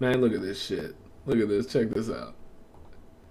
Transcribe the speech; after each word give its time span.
Man, 0.00 0.20
look 0.20 0.32
at 0.32 0.42
this 0.42 0.62
shit. 0.62 0.94
Look 1.26 1.38
at 1.38 1.48
this. 1.48 1.66
Check 1.66 1.90
this 1.90 2.08
out. 2.10 2.34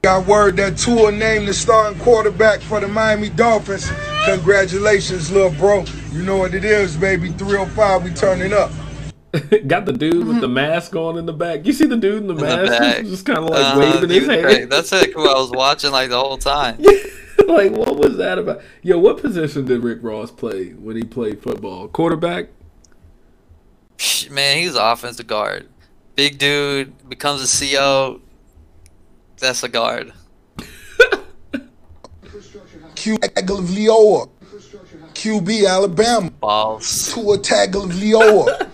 Got 0.04 0.28
word 0.28 0.58
that 0.58 0.78
Tua 0.78 1.12
named 1.12 1.48
the 1.48 1.54
starting 1.54 2.00
quarterback 2.00 2.62
for 2.62 2.80
the 2.80 2.88
Miami 2.88 3.30
Dolphins. 3.30 3.90
Congratulations, 4.25 5.32
little 5.32 5.51
bro. 5.51 5.85
You 6.11 6.24
know 6.24 6.38
what 6.38 6.53
it 6.53 6.64
is, 6.64 6.95
baby. 6.95 7.30
305, 7.30 8.04
we 8.04 8.11
turning 8.11 8.54
up. 8.54 8.71
Got 9.68 9.86
the 9.86 9.93
dude 9.93 10.25
with 10.27 10.39
the 10.39 10.48
mask 10.48 10.95
on 10.95 11.18
in 11.18 11.25
the 11.25 11.34
back. 11.34 11.66
You 11.66 11.74
see 11.74 11.86
the 11.86 11.98
dude 11.98 12.22
in 12.24 12.28
the 12.28 12.36
In 12.36 12.42
mask? 12.42 12.72
back. 12.80 13.06
Just 13.06 13.26
kind 13.26 13.40
of 13.40 13.50
like 13.50 13.76
Uh, 13.76 13.80
waving 13.80 14.10
he 14.10 14.20
his 14.20 14.28
hand. 14.28 14.42
great. 14.44 14.70
That's 14.70 14.92
like 14.92 15.14
who 15.14 15.28
I 15.30 15.34
was 15.40 15.52
watching 15.52 15.92
like 15.92 16.10
the 16.10 16.20
whole 16.20 16.38
time. 16.38 16.78
like, 17.48 17.72
what 17.72 17.98
was 17.98 18.18
that 18.18 18.38
about? 18.40 18.62
Yo, 18.84 18.98
what 18.98 19.22
position 19.22 19.66
did 19.66 19.84
Rick 19.84 20.00
Ross 20.02 20.32
play 20.32 20.70
when 20.70 20.96
he 20.96 21.04
played 21.04 21.42
football? 21.42 21.88
Quarterback? 21.88 22.48
Man, 24.32 24.58
he's 24.58 24.76
an 24.76 24.82
offensive 24.82 25.28
guard. 25.28 25.68
Big 26.18 26.40
dude 26.40 27.08
becomes 27.08 27.44
a 27.44 27.66
CO. 27.76 28.20
That's 29.38 29.62
a 29.62 29.70
guard. 29.70 30.12
Q 32.95 33.17
Tagovailoa. 33.20 34.27
QB 35.13 35.67
Alabama. 35.70 36.31
Balls. 36.31 37.13
Tua 37.13 37.38
Tagovailoa. 37.38 38.67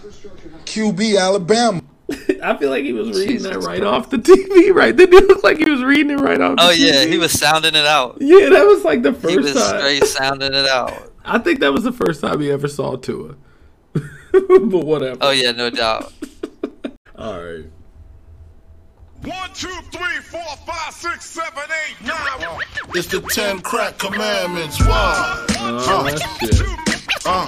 QB 0.64 1.20
Alabama. 1.20 1.82
I 2.42 2.56
feel 2.58 2.70
like 2.70 2.86
he 2.86 2.94
was 2.94 3.10
reading 3.20 3.42
that 3.44 3.58
right 3.60 3.84
off 3.84 4.10
the 4.10 4.18
TV, 4.18 4.74
right? 4.74 4.96
Didn't 4.96 5.14
he 5.20 5.26
look 5.28 5.44
like 5.44 5.58
he 5.58 5.70
was 5.70 5.84
reading 5.84 6.12
it 6.12 6.22
right 6.22 6.40
off 6.40 6.56
Oh 6.60 6.70
the 6.70 6.78
yeah, 6.78 7.04
TV? 7.06 7.12
he 7.12 7.18
was 7.18 7.34
sounding 7.38 7.76
it 7.76 7.86
out. 7.86 8.18
Yeah, 8.22 8.48
that 8.50 8.66
was 8.66 8.86
like 8.86 9.02
the 9.02 9.12
first. 9.14 9.30
He 9.30 9.36
first 9.36 9.54
was 9.56 9.64
time. 9.70 9.80
straight 9.80 10.04
sounding 10.06 10.54
it 10.54 10.66
out. 10.68 11.12
I 11.26 11.40
think 11.40 11.60
that 11.60 11.74
was 11.74 11.84
the 11.84 11.92
first 11.92 12.22
time 12.22 12.40
he 12.40 12.50
ever 12.52 12.70
saw 12.70 12.96
Tua. 12.96 13.36
but 13.94 14.86
whatever. 14.86 15.18
Oh 15.20 15.32
yeah, 15.32 15.52
no 15.52 15.70
doubt. 15.70 16.14
All 17.24 17.40
right. 17.42 17.64
One, 19.24 19.50
two, 19.54 19.70
three, 19.96 20.20
four, 20.28 20.44
five, 20.68 20.94
six, 20.94 21.24
seven, 21.24 21.64
eight, 21.88 22.06
nine. 22.06 22.60
It's 22.94 23.08
the 23.08 23.22
ten 23.22 23.62
crack 23.62 23.98
commandments. 23.98 24.82
Wow. 24.86 25.46
Oh, 25.58 26.04
that 26.04 26.20
shit. 26.20 26.60
Uh, 27.26 27.48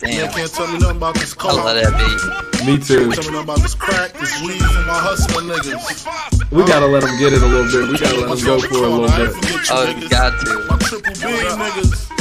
Damn, 0.00 0.28
you 0.28 0.30
can't 0.30 0.52
tell 0.52 0.66
me 0.66 0.78
nothing 0.78 0.98
about 0.98 1.14
this 1.14 1.34
I 1.40 1.52
love 1.52 1.74
that 1.74 1.96
beat. 1.96 2.66
Me 2.66 2.76
too. 2.76 3.10
Tell 3.12 3.24
me 3.24 3.30
nothing 3.30 3.44
about 3.44 3.60
this 3.60 3.74
crack, 3.74 4.12
this 4.12 4.42
weed, 4.42 4.60
and 4.60 4.86
my 4.86 5.00
hustling 5.00 5.48
niggas. 5.48 6.52
We 6.52 6.62
gotta 6.66 6.84
let 6.86 7.02
him 7.02 7.16
get 7.18 7.32
it 7.32 7.40
a 7.42 7.46
little 7.46 7.64
bit. 7.72 7.88
We 7.88 7.96
gotta 7.96 8.20
let 8.28 8.38
him 8.38 8.44
go 8.44 8.60
for 8.60 8.74
a 8.84 8.88
little 8.92 9.08
bit. 9.08 9.32
forget 9.32 9.52
you 9.56 9.60
Oh, 9.72 9.88
you 9.88 9.94
niggas. 10.04 10.10
got 10.12 10.68
My 10.68 10.76
triple 10.84 11.14
B 11.16 11.24
niggas. 11.24 12.12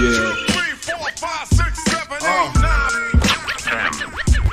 Yeah. 0.00 0.32
Three, 0.48 0.72
four, 0.80 1.10
five, 1.20 1.46
six, 1.48 1.84
seven, 1.84 2.16
eight, 2.16 2.56
Uh. 2.56 2.67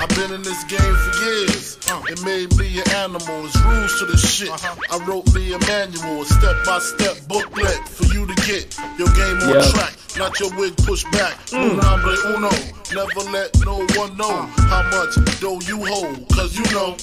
I've 0.08 0.14
been 0.14 0.32
in 0.34 0.42
this 0.42 0.62
game 0.64 0.78
for 0.78 1.24
years. 1.24 1.78
Uh, 1.90 2.00
it 2.06 2.22
made 2.22 2.56
me 2.56 2.78
an 2.78 2.88
animal. 2.94 3.44
It's 3.44 3.60
rules 3.62 3.98
to 3.98 4.06
this 4.06 4.22
shit. 4.22 4.50
Uh-huh. 4.50 4.76
I 4.94 5.04
wrote 5.04 5.26
me 5.34 5.52
a 5.52 5.58
manual, 5.66 6.22
a 6.22 6.24
step 6.24 6.54
by 6.64 6.78
step 6.78 7.16
booklet 7.26 7.74
for 7.88 8.04
you 8.14 8.24
to 8.24 8.34
get 8.46 8.70
your 8.98 9.08
game 9.18 9.36
on 9.42 9.58
Yeah. 9.58 9.66
track. 9.74 9.94
Not 10.16 10.38
your 10.38 10.54
wig 10.54 10.76
pushed 10.76 11.10
back. 11.10 11.34
Mm. 11.50 11.82
Hombre 11.82 12.14
uno. 12.30 12.50
Never 12.94 13.30
let 13.32 13.50
no 13.66 13.82
one 13.98 14.16
know 14.16 14.30
uh. 14.30 14.46
how 14.70 14.82
much 14.94 15.40
dough 15.40 15.58
you 15.66 15.84
hold. 15.84 16.28
Cause 16.30 16.56
you 16.56 16.64
know. 16.70 16.94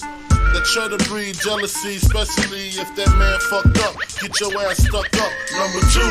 That 0.53 0.65
try 0.65 0.87
to 0.87 0.97
breed 1.09 1.33
jealousy, 1.41 1.95
especially 1.97 2.69
if 2.77 2.85
that 2.95 3.09
man 3.17 3.39
fucked 3.49 3.73
up. 3.81 3.97
Get 4.21 4.37
your 4.39 4.53
ass 4.69 4.85
stuck 4.85 5.09
up. 5.17 5.33
Number 5.49 5.81
two, 5.89 6.05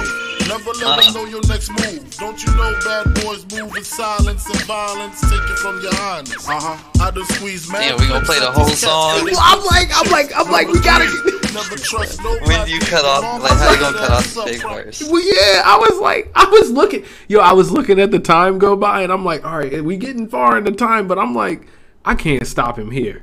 never 0.50 0.74
let 0.82 0.98
them 0.98 1.14
know 1.14 1.24
your 1.30 1.46
next 1.46 1.70
move. 1.70 2.02
Don't 2.18 2.42
you 2.42 2.50
know 2.58 2.74
bad 2.82 3.14
boys 3.22 3.46
move 3.54 3.70
in 3.76 3.84
silence 3.84 4.50
and 4.50 4.60
violence? 4.66 5.20
Take 5.22 5.46
it 5.46 5.58
from 5.62 5.80
your 5.80 5.94
highness. 5.94 6.42
Uh 6.48 6.58
huh. 6.58 6.76
I 7.00 7.10
done 7.12 7.24
squeeze 7.26 7.70
man. 7.70 7.82
Damn, 7.82 8.00
we 8.00 8.08
gonna 8.08 8.24
play 8.26 8.40
the 8.40 8.50
whole 8.50 8.66
song? 8.66 9.30
I'm 9.38 9.62
like, 9.62 9.90
I'm 9.94 10.10
like, 10.10 10.32
I'm 10.34 10.50
like, 10.50 10.66
we 10.66 10.80
gotta. 10.80 11.06
Never 11.54 11.76
trust 11.76 12.20
nobody. 12.24 12.46
When 12.46 12.66
you 12.66 12.80
cut 12.80 13.04
off? 13.04 13.42
Like, 13.42 13.52
how 13.52 13.72
you 13.72 13.78
gonna 13.78 13.98
cut 13.98 14.10
off 14.10 14.34
the 14.34 14.42
big 14.44 14.62
verse? 14.62 15.02
Well, 15.08 15.22
yeah, 15.22 15.62
I 15.64 15.76
was 15.78 16.00
like, 16.00 16.32
I 16.34 16.46
was 16.46 16.70
looking, 16.70 17.04
yo, 17.28 17.38
I 17.38 17.52
was 17.52 17.70
looking 17.70 18.00
at 18.00 18.10
the 18.10 18.18
time 18.18 18.58
go 18.58 18.74
by, 18.74 19.02
and 19.02 19.12
I'm 19.12 19.24
like, 19.24 19.44
all 19.44 19.58
right, 19.58 19.84
we 19.84 19.96
getting 19.96 20.26
far 20.26 20.58
in 20.58 20.64
the 20.64 20.72
time, 20.72 21.06
but 21.06 21.18
I'm 21.18 21.32
like, 21.32 21.66
I 22.04 22.16
can't 22.16 22.44
stop 22.44 22.76
him 22.76 22.90
here. 22.90 23.22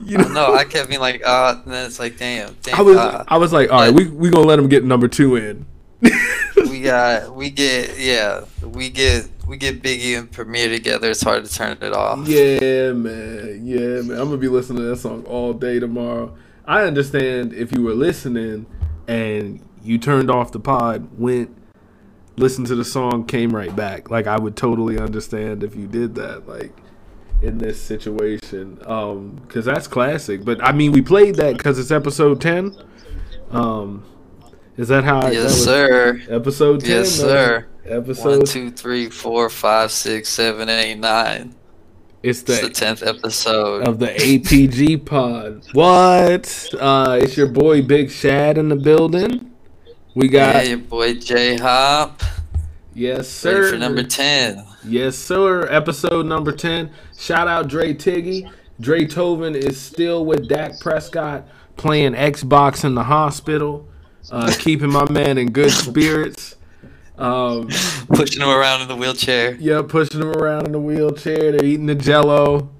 You 0.00 0.18
know, 0.18 0.28
No, 0.28 0.54
I 0.54 0.64
kept 0.64 0.88
being 0.88 1.00
like, 1.00 1.22
uh, 1.26 1.60
and 1.64 1.72
then 1.72 1.86
it's 1.86 1.98
like, 1.98 2.16
damn, 2.16 2.56
damn. 2.62 2.78
I 2.78 2.82
was, 2.82 2.96
uh, 2.96 3.24
I 3.28 3.36
was 3.36 3.52
like, 3.52 3.70
all 3.70 3.80
right, 3.80 3.92
we 3.92 4.08
we 4.08 4.30
gonna 4.30 4.46
let 4.46 4.58
him 4.58 4.68
get 4.68 4.84
number 4.84 5.08
two 5.08 5.36
in. 5.36 5.66
we 6.56 6.80
got, 6.80 7.34
we 7.34 7.50
get, 7.50 7.98
yeah, 7.98 8.44
we 8.62 8.88
get, 8.88 9.28
we 9.46 9.56
get 9.58 9.82
Biggie 9.82 10.18
and 10.18 10.30
Premier 10.30 10.68
together. 10.68 11.10
It's 11.10 11.22
hard 11.22 11.44
to 11.44 11.52
turn 11.52 11.78
it 11.82 11.92
off. 11.92 12.26
Yeah, 12.26 12.92
man. 12.92 13.60
Yeah, 13.64 14.00
man. 14.02 14.18
I'm 14.18 14.28
gonna 14.28 14.38
be 14.38 14.48
listening 14.48 14.78
to 14.78 14.88
that 14.88 14.96
song 14.96 15.24
all 15.24 15.52
day 15.52 15.78
tomorrow. 15.78 16.34
I 16.66 16.84
understand 16.84 17.52
if 17.52 17.72
you 17.72 17.82
were 17.82 17.94
listening 17.94 18.66
and 19.08 19.60
you 19.82 19.98
turned 19.98 20.30
off 20.30 20.52
the 20.52 20.60
pod, 20.60 21.08
went, 21.18 21.54
listened 22.36 22.68
to 22.68 22.74
the 22.74 22.84
song, 22.84 23.26
came 23.26 23.54
right 23.54 23.74
back. 23.74 24.10
Like 24.10 24.26
I 24.26 24.38
would 24.38 24.56
totally 24.56 24.98
understand 24.98 25.62
if 25.62 25.74
you 25.74 25.86
did 25.86 26.14
that. 26.14 26.48
Like 26.48 26.72
in 27.42 27.58
this 27.58 27.80
situation, 27.80 28.78
um, 28.86 29.40
because 29.46 29.64
that's 29.64 29.86
classic. 29.86 30.44
But 30.44 30.62
I 30.62 30.72
mean, 30.72 30.92
we 30.92 31.02
played 31.02 31.36
that 31.36 31.56
because 31.56 31.78
it's 31.78 31.90
episode 31.90 32.40
ten. 32.40 32.76
Um, 33.50 34.04
is 34.76 34.88
that 34.88 35.04
how? 35.04 35.22
that 35.22 35.32
Yes, 35.32 35.44
was 35.44 35.64
sir. 35.64 36.20
Episode 36.28 36.80
ten. 36.80 36.90
Yes, 36.90 37.10
sir. 37.10 37.66
Episode. 37.84 38.38
One, 38.38 38.46
two, 38.46 38.70
three, 38.70 39.08
four, 39.10 39.48
five, 39.50 39.90
six, 39.90 40.28
seven, 40.28 40.68
eight, 40.68 40.96
nine. 40.96 41.54
It's 42.22 42.40
It's 42.42 42.60
the 42.60 42.68
the 42.68 42.72
tenth 42.74 43.02
episode. 43.02 43.88
of 43.88 43.98
the 43.98 44.08
APG 44.08 45.06
pod. 45.06 45.64
What? 45.72 46.68
Uh, 46.78 47.18
it's 47.22 47.36
your 47.36 47.46
boy 47.46 47.80
Big 47.82 48.10
Shad 48.10 48.58
in 48.58 48.68
the 48.68 48.76
building. 48.76 49.50
We 50.14 50.28
got 50.28 50.68
your 50.68 50.76
boy 50.78 51.14
J 51.14 51.56
Hop. 51.56 52.20
yes, 52.94 53.42
Ready 53.44 53.56
sir. 53.62 53.70
for 53.72 53.78
number 53.78 54.02
ten. 54.02 54.66
Yes, 54.84 55.16
sir. 55.16 55.66
Episode 55.68 56.26
number 56.26 56.52
ten. 56.52 56.90
Shout 57.18 57.48
out 57.48 57.68
Dre 57.68 57.92
Tiggy. 57.94 58.48
Dre 58.80 59.00
Tovin 59.04 59.54
is 59.54 59.78
still 59.78 60.24
with 60.24 60.48
Dak 60.48 60.80
Prescott 60.80 61.46
playing 61.76 62.12
Xbox 62.12 62.84
in 62.84 62.94
the 62.94 63.04
hospital, 63.04 63.88
uh, 64.30 64.52
keeping 64.58 64.90
my 64.90 65.10
man 65.10 65.38
in 65.38 65.50
good 65.52 65.70
spirits. 65.70 66.56
Um, 67.18 67.68
Pushing 68.08 68.40
him 68.40 68.48
around 68.48 68.80
in 68.80 68.88
the 68.88 68.96
wheelchair. 68.96 69.54
yeah, 69.56 69.82
pushing 69.86 70.22
him 70.22 70.30
around 70.32 70.64
in 70.66 70.72
the 70.72 70.80
wheelchair. 70.80 71.52
They're 71.52 71.64
eating 71.64 71.84
the 71.84 71.94
Jello. 71.94 72.70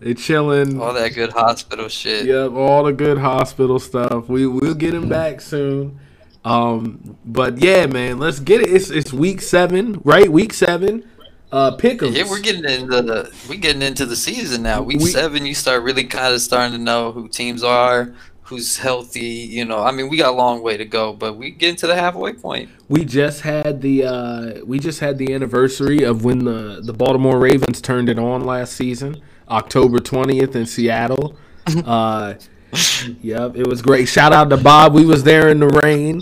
They're 0.00 0.14
chilling. 0.14 0.80
All 0.80 0.92
that 0.92 1.14
good 1.14 1.32
hospital 1.32 1.88
shit. 1.88 2.26
Yep, 2.26 2.50
all 2.52 2.82
the 2.82 2.92
good 2.92 3.18
hospital 3.18 3.78
stuff. 3.78 4.28
We 4.28 4.46
we'll 4.48 4.74
get 4.74 4.92
him 4.92 5.08
back 5.08 5.40
soon. 5.40 6.00
Um, 6.44 7.16
but 7.24 7.58
yeah, 7.58 7.86
man, 7.86 8.18
let's 8.18 8.40
get 8.40 8.60
it. 8.60 8.72
It's 8.72 8.90
it's 8.90 9.12
week 9.12 9.40
seven, 9.40 10.00
right? 10.04 10.30
Week 10.30 10.52
seven. 10.52 11.08
Uh, 11.56 11.74
pick'ems. 11.74 12.14
Yeah, 12.14 12.28
we're 12.28 12.40
getting 12.40 12.66
into 12.66 13.00
the 13.00 13.32
we're 13.48 13.58
getting 13.58 13.80
into 13.80 14.04
the 14.04 14.14
season 14.14 14.62
now. 14.62 14.82
Week 14.82 15.00
We- 15.00 15.06
seven, 15.10 15.46
you 15.46 15.54
start 15.54 15.82
really 15.82 16.04
kind 16.04 16.34
of 16.34 16.42
starting 16.42 16.72
to 16.72 16.78
know 16.78 17.12
who 17.12 17.28
teams 17.28 17.62
are, 17.64 18.12
who's 18.42 18.76
healthy. 18.76 19.20
You 19.20 19.64
know, 19.64 19.82
I 19.82 19.90
mean, 19.90 20.10
we 20.10 20.18
got 20.18 20.34
a 20.34 20.36
long 20.36 20.62
way 20.62 20.76
to 20.76 20.84
go, 20.84 21.14
but 21.14 21.38
we 21.38 21.50
get 21.50 21.70
into 21.70 21.86
the 21.86 21.94
halfway 21.96 22.34
point. 22.34 22.68
We 22.90 23.06
just 23.06 23.40
had 23.40 23.80
the 23.80 24.04
uh, 24.04 24.64
we 24.66 24.78
just 24.78 25.00
had 25.00 25.16
the 25.16 25.32
anniversary 25.32 26.02
of 26.02 26.24
when 26.26 26.44
the 26.44 26.82
the 26.84 26.92
Baltimore 26.92 27.38
Ravens 27.38 27.80
turned 27.80 28.10
it 28.10 28.18
on 28.18 28.44
last 28.44 28.74
season, 28.74 29.22
October 29.48 29.98
twentieth 29.98 30.54
in 30.54 30.66
Seattle. 30.66 31.36
Uh, 31.84 32.34
yep, 33.22 33.56
it 33.56 33.66
was 33.66 33.82
great. 33.82 34.06
Shout 34.06 34.32
out 34.32 34.50
to 34.50 34.56
Bob. 34.56 34.92
We 34.94 35.04
was 35.04 35.24
there 35.24 35.48
in 35.48 35.58
the 35.58 35.66
rain. 35.82 36.20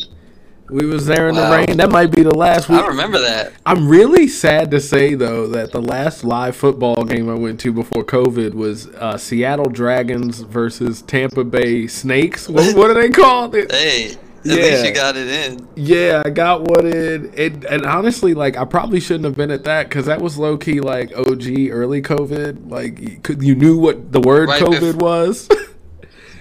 We 0.71 0.87
was 0.87 1.05
there 1.07 1.29
in 1.29 1.35
Wow. 1.37 1.51
the 1.51 1.57
rain. 1.67 1.77
That 1.77 1.91
might 1.91 2.11
be 2.11 2.23
the 2.23 2.35
last 2.35 2.69
week. 2.69 2.81
I 2.81 2.87
remember 2.87 3.19
that. 3.21 3.53
I'm 3.67 3.87
really 3.87 4.27
sad 4.29 4.71
to 4.71 4.81
say 4.81 5.15
though 5.15 5.47
that 5.49 5.73
the 5.73 5.83
last 5.83 6.25
live 6.25 6.57
football 6.57 7.05
game 7.05 7.29
I 7.29 7.35
went 7.35 7.61
to 7.61 7.73
before 7.73 8.03
COVID 8.05 8.55
was 8.55 8.89
uh, 8.89 9.19
Seattle 9.19 9.67
Dragons 9.69 10.41
versus 10.41 11.03
Tampa 11.03 11.45
Bay 11.45 11.87
Snakes. 11.87 12.49
What, 12.49 12.75
what 12.77 12.91
are 12.91 12.95
they 12.95 13.11
called? 13.11 13.55
It- 13.55 13.71
Hey, 13.71 14.13
at 14.13 14.19
Yeah. 14.45 14.55
least 14.57 14.85
you 14.87 14.93
got 14.95 15.17
it 15.17 15.29
in. 15.29 15.69
yeah, 15.75 16.23
I 16.25 16.31
got 16.31 16.63
one 16.69 16.87
in, 16.87 17.33
and, 17.37 17.65
and 17.65 17.85
honestly, 17.87 18.33
like 18.35 18.57
I 18.57 18.65
probably 18.65 19.01
shouldn't 19.01 19.25
have 19.25 19.37
been 19.37 19.51
at 19.51 19.65
that 19.65 19.89
because 19.89 20.07
that 20.07 20.21
was 20.21 20.37
low 20.39 20.57
key 20.57 20.81
like 20.81 21.13
OG 21.17 21.71
early 21.71 22.01
COVID. 22.03 22.71
Like 22.71 22.99
you, 23.01 23.19
could, 23.23 23.43
you 23.43 23.55
knew 23.55 23.79
what 23.79 24.13
the 24.13 24.21
word 24.21 24.49
Right 24.49 24.63
COVID 24.63 24.93
bef- 24.95 25.01
was. 25.03 25.49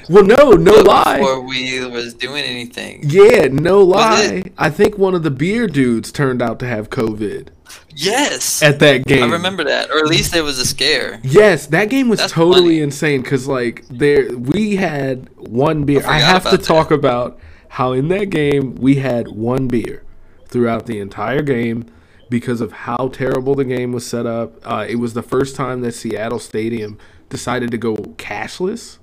well, 0.10 0.24
no, 0.24 0.52
no 0.52 0.74
lie. 0.82 1.18
Before 1.20 1.42
we 1.42 1.86
was 1.86 2.14
doing 2.14 2.44
anything. 2.44 3.04
Yeah, 3.08 3.48
no 3.52 3.82
lie. 3.82 4.44
I 4.58 4.70
think 4.70 4.98
one 4.98 5.16
of 5.16 5.24
the 5.24 5.32
beer 5.32 5.68
dudes 5.68 6.12
turned 6.12 6.42
out 6.42 6.60
to 6.60 6.68
have 6.68 6.90
COVID 6.90 7.50
Yes, 7.96 8.62
at 8.64 8.80
that 8.80 9.06
game. 9.06 9.24
I 9.24 9.32
remember 9.34 9.64
that, 9.66 9.90
or 9.92 10.00
at 10.00 10.08
least 10.08 10.36
it 10.36 10.42
was 10.42 10.60
a 10.60 10.66
scare. 10.66 11.20
Yes, 11.24 11.68
that 11.68 11.90
game 11.90 12.10
was 12.10 12.20
That's 12.20 12.34
totally 12.34 12.76
funny. 12.76 12.80
insane 12.82 13.22
because 13.22 13.48
like 13.48 13.86
there 13.90 14.36
we 14.38 14.76
had 14.78 15.30
one 15.38 15.86
beer. 15.86 16.00
I, 16.00 16.02
forgot 16.02 16.22
have 16.22 16.44
to 16.52 16.58
that. 16.58 16.64
talk 16.64 16.92
about 16.92 17.40
how 17.70 17.92
in 17.94 18.08
that 18.10 18.26
game 18.30 18.76
we 18.76 18.96
had 18.96 19.28
one 19.30 19.68
beer 19.68 20.04
throughout 20.48 20.86
the 20.86 21.00
entire 21.00 21.42
game 21.42 21.86
because 22.30 22.62
of 22.62 22.72
how 22.72 23.10
terrible 23.14 23.54
the 23.56 23.66
game 23.66 23.92
was 23.92 24.06
set 24.08 24.26
up. 24.26 24.56
Uh, 24.64 24.86
it 24.88 24.96
was 24.96 25.14
the 25.14 25.24
first 25.24 25.56
time 25.56 25.82
that 25.82 25.94
Seattle 25.94 26.40
Stadium 26.40 26.98
decided 27.30 27.70
to 27.72 27.78
go 27.78 27.96
cashless. 27.96 28.98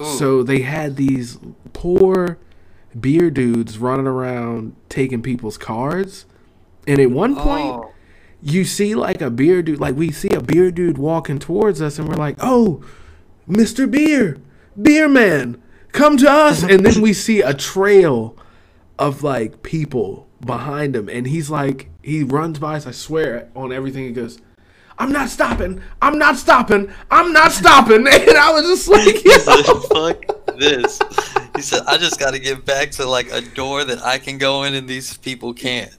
Ooh. 0.00 0.04
So 0.16 0.42
they 0.42 0.60
had 0.60 0.96
these 0.96 1.38
poor 1.72 2.38
beer 2.98 3.30
dudes 3.30 3.78
running 3.78 4.06
around 4.06 4.74
taking 4.88 5.22
people's 5.22 5.58
cards. 5.58 6.26
And 6.86 6.98
at 6.98 7.10
one 7.10 7.36
point, 7.36 7.74
Oh. 7.74 7.92
you 8.42 8.64
see 8.64 8.94
like 8.94 9.20
a 9.20 9.30
beer 9.30 9.62
dude, 9.62 9.78
like 9.80 9.94
we 9.94 10.10
see 10.10 10.30
a 10.30 10.40
beer 10.40 10.70
dude 10.70 10.98
walking 10.98 11.38
towards 11.38 11.80
us, 11.82 11.98
and 11.98 12.08
we're 12.08 12.14
like, 12.16 12.36
oh, 12.40 12.82
Mr. 13.48 13.90
Beer, 13.90 14.38
Beer 14.80 15.08
Man, 15.08 15.60
come 15.92 16.16
to 16.18 16.30
us. 16.30 16.62
and 16.68 16.84
then 16.84 17.00
we 17.02 17.12
see 17.12 17.40
a 17.42 17.52
trail 17.54 18.36
of 18.98 19.22
like 19.22 19.62
people 19.62 20.26
behind 20.44 20.96
him, 20.96 21.08
and 21.08 21.26
he's 21.26 21.50
like, 21.50 21.90
he 22.02 22.22
runs 22.22 22.58
by 22.58 22.76
us, 22.76 22.86
I 22.86 22.92
swear, 22.92 23.50
on 23.54 23.72
everything. 23.72 24.04
He 24.04 24.12
goes, 24.12 24.40
I'm 25.00 25.10
not 25.12 25.30
stopping. 25.30 25.80
I'm 26.02 26.18
not 26.18 26.36
stopping. 26.36 26.92
I'm 27.10 27.32
not 27.32 27.52
stopping. 27.52 28.06
And 28.06 28.36
I 28.36 28.52
was 28.52 28.64
just 28.64 28.86
like, 28.86 29.16
He 29.16 29.30
said, 29.30 29.62
fuck 29.88 30.58
this. 30.58 31.00
He 31.56 31.62
said, 31.62 31.82
I 31.86 31.96
just 31.96 32.20
got 32.20 32.34
to 32.34 32.38
get 32.38 32.66
back 32.66 32.90
to 32.92 33.06
like 33.06 33.32
a 33.32 33.40
door 33.40 33.82
that 33.82 34.02
I 34.02 34.18
can 34.18 34.36
go 34.36 34.64
in 34.64 34.74
and 34.74 34.86
these 34.86 35.16
people 35.16 35.54
can't. 35.54 35.90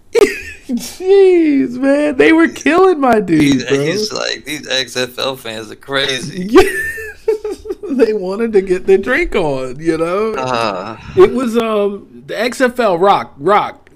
Jeez, 0.67 1.71
man. 1.79 2.17
They 2.17 2.31
were 2.31 2.47
killing 2.47 2.99
my 2.99 3.19
dude, 3.19 3.41
He's, 3.41 3.67
he's 3.67 4.13
like, 4.13 4.45
these 4.45 4.67
XFL 4.67 5.35
fans 5.35 5.71
are 5.71 5.75
crazy. 5.75 6.47
they 7.89 8.13
wanted 8.13 8.53
to 8.53 8.61
get 8.61 8.85
their 8.85 8.99
drink 8.99 9.35
on, 9.35 9.79
you 9.79 9.97
know? 9.97 10.33
Uh, 10.35 10.97
It 11.17 11.33
was 11.33 11.57
um 11.57 12.23
the 12.27 12.35
XFL 12.35 13.01
rock, 13.01 13.33
rock, 13.37 13.89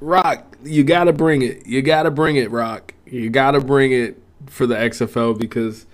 rock. 0.00 0.56
You 0.62 0.84
gotta 0.84 1.12
bring 1.12 1.42
it. 1.42 1.66
You 1.66 1.82
gotta 1.82 2.12
bring 2.12 2.36
it, 2.36 2.52
rock. 2.52 2.94
You 3.06 3.28
gotta 3.28 3.60
bring 3.60 3.90
it 3.92 4.21
for 4.52 4.66
the 4.66 4.74
XFL 4.74 5.38
because 5.38 5.86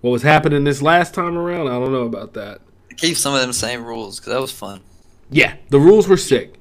what 0.00 0.10
was 0.10 0.22
happening 0.22 0.64
this 0.64 0.82
last 0.82 1.14
time 1.14 1.38
around, 1.38 1.68
I 1.68 1.78
don't 1.78 1.92
know 1.92 2.02
about 2.02 2.34
that. 2.34 2.60
keep 2.96 3.16
some 3.16 3.34
of 3.34 3.40
them 3.40 3.52
same 3.52 3.84
rules 3.84 4.18
because 4.18 4.32
that 4.32 4.40
was 4.40 4.52
fun. 4.52 4.80
Yeah, 5.30 5.56
the 5.68 5.78
rules 5.78 6.08
were 6.08 6.16
sick. 6.16 6.54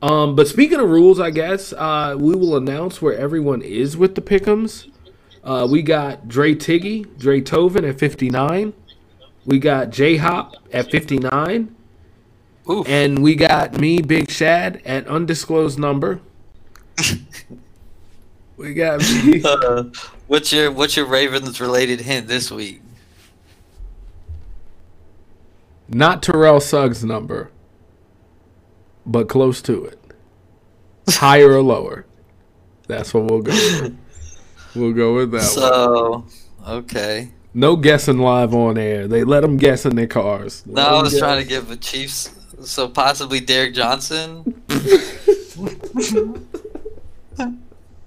Um, 0.00 0.34
but 0.34 0.48
speaking 0.48 0.80
of 0.80 0.88
rules, 0.88 1.20
I 1.20 1.30
guess 1.30 1.72
uh, 1.72 2.16
we 2.18 2.34
will 2.34 2.56
announce 2.56 3.00
where 3.00 3.16
everyone 3.16 3.62
is 3.62 3.96
with 3.96 4.14
the 4.14 4.22
pickums. 4.22 4.90
Uh, 5.42 5.66
we 5.70 5.82
got 5.82 6.26
Dre 6.26 6.54
Tiggy, 6.54 7.06
Dre 7.18 7.40
Tovin 7.40 7.88
at 7.88 7.98
59. 7.98 8.72
We 9.44 9.58
got 9.58 9.90
J 9.90 10.16
Hop 10.16 10.54
at 10.72 10.90
59. 10.90 11.74
Oof. 12.70 12.88
And 12.88 13.22
we 13.22 13.34
got 13.34 13.78
me, 13.78 14.00
Big 14.00 14.30
Shad, 14.30 14.80
at 14.86 15.06
undisclosed 15.06 15.78
number. 15.78 16.20
we 18.56 18.74
got 18.74 19.00
me. 19.00 19.42
Uh, 19.44 19.84
what's 20.26 20.52
your 20.52 20.70
what's 20.70 20.96
your 20.96 21.06
Ravens 21.06 21.60
related 21.60 22.00
hint 22.00 22.28
this 22.28 22.50
week? 22.50 22.80
Not 25.88 26.22
Terrell 26.22 26.60
Suggs' 26.60 27.04
number, 27.04 27.50
but 29.04 29.28
close 29.28 29.60
to 29.62 29.84
it. 29.84 29.98
Higher 31.08 31.52
or 31.52 31.62
lower. 31.62 32.06
That's 32.86 33.12
what 33.12 33.24
we'll 33.24 33.42
go 33.42 33.52
with. 33.52 33.98
We'll 34.74 34.92
go 34.92 35.14
with 35.14 35.30
that 35.30 35.36
one. 35.36 35.44
So, 35.44 36.26
okay. 36.66 37.30
No 37.54 37.76
guessing 37.76 38.18
live 38.18 38.52
on 38.52 38.76
air. 38.76 39.06
They 39.06 39.22
let 39.22 39.42
them 39.42 39.56
guess 39.56 39.86
in 39.86 39.94
their 39.94 40.08
cars. 40.08 40.66
No, 40.66 40.82
I 40.82 41.00
was 41.00 41.16
trying 41.16 41.40
to 41.40 41.48
give 41.48 41.68
the 41.68 41.76
Chiefs. 41.76 42.30
So 42.64 42.88
possibly 42.88 43.38
Derrick 43.38 43.74
Johnson. 43.74 44.64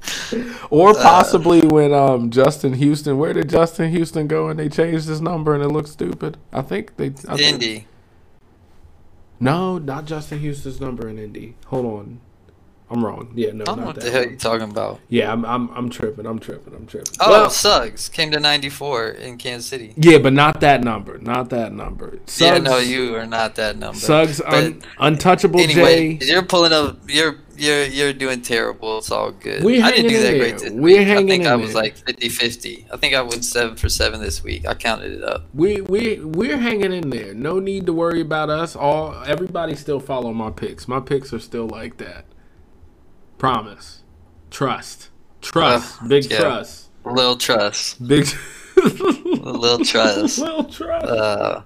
Or 0.70 0.94
possibly 0.94 1.62
when 1.62 1.94
um 1.94 2.30
Justin 2.30 2.74
Houston. 2.74 3.18
Where 3.18 3.34
did 3.34 3.50
Justin 3.50 3.92
Houston 3.92 4.28
go 4.28 4.50
and 4.50 4.60
they 4.60 4.68
changed 4.70 5.08
his 5.08 5.22
number 5.22 5.54
and 5.56 5.64
it 5.64 5.70
looked 5.70 5.90
stupid? 5.90 6.38
I 6.52 6.62
think 6.62 6.98
they. 6.98 7.08
I 7.28 7.38
think- 7.38 7.42
Indy. 7.54 7.88
No, 9.40 9.78
not 9.78 10.06
Justin 10.06 10.40
Houston's 10.40 10.82
number 10.82 11.08
in 11.08 11.20
Indy. 11.20 11.56
Hold 11.68 11.86
on. 11.86 12.20
I'm 12.90 13.04
wrong. 13.04 13.32
Yeah, 13.36 13.52
no, 13.52 13.64
I 13.64 13.66
don't 13.66 13.80
know 13.82 13.86
what 13.88 13.96
that. 13.96 14.06
the 14.06 14.12
hell 14.12 14.24
you're 14.24 14.38
talking 14.38 14.70
about. 14.72 15.00
Yeah, 15.10 15.30
I'm, 15.32 15.44
I'm 15.46 15.70
I'm 15.72 15.90
tripping. 15.90 16.26
I'm 16.26 16.40
tripping. 16.40 16.74
I'm 16.74 16.86
tripping. 16.88 17.14
Oh, 17.20 17.30
Well, 17.32 17.50
Suggs 17.50 18.08
came 18.08 18.32
to 18.32 18.40
94 18.40 19.10
in 19.10 19.38
Kansas 19.38 19.68
City. 19.70 19.94
yeah, 19.98 20.20
but 20.20 20.32
not 20.32 20.62
that 20.62 20.82
number. 20.84 21.18
Not 21.18 21.50
that 21.50 21.74
number. 21.74 22.20
Suggs, 22.28 22.40
yeah, 22.40 22.58
no, 22.60 22.78
you 22.78 23.16
are 23.16 23.26
not 23.26 23.56
that 23.56 23.78
number. 23.78 24.00
Suggs, 24.00 24.40
un, 24.42 24.82
untouchable 25.00 25.60
anyway, 25.60 26.16
J. 26.18 26.28
you're 26.28 26.44
pulling 26.44 26.72
up. 26.72 26.98
You're 27.10 27.36
you're 27.58 27.84
you're 27.86 28.14
doing 28.14 28.42
terrible. 28.42 29.00
It's 29.00 29.12
all 29.12 29.32
good. 29.32 29.64
We're 29.66 29.84
I 29.84 29.92
didn't 29.92 30.12
hanging 30.12 30.22
do 30.22 30.22
that 30.24 30.38
great 30.40 30.58
this 30.60 30.72
We're 30.72 31.00
week. 31.00 31.08
I 31.10 31.16
think 31.26 31.42
in 31.44 31.48
I 31.48 31.56
was 31.58 31.74
there. 31.74 31.84
like 31.84 31.98
50-50. 31.98 32.86
I 32.94 32.98
think 32.98 33.16
I 33.16 33.22
went 33.22 33.44
seven 33.44 33.76
for 33.76 33.90
seven 33.90 34.22
this 34.22 34.44
week. 34.44 34.66
I 34.68 34.76
counted 34.76 35.12
it 35.12 35.24
up. 35.24 35.46
We 35.54 35.82
we 35.82 36.20
we're 36.20 36.58
hanging 36.58 36.94
in 36.94 37.10
there. 37.10 37.34
No 37.34 37.60
need 37.60 37.86
to 37.88 37.94
worry 37.94 38.22
about 38.22 38.50
us. 38.50 38.76
All 38.78 39.22
everybody 39.26 39.76
still 39.76 40.00
follow 40.00 40.32
my 40.34 40.52
picks. 40.52 40.88
My 40.88 41.00
picks 41.02 41.34
are 41.34 41.40
still 41.40 41.68
like 41.68 41.98
that. 41.98 42.26
Promise. 43.38 44.02
Trust. 44.52 45.10
Trust. 45.42 46.02
Uh, 46.02 46.08
Big 46.08 46.32
yeah. 46.32 46.40
trust. 46.40 46.90
Little 47.06 47.38
trust. 47.38 48.06
Big 48.08 48.28
Lil 48.76 49.80
trust. 49.80 50.40
Little 50.40 50.64
trust. 50.66 51.06
Uh, 51.06 51.62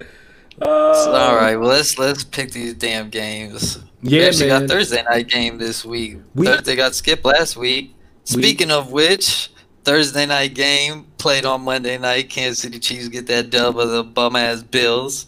Uh, 0.62 0.94
so, 0.94 1.12
all 1.14 1.36
right. 1.36 1.56
Well, 1.56 1.70
let's 1.70 1.98
let's 1.98 2.24
pick 2.24 2.52
these 2.52 2.74
damn 2.76 3.10
games. 3.10 3.80
we 4.04 4.12
Yeah, 4.12 4.26
actually 4.26 4.50
man. 4.50 4.62
got 4.62 4.70
Thursday 4.70 5.02
night 5.10 5.28
game 5.28 5.58
this 5.58 5.84
week. 5.84 6.18
We- 6.36 6.46
Thursday 6.46 6.76
got 6.76 6.94
skipped 6.94 7.26
last 7.26 7.58
week. 7.58 7.96
We- 7.96 8.42
Speaking 8.44 8.70
of 8.70 8.92
which, 8.92 9.50
Thursday 9.86 10.28
night 10.28 10.54
game 10.54 11.06
played 11.18 11.46
on 11.46 11.62
Monday 11.64 11.98
night. 11.98 12.30
Kansas 12.30 12.60
City 12.60 12.78
Chiefs 12.78 13.08
get 13.08 13.26
that 13.28 13.50
dub 13.50 13.80
of 13.80 13.90
the 13.90 14.04
bum 14.04 14.36
ass 14.36 14.62
Bills. 14.62 15.26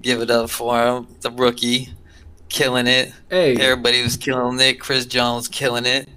Give 0.00 0.22
it 0.22 0.30
up 0.30 0.48
for 0.48 0.80
him, 0.82 1.08
the 1.20 1.30
rookie, 1.30 1.92
killing 2.50 2.86
it. 2.86 3.12
Hey, 3.30 3.56
Everybody 3.56 4.02
was 4.02 4.16
killing 4.18 4.60
it. 4.60 4.78
Chris 4.80 5.06
Jones 5.06 5.48
killing 5.48 5.86
it. 5.86 6.08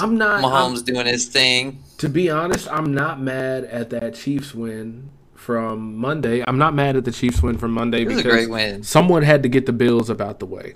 I'm 0.00 0.16
not. 0.16 0.44
I'm- 0.44 0.74
Mahomes 0.74 0.84
doing 0.84 1.06
his 1.06 1.26
thing. 1.26 1.82
to 1.98 2.08
be 2.08 2.30
honest, 2.30 2.68
I'm 2.70 2.94
not 2.94 3.20
mad 3.20 3.64
at 3.64 3.90
that 3.90 4.14
Chiefs 4.14 4.54
win 4.54 5.10
from 5.34 5.96
Monday. 5.96 6.44
I'm 6.46 6.58
not 6.58 6.74
mad 6.74 6.96
at 6.96 7.04
the 7.04 7.12
Chiefs 7.12 7.42
win 7.42 7.56
from 7.58 7.72
Monday 7.72 8.02
It 8.02 8.08
was 8.08 8.18
a 8.20 8.22
because 8.22 8.88
someone 8.88 9.22
had 9.22 9.42
to 9.42 9.48
get 9.48 9.66
the 9.66 9.72
Bills 9.72 10.10
about 10.10 10.38
the 10.40 10.46
way. 10.46 10.74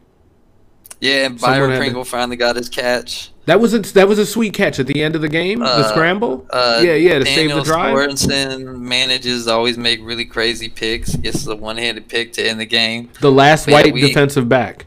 Yeah, 1.00 1.26
and 1.26 1.41
Byron 1.41 1.79
Pringle 1.79 2.05
finally 2.05 2.37
got 2.37 2.56
his 2.56 2.69
catch. 2.69 3.31
That 3.47 3.58
was 3.58 3.73
a 3.73 3.79
that 3.79 4.06
was 4.06 4.19
a 4.19 4.26
sweet 4.26 4.52
catch 4.52 4.79
at 4.79 4.87
the 4.87 5.02
end 5.02 5.17
of 5.17 5.23
the 5.23 5.29
game. 5.29 5.61
the 5.61 5.64
Uh, 5.64 5.88
scramble. 5.88 6.47
Uh, 6.50 6.82
yeah, 6.85 6.93
yeah, 6.94 7.19
to 7.19 7.25
save 7.25 7.52
the 7.55 7.62
drive. 7.62 7.94
Sorensen 7.97 8.79
manages 8.81 9.47
to 9.47 9.52
always 9.52 9.79
make 9.79 10.00
really 10.02 10.26
crazy 10.26 10.69
picks. 10.69 11.17
Gets 11.17 11.44
the 11.44 11.56
one-handed 11.56 12.08
pick 12.08 12.32
to 12.34 12.46
end 12.46 12.60
the 12.60 12.67
game. 12.67 13.08
The 13.20 13.32
last 13.32 13.65
But 13.65 13.70
yeah, 13.72 13.77
white 13.82 13.94
we- 13.94 14.01
defensive 14.03 14.48
back. 14.48 14.84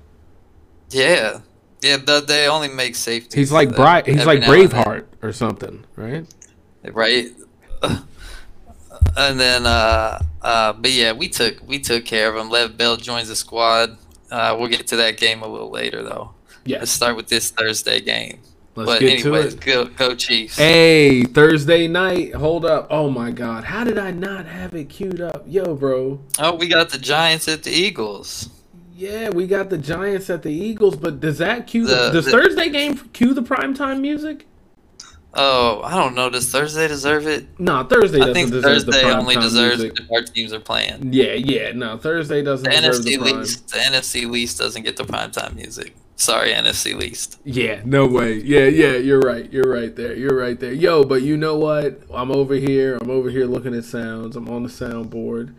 Yeah, 0.92 1.40
yeah. 1.82 1.98
The, 1.98 2.24
they 2.26 2.48
only 2.48 2.68
make 2.70 2.96
safety. 2.96 3.40
He's 3.40 3.52
like 3.52 3.76
Bri- 3.76 4.04
He's 4.14 4.26
like 4.28 4.42
Braveheart 4.42 5.06
or 5.24 5.32
something, 5.34 5.84
right? 5.96 6.26
right? 6.94 7.30
and 9.18 9.40
then, 9.40 9.66
uh, 9.66 10.22
uh, 10.42 10.74
but 10.74 10.92
yeah, 10.92 11.12
we 11.12 11.28
took 11.28 11.56
we 11.68 11.80
took 11.80 12.06
care 12.06 12.30
of 12.30 12.36
him. 12.40 12.50
Lev 12.52 12.78
Bell 12.78 12.98
joins 12.98 13.28
the 13.30 13.36
squad. 13.36 13.98
Uh, 14.34 14.56
we'll 14.58 14.68
get 14.68 14.88
to 14.88 14.96
that 14.96 15.18
game 15.18 15.44
a 15.44 15.48
little 15.48 15.70
later, 15.70 16.02
though. 16.02 16.32
Yeah. 16.66 16.80
Let's 16.80 16.92
start 16.92 17.16
with 17.16 17.28
this 17.28 17.52
Thursday 17.52 18.02
game. 18.02 18.40
Let's 18.76 18.90
but 18.90 19.00
get 19.02 19.20
anyways, 19.20 19.54
to 19.54 19.60
it. 19.60 19.66
go 19.66 19.86
go 19.86 20.16
Chiefs. 20.16 20.58
Hey, 20.58 21.24
Thursday 21.26 21.88
night. 21.88 22.34
Hold 22.34 22.66
up. 22.66 22.88
Oh 22.90 23.10
my 23.12 23.30
God. 23.30 23.64
How 23.66 23.84
did 23.84 24.00
I 24.00 24.10
not 24.10 24.48
have 24.48 24.74
it 24.74 24.86
queued 24.90 25.22
up? 25.22 25.44
Yo, 25.48 25.76
bro. 25.76 26.20
Oh, 26.40 26.56
we 26.56 26.68
got 26.68 26.90
the 26.90 26.98
Giants 26.98 27.48
at 27.48 27.62
the 27.62 27.70
Eagles. 27.72 28.50
Yeah, 28.96 29.30
we 29.30 29.46
got 29.46 29.70
the 29.70 29.78
Giants 29.78 30.30
at 30.32 30.42
the 30.42 30.52
Eagles, 30.52 30.96
but 30.96 31.20
does 31.20 31.38
that 31.38 31.68
cue 31.68 31.86
The- 31.86 32.10
does 32.12 32.26
the- 32.26 32.32
Thursday 32.32 32.70
game 32.70 32.98
cue 33.14 33.34
the 33.36 33.44
primetime 33.44 34.00
music? 34.00 34.48
Oh, 35.36 35.82
I 35.84 35.96
don't 35.96 36.14
know. 36.14 36.30
Does 36.30 36.52
Thursday 36.52 36.88
deserve 36.88 37.26
it? 37.26 37.48
No, 37.60 37.84
Thursday 37.84 38.18
I 38.18 38.28
doesn't 38.28 38.34
think 38.36 38.52
deserve 38.52 38.86
the 38.86 38.92
Thursday 38.92 39.12
only 39.12 39.36
primetime 39.36 39.42
deserves 39.42 39.82
music. 39.82 40.00
if 40.02 40.12
our 40.12 40.22
teams 40.22 40.54
are 40.54 40.60
playing. 40.60 41.12
Yeah, 41.12 41.34
yeah, 41.34 41.72
no, 41.72 41.98
Thursday 41.98 42.44
doesn't 42.44 42.64
The 42.70 42.70
deserve 42.82 43.04
the 43.04 43.12
NFC 43.12 43.20
prime. 43.20 43.40
least, 43.40 43.68
the 43.70 43.78
NFC 43.80 44.30
least 44.30 44.58
doesn't 44.60 44.84
get 44.84 44.96
the 44.98 45.04
primetime 45.04 45.56
music. 45.56 45.96
Sorry, 46.16 46.52
NFC 46.54 46.96
least. 46.96 47.40
Yeah, 47.44 47.82
no 47.84 48.06
way. 48.06 48.34
Yeah, 48.36 48.66
yeah, 48.66 48.94
you're 48.98 49.20
right. 49.22 49.52
You're 49.52 49.64
right 49.72 49.96
there. 49.96 50.16
You're 50.16 50.38
right 50.38 50.60
there. 50.60 50.72
Yo, 50.72 51.04
but 51.04 51.24
you 51.24 51.36
know 51.36 51.58
what? 51.58 52.02
I'm 52.14 52.32
over 52.32 52.54
here. 52.54 53.00
I'm 53.02 53.10
over 53.10 53.32
here 53.32 53.46
looking 53.48 53.74
at 53.74 53.86
sounds. 53.86 54.36
I'm 54.36 54.48
on 54.48 54.62
the 54.62 54.70
soundboard. 54.70 55.56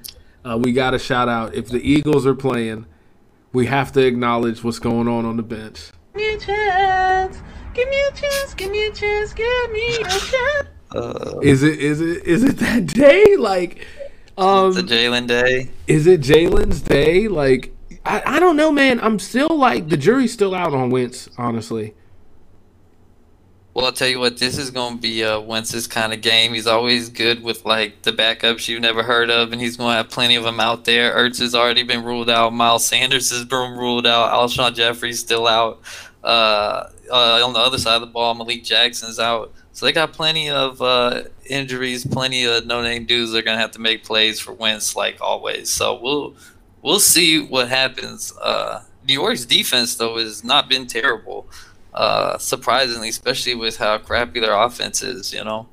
Uh, 0.49 0.57
we 0.57 0.73
got 0.73 0.93
to 0.93 0.99
shout 1.01 1.29
out. 1.29 1.55
If 1.55 1.67
the 1.69 1.81
Eagles 1.81 2.25
are 2.27 2.35
playing, 2.37 2.87
we 3.53 3.67
have 3.67 3.91
to 3.93 4.07
acknowledge 4.07 4.63
what's 4.63 4.79
going 4.79 5.09
on 5.09 5.25
on 5.25 5.37
the 5.37 5.43
bench. 5.43 5.91
Give 6.15 6.23
me 6.23 6.35
a 6.35 6.39
chance. 6.39 7.39
Give 7.75 7.89
me 7.89 7.97
a 8.11 8.13
chance. 8.15 8.55
Give 8.55 8.71
me 8.71 8.87
a 8.87 8.93
chance. 8.93 9.33
Give 9.33 9.71
me 9.73 9.97
a 9.97 9.99
chance. 10.09 10.69
Uh, 10.95 11.41
Is 11.43 11.63
it? 11.63 11.81
Is 11.81 12.01
it? 12.01 12.25
Is 12.25 12.45
it 12.45 12.57
that 12.59 12.87
day? 12.87 13.37
Like, 13.37 13.87
um, 14.39 14.73
the 14.73 14.83
Jalen 14.83 15.27
Day. 15.27 15.71
is 15.87 16.07
it 16.07 16.21
Jalen's 16.21 16.81
day? 16.81 17.27
Like, 17.29 17.75
I, 18.07 18.23
I 18.25 18.41
don't 18.41 18.57
know, 18.57 18.71
man. 18.71 19.01
I'm 19.01 19.19
still 19.19 19.49
like 19.57 19.89
the 19.89 19.97
jury's 19.97 20.33
still 20.33 20.55
out 20.55 20.73
on 20.73 20.91
Wentz. 20.91 21.29
Honestly, 21.37 21.95
Well, 23.75 23.87
I'll 23.87 23.93
tell 23.93 24.07
you 24.09 24.21
what, 24.21 24.39
this 24.39 24.57
is 24.57 24.71
going 24.71 24.95
to 24.97 25.01
be 25.01 25.25
uh, 25.25 25.41
Wentz's 25.41 25.89
kind 25.89 26.13
of 26.13 26.21
game. 26.21 26.55
He's 26.55 26.69
always 26.69 27.09
good 27.09 27.43
with 27.43 27.65
like 27.65 28.03
the 28.03 28.13
backups 28.13 28.69
you've 28.69 28.83
never 28.83 29.03
heard 29.03 29.31
of, 29.31 29.51
and 29.53 29.61
he's 29.61 29.77
going 29.77 29.91
to 29.93 29.97
have 29.97 30.11
plenty 30.11 30.37
of 30.37 30.45
them 30.45 30.61
out 30.61 30.85
there. 30.85 31.13
Ertz 31.17 31.41
has 31.41 31.57
already 31.57 31.83
been 31.83 32.05
ruled 32.05 32.31
out. 32.31 32.53
Miles 32.53 32.87
Sanders 32.87 33.31
has 33.33 33.45
been 33.45 33.77
ruled 33.77 34.07
out. 34.07 34.33
Alshon 34.33 34.75
Jeffery's 34.77 35.19
still 35.19 35.49
out. 35.49 35.81
Uh, 36.23 36.89
uh, 37.11 37.45
on 37.45 37.53
the 37.53 37.59
other 37.59 37.79
side 37.79 37.97
of 37.97 38.01
the 38.01 38.07
ball, 38.07 38.35
Malik 38.35 38.65
Jackson's 38.65 39.19
out. 39.19 39.53
So 39.73 39.87
they 39.87 39.93
got 39.93 40.13
plenty 40.13 40.51
of 40.51 40.81
uh, 40.81 41.25
injuries, 41.47 42.07
plenty 42.07 42.45
of 42.45 42.67
no-name 42.67 43.07
dudes. 43.07 43.33
They're 43.33 43.43
going 43.43 43.57
to 43.57 43.61
have 43.61 43.73
to 43.73 43.81
make 43.81 44.05
plays 44.05 44.39
for 44.41 44.53
wins, 44.53 44.95
like 44.95 45.21
always. 45.21 45.69
So 45.69 45.99
we'll 46.01 46.35
we'll 46.83 47.01
see 47.01 47.41
what 47.41 47.69
happens. 47.69 48.33
Uh, 48.41 48.85
New 49.07 49.15
York's 49.15 49.45
defense, 49.45 49.97
though, 49.97 50.19
has 50.19 50.45
not 50.45 50.69
been 50.69 50.87
terrible 50.87 51.47
uh, 51.93 52.39
surprisingly, 52.39 53.09
especially 53.09 53.55
with 53.55 53.77
how 53.77 53.99
crappy 53.99 54.41
their 54.41 54.55
offense 54.55 55.03
is. 55.03 55.33
You 55.33 55.45
know. 55.45 55.69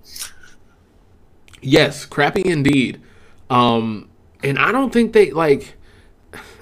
Yes, 1.62 2.06
crappy 2.06 2.44
indeed. 2.46 3.02
Um, 3.50 4.10
and 4.44 4.58
I 4.58 4.72
don't 4.72 4.92
think 4.92 5.14
they 5.14 5.32
like. 5.32 5.76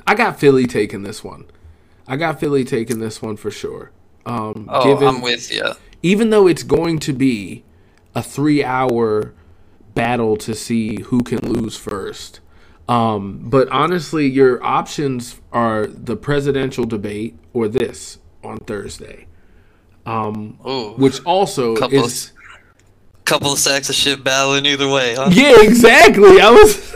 I 0.06 0.16
got 0.16 0.40
Philly 0.40 0.66
taking 0.66 1.04
this 1.04 1.24
one. 1.24 1.46
I 2.08 2.18
got 2.18 2.40
Philly 2.40 2.66
taking 2.66 3.00
this 3.00 3.22
one 3.22 3.38
for 3.38 3.52
sure. 3.52 3.92
Um, 4.26 4.68
oh, 4.70 4.84
given, 4.84 5.08
I'm 5.08 5.22
with 5.22 5.52
you. 5.52 5.72
Even 6.02 6.30
though 6.30 6.48
it's 6.48 6.64
going 6.64 7.00
to 7.00 7.14
be 7.14 7.64
a 8.16 8.24
three-hour 8.24 9.34
battle 9.94 10.38
to 10.38 10.54
see 10.54 11.02
who 11.02 11.22
can 11.22 11.40
lose 11.40 11.78
first. 11.78 12.40
Um, 12.88 13.50
but 13.50 13.70
honestly, 13.70 14.28
your 14.28 14.64
options 14.64 15.40
are 15.52 15.86
the 15.86 16.16
presidential 16.16 16.86
debate 16.86 17.38
or 17.54 17.68
this 17.68 18.18
on 18.44 18.58
Thursday 18.58 19.28
um, 20.10 20.60
Ooh, 20.68 20.94
which 20.94 21.24
also 21.24 21.76
couple 21.76 22.04
is 22.06 22.32
of, 22.32 23.26
couple 23.26 23.52
of 23.54 23.60
sacks 23.60 23.90
of 23.90 23.96
shit 23.96 24.24
battling 24.24 24.66
either 24.66 24.90
way. 24.90 25.16
Huh? 25.16 25.30
Yeah, 25.32 25.62
exactly. 25.62 26.42
I 26.42 26.50
was 26.50 26.94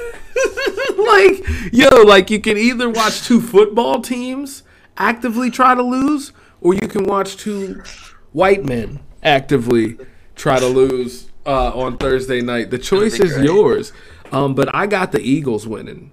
like, 0.97 1.73
yo, 1.73 2.03
like 2.03 2.31
you 2.31 2.39
can 2.39 2.57
either 2.57 2.89
watch 2.89 3.23
two 3.23 3.39
football 3.39 4.01
teams 4.01 4.63
actively 4.97 5.51
try 5.51 5.75
to 5.75 5.83
lose, 5.83 6.33
or 6.63 6.73
you 6.73 6.87
can 6.87 7.03
watch 7.03 7.37
two 7.37 7.83
white 8.31 8.63
men 8.63 8.99
actively 9.21 9.97
try 10.35 10.59
to 10.59 10.67
lose 10.67 11.29
uh, 11.45 11.71
on 11.77 11.97
Thursday 11.97 12.41
night. 12.41 12.69
The 12.69 12.77
choice 12.77 13.19
is 13.19 13.33
great. 13.33 13.45
yours. 13.45 13.93
Um, 14.31 14.55
but 14.55 14.73
I 14.73 14.87
got 14.87 15.11
the 15.11 15.21
Eagles 15.21 15.67
winning. 15.67 16.11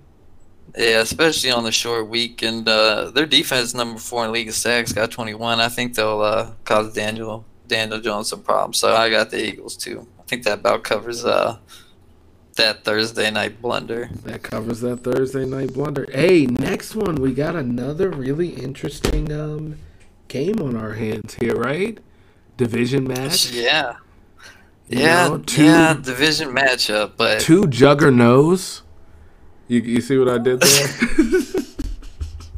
Yeah, 0.77 1.01
especially 1.01 1.51
on 1.51 1.65
the 1.65 1.73
short 1.73 2.09
week, 2.09 2.43
and 2.43 2.69
uh, 2.69 3.11
their 3.11 3.27
defense 3.27 3.75
number 3.75 3.99
four 3.99 4.25
in 4.25 4.33
league 4.33 4.49
of 4.49 4.55
sacks 4.55 4.93
got 4.93 5.11
21. 5.11 5.59
I 5.59 5.69
think 5.69 5.95
they'll 5.95 6.21
uh, 6.21 6.53
cause 6.65 6.93
Daniel 6.93 7.45
Daniel 7.67 8.01
Jones 8.01 8.29
some 8.29 8.43
problems. 8.43 8.79
So 8.79 8.95
I 8.95 9.11
got 9.11 9.31
the 9.31 9.45
Eagles 9.45 9.77
too. 9.77 10.07
I 10.19 10.23
think 10.25 10.45
that 10.45 10.61
about 10.61 10.85
covers 10.85 11.25
uh, 11.25 11.59
that 12.57 12.85
Thursday 12.85 13.31
night 13.31 13.61
blunder. 13.61 14.11
That 14.25 14.43
covers 14.43 14.81
that 14.81 14.99
Thursday 15.03 15.45
night 15.45 15.73
blunder. 15.73 16.07
Hey, 16.13 16.47
next 16.47 16.95
one 16.95 17.17
we 17.17 17.33
got 17.33 17.57
another 17.57 18.11
really 18.11 18.51
interesting 18.51 19.33
um, 19.33 19.79
game 20.31 20.63
on 20.63 20.77
our 20.77 20.95
hands 20.95 21.35
here, 21.35 21.55
right? 21.55 21.99
Division 22.57 23.07
match. 23.07 23.51
Yeah. 23.51 23.97
You 24.89 25.01
yeah, 25.01 25.29
know, 25.29 25.39
two, 25.39 25.65
yeah, 25.65 25.95
division 25.95 26.49
matchup, 26.49 27.13
but 27.17 27.41
two 27.41 27.67
juggernauts 27.69 28.83
you, 29.71 29.81
you 29.83 30.01
see 30.01 30.19
what 30.19 30.29
I 30.29 30.39
did 30.39 30.61
there? 30.61 30.89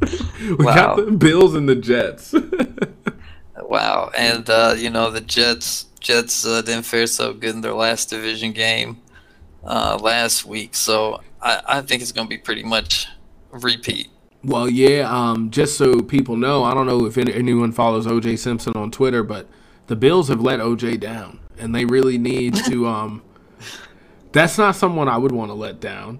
we 0.57 0.65
wow. 0.65 0.73
got 0.73 0.95
the 0.95 1.11
Bills 1.11 1.53
and 1.53 1.69
the 1.69 1.75
Jets. 1.75 2.33
wow, 3.61 4.09
and 4.17 4.49
uh, 4.49 4.73
you 4.75 4.89
know 4.89 5.11
the 5.11 5.21
Jets 5.21 5.85
Jets 5.99 6.43
uh, 6.43 6.63
didn't 6.63 6.87
fare 6.87 7.05
so 7.05 7.31
good 7.31 7.53
in 7.53 7.61
their 7.61 7.75
last 7.75 8.09
division 8.09 8.51
game 8.51 8.99
uh, 9.63 9.99
last 10.01 10.43
week, 10.43 10.73
so 10.73 11.21
I, 11.39 11.61
I 11.67 11.81
think 11.81 12.01
it's 12.01 12.11
going 12.11 12.25
to 12.25 12.29
be 12.29 12.39
pretty 12.39 12.63
much 12.63 13.07
repeat. 13.51 14.09
Well, 14.43 14.69
yeah. 14.69 15.09
Um, 15.09 15.51
just 15.51 15.77
so 15.77 16.01
people 16.01 16.35
know, 16.35 16.63
I 16.63 16.73
don't 16.73 16.85
know 16.85 17.05
if 17.05 17.17
anyone 17.17 17.71
follows 17.71 18.05
OJ 18.05 18.37
Simpson 18.39 18.73
on 18.75 18.91
Twitter, 18.91 19.23
but 19.23 19.47
the 19.87 19.95
Bills 19.95 20.27
have 20.27 20.41
let 20.41 20.59
OJ 20.59 20.99
down, 20.99 21.39
and 21.57 21.73
they 21.73 21.85
really 21.85 22.17
need 22.17 22.55
to. 22.55 22.87
Um, 22.93 23.23
that's 24.33 24.57
not 24.57 24.75
someone 24.75 25.07
I 25.07 25.15
would 25.15 25.31
want 25.31 25.51
to 25.51 25.53
let 25.53 25.79
down 25.79 26.19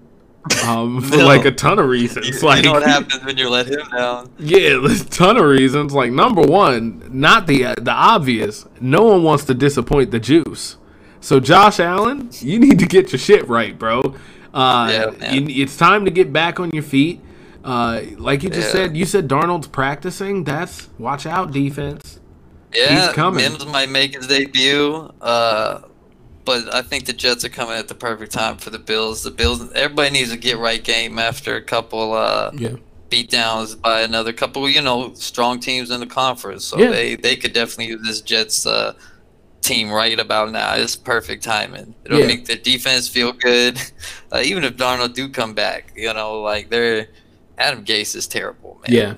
um, 0.64 1.00
for 1.10 1.18
no. 1.18 1.26
like 1.26 1.44
a 1.44 1.50
ton 1.50 1.78
of 1.78 1.88
reasons. 1.88 2.28
You, 2.28 2.38
like, 2.40 2.58
you 2.58 2.62
know 2.64 2.72
what 2.72 2.82
happens 2.86 3.24
when 3.24 3.36
you 3.36 3.48
let 3.48 3.66
him 3.66 3.86
down? 3.90 4.32
Yeah, 4.38 4.78
there's 4.78 5.02
a 5.02 5.08
ton 5.08 5.36
of 5.36 5.44
reasons. 5.44 5.92
Like 5.92 6.12
number 6.12 6.42
one, 6.42 7.02
not 7.10 7.46
the 7.46 7.66
uh, 7.66 7.74
the 7.76 7.92
obvious. 7.92 8.66
No 8.80 9.04
one 9.04 9.22
wants 9.22 9.44
to 9.44 9.54
disappoint 9.54 10.10
the 10.10 10.20
juice. 10.20 10.76
So 11.20 11.40
Josh 11.40 11.80
Allen, 11.80 12.30
you 12.40 12.58
need 12.58 12.78
to 12.78 12.86
get 12.86 13.12
your 13.12 13.18
shit 13.18 13.48
right, 13.48 13.78
bro. 13.78 14.14
Uh, 14.52 15.12
yeah, 15.20 15.32
you, 15.32 15.62
it's 15.62 15.76
time 15.76 16.04
to 16.04 16.10
get 16.10 16.32
back 16.32 16.60
on 16.60 16.70
your 16.70 16.82
feet. 16.82 17.20
Uh, 17.64 18.02
like 18.18 18.42
you 18.42 18.50
just 18.50 18.68
yeah. 18.68 18.84
said, 18.84 18.96
you 18.96 19.06
said 19.06 19.26
Darnold's 19.26 19.66
practicing. 19.66 20.44
That's 20.44 20.90
watch 20.98 21.24
out, 21.24 21.50
defense. 21.50 22.20
Yeah, 22.74 23.06
He's 23.06 23.14
coming. 23.14 23.42
Mims 23.42 23.64
might 23.66 23.88
make 23.88 24.14
his 24.14 24.26
debut. 24.26 25.10
Uh, 25.20 25.80
but 26.44 26.74
I 26.74 26.82
think 26.82 27.06
the 27.06 27.14
Jets 27.14 27.44
are 27.44 27.48
coming 27.48 27.76
at 27.76 27.88
the 27.88 27.94
perfect 27.94 28.32
time 28.32 28.58
for 28.58 28.70
the 28.70 28.78
Bills. 28.78 29.22
The 29.22 29.30
Bills, 29.30 29.72
everybody 29.72 30.10
needs 30.10 30.30
a 30.30 30.36
get 30.36 30.58
right 30.58 30.82
game 30.82 31.18
after 31.18 31.56
a 31.56 31.62
couple 31.62 32.12
uh, 32.12 32.50
yeah. 32.54 32.76
beat 33.08 33.30
downs 33.30 33.74
by 33.74 34.02
another 34.02 34.34
couple, 34.34 34.68
you 34.68 34.82
know, 34.82 35.14
strong 35.14 35.58
teams 35.58 35.90
in 35.90 36.00
the 36.00 36.06
conference. 36.06 36.66
So 36.66 36.78
yeah. 36.78 36.90
they 36.90 37.16
they 37.16 37.36
could 37.36 37.54
definitely 37.54 37.86
use 37.86 38.02
this 38.02 38.20
Jets 38.20 38.66
uh, 38.66 38.94
team 39.62 39.90
right 39.90 40.18
about 40.18 40.52
now. 40.52 40.74
It's 40.74 40.96
perfect 40.96 41.42
timing. 41.42 41.94
It'll 42.04 42.20
yeah. 42.20 42.26
make 42.26 42.44
the 42.44 42.56
defense 42.56 43.08
feel 43.08 43.32
good, 43.32 43.80
uh, 44.32 44.42
even 44.44 44.64
if 44.64 44.76
Darnold 44.76 45.14
do 45.14 45.30
come 45.30 45.54
back. 45.54 45.94
You 45.96 46.12
know, 46.12 46.42
like 46.42 46.68
they're 46.68 47.08
Adam 47.58 47.84
Gase 47.84 48.16
is 48.16 48.26
terrible, 48.26 48.80
man. 48.86 48.96
Yeah. 48.96 49.14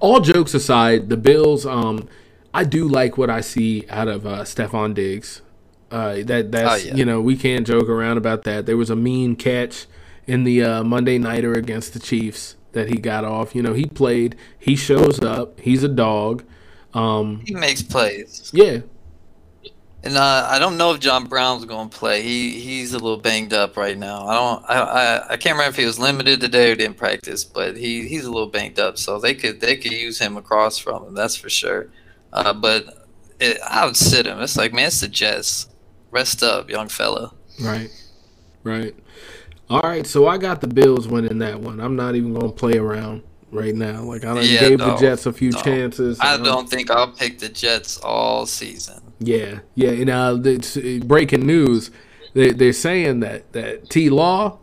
All 0.00 0.20
jokes 0.20 0.54
aside, 0.54 1.08
the 1.08 1.16
Bills. 1.16 1.66
Um, 1.66 2.08
I 2.52 2.64
do 2.64 2.86
like 2.86 3.18
what 3.18 3.30
I 3.30 3.40
see 3.40 3.84
out 3.88 4.08
of 4.08 4.26
uh, 4.26 4.42
Stefon 4.42 4.94
Diggs. 4.94 5.42
Uh, 5.90 6.22
that 6.24 6.50
that's 6.50 6.84
oh, 6.84 6.88
yeah. 6.88 6.94
you 6.94 7.04
know 7.04 7.20
we 7.20 7.36
can't 7.36 7.66
joke 7.66 7.88
around 7.88 8.16
about 8.16 8.44
that. 8.44 8.66
There 8.66 8.76
was 8.76 8.90
a 8.90 8.96
mean 8.96 9.36
catch 9.36 9.86
in 10.26 10.44
the 10.44 10.62
uh, 10.62 10.84
Monday 10.84 11.18
nighter 11.18 11.52
against 11.52 11.92
the 11.92 12.00
Chiefs 12.00 12.56
that 12.72 12.88
he 12.88 12.96
got 12.96 13.24
off. 13.24 13.54
You 13.54 13.62
know 13.62 13.74
he 13.74 13.86
played. 13.86 14.36
He 14.58 14.76
shows 14.76 15.20
up. 15.20 15.60
He's 15.60 15.82
a 15.82 15.88
dog. 15.88 16.44
Um, 16.94 17.42
he 17.44 17.54
makes 17.54 17.82
plays. 17.82 18.50
Yeah. 18.52 18.80
And 20.04 20.18
uh, 20.18 20.46
I 20.50 20.58
don't 20.58 20.76
know 20.76 20.92
if 20.92 21.00
John 21.00 21.24
Brown's 21.24 21.64
going 21.64 21.88
to 21.88 21.96
play. 21.96 22.20
He 22.20 22.60
he's 22.60 22.92
a 22.92 22.98
little 22.98 23.16
banged 23.16 23.54
up 23.54 23.74
right 23.78 23.96
now. 23.96 24.26
I 24.26 24.34
don't. 24.34 24.64
I, 24.68 24.74
I, 24.74 25.32
I 25.32 25.36
can't 25.38 25.56
remember 25.56 25.70
if 25.70 25.76
he 25.76 25.86
was 25.86 25.98
limited 25.98 26.42
today 26.42 26.70
or 26.70 26.74
didn't 26.74 26.98
practice, 26.98 27.42
but 27.42 27.74
he, 27.78 28.06
he's 28.06 28.26
a 28.26 28.30
little 28.30 28.50
banged 28.50 28.78
up. 28.78 28.98
So 28.98 29.18
they 29.18 29.32
could 29.32 29.62
they 29.62 29.76
could 29.76 29.92
use 29.92 30.18
him 30.18 30.36
across 30.36 30.76
from 30.76 31.04
him. 31.04 31.14
That's 31.14 31.36
for 31.36 31.48
sure. 31.48 31.88
Uh, 32.34 32.52
but 32.52 33.08
it, 33.40 33.58
I 33.66 33.86
would 33.86 33.96
sit 33.96 34.26
him. 34.26 34.40
It's 34.40 34.58
like 34.58 34.74
man, 34.74 34.88
it's 34.88 35.00
the 35.00 35.08
Jets 35.08 35.70
rest 36.10 36.42
up, 36.42 36.68
young 36.68 36.88
fella. 36.88 37.32
Right, 37.62 37.90
right. 38.62 38.94
All 39.70 39.80
right, 39.80 40.06
so 40.06 40.26
I 40.26 40.36
got 40.36 40.60
the 40.60 40.68
Bills 40.68 41.08
winning 41.08 41.38
that 41.38 41.58
one. 41.58 41.80
I'm 41.80 41.96
not 41.96 42.14
even 42.14 42.34
gonna 42.34 42.52
play 42.52 42.76
around 42.76 43.22
right 43.50 43.74
now. 43.74 44.02
Like 44.02 44.24
I 44.24 44.38
yeah, 44.40 44.60
gave 44.60 44.80
no, 44.80 44.88
the 44.88 44.96
Jets 44.98 45.24
a 45.24 45.32
few 45.32 45.50
no. 45.50 45.62
chances. 45.62 46.18
I 46.20 46.36
don't 46.36 46.68
think 46.68 46.90
I'll 46.90 47.10
pick 47.10 47.38
the 47.38 47.48
Jets 47.48 47.98
all 48.00 48.44
season. 48.44 49.00
Yeah, 49.18 49.60
yeah. 49.74 49.90
And 49.90 50.10
uh, 50.10 50.38
it's, 50.44 50.76
breaking 51.04 51.46
news, 51.46 51.90
they, 52.34 52.50
they're 52.50 52.72
saying 52.72 53.20
that 53.20 53.52
that 53.52 53.88
T 53.90 54.10
Law, 54.10 54.58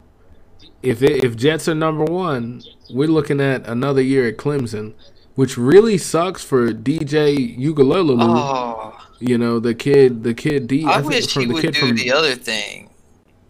if 0.81 1.01
it, 1.01 1.24
if 1.24 1.36
Jets 1.36 1.67
are 1.67 1.75
number 1.75 2.03
one, 2.03 2.63
we're 2.89 3.08
looking 3.08 3.39
at 3.39 3.65
another 3.67 4.01
year 4.01 4.27
at 4.27 4.38
Clemson, 4.38 4.93
which 5.36 5.58
really 5.58 5.98
sucks 5.98 6.43
for 6.43 6.72
DJ 6.72 7.58
Uiagalelei. 7.58 8.17
Oh. 8.20 8.98
You 9.20 9.38
know, 9.38 9.60
the 9.60 9.75
kid, 9.75 10.24
the 10.24 10.34
kid 10.34 10.67
D. 10.67 10.84
I, 10.84 10.93
I 10.93 11.01
wish 11.01 11.34
he 11.34 11.46
would 11.46 11.62
do 11.62 11.72
from, 11.74 11.96
the 11.96 12.12
other 12.12 12.36
thing. 12.36 12.89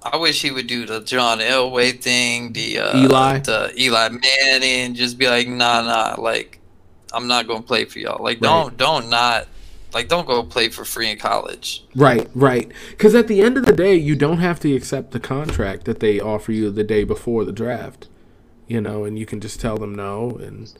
I 0.03 0.17
wish 0.17 0.41
he 0.41 0.51
would 0.51 0.67
do 0.67 0.85
the 0.85 0.99
John 1.01 1.39
Elway 1.39 1.99
thing, 2.01 2.53
the 2.53 2.79
uh, 2.79 2.97
Eli, 2.97 3.39
the 3.39 3.71
Eli 3.77 4.09
Manning, 4.09 4.95
just 4.95 5.17
be 5.17 5.27
like, 5.27 5.47
nah, 5.47 5.81
nah, 5.81 6.15
like, 6.19 6.59
I'm 7.13 7.27
not 7.27 7.47
gonna 7.47 7.61
play 7.61 7.85
for 7.85 7.99
y'all. 7.99 8.21
Like, 8.21 8.39
don't, 8.39 8.75
don't 8.77 9.09
not, 9.09 9.47
like, 9.93 10.07
don't 10.07 10.27
go 10.27 10.43
play 10.43 10.69
for 10.69 10.85
free 10.85 11.09
in 11.09 11.17
college. 11.17 11.83
Right, 11.95 12.29
right. 12.33 12.71
Because 12.91 13.15
at 13.15 13.27
the 13.27 13.41
end 13.41 13.57
of 13.57 13.65
the 13.65 13.73
day, 13.73 13.95
you 13.95 14.15
don't 14.15 14.39
have 14.39 14.59
to 14.61 14.73
accept 14.75 15.11
the 15.11 15.19
contract 15.19 15.85
that 15.85 15.99
they 15.99 16.19
offer 16.19 16.51
you 16.51 16.71
the 16.71 16.83
day 16.83 17.03
before 17.03 17.45
the 17.45 17.51
draft. 17.51 18.07
You 18.67 18.79
know, 18.79 19.03
and 19.03 19.19
you 19.19 19.25
can 19.25 19.41
just 19.41 19.59
tell 19.59 19.77
them 19.77 19.93
no, 19.93 20.31
and 20.41 20.71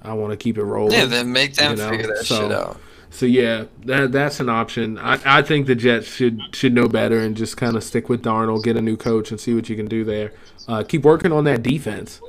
I 0.00 0.14
want 0.14 0.30
to 0.30 0.36
keep 0.36 0.56
it 0.56 0.64
rolling. 0.64 0.92
Yeah, 0.92 1.04
then 1.04 1.30
make 1.30 1.54
them 1.54 1.72
you 1.72 1.76
know? 1.76 1.90
figure 1.90 2.06
that 2.06 2.24
so, 2.24 2.40
shit 2.40 2.52
out. 2.52 2.80
So 3.10 3.26
yeah, 3.26 3.64
that 3.84 4.12
that's 4.12 4.40
an 4.40 4.48
option. 4.48 4.98
I, 4.98 5.18
I 5.24 5.42
think 5.42 5.66
the 5.66 5.74
Jets 5.74 6.06
should 6.06 6.40
should 6.54 6.74
know 6.74 6.88
better 6.88 7.18
and 7.18 7.36
just 7.36 7.56
kind 7.56 7.76
of 7.76 7.84
stick 7.84 8.08
with 8.08 8.22
Darnold, 8.22 8.64
get 8.64 8.76
a 8.76 8.82
new 8.82 8.96
coach, 8.96 9.30
and 9.30 9.40
see 9.40 9.54
what 9.54 9.68
you 9.68 9.76
can 9.76 9.86
do 9.86 10.04
there. 10.04 10.32
Uh, 10.66 10.82
keep 10.82 11.04
working 11.04 11.32
on 11.32 11.44
that 11.44 11.62
defense. 11.62 12.20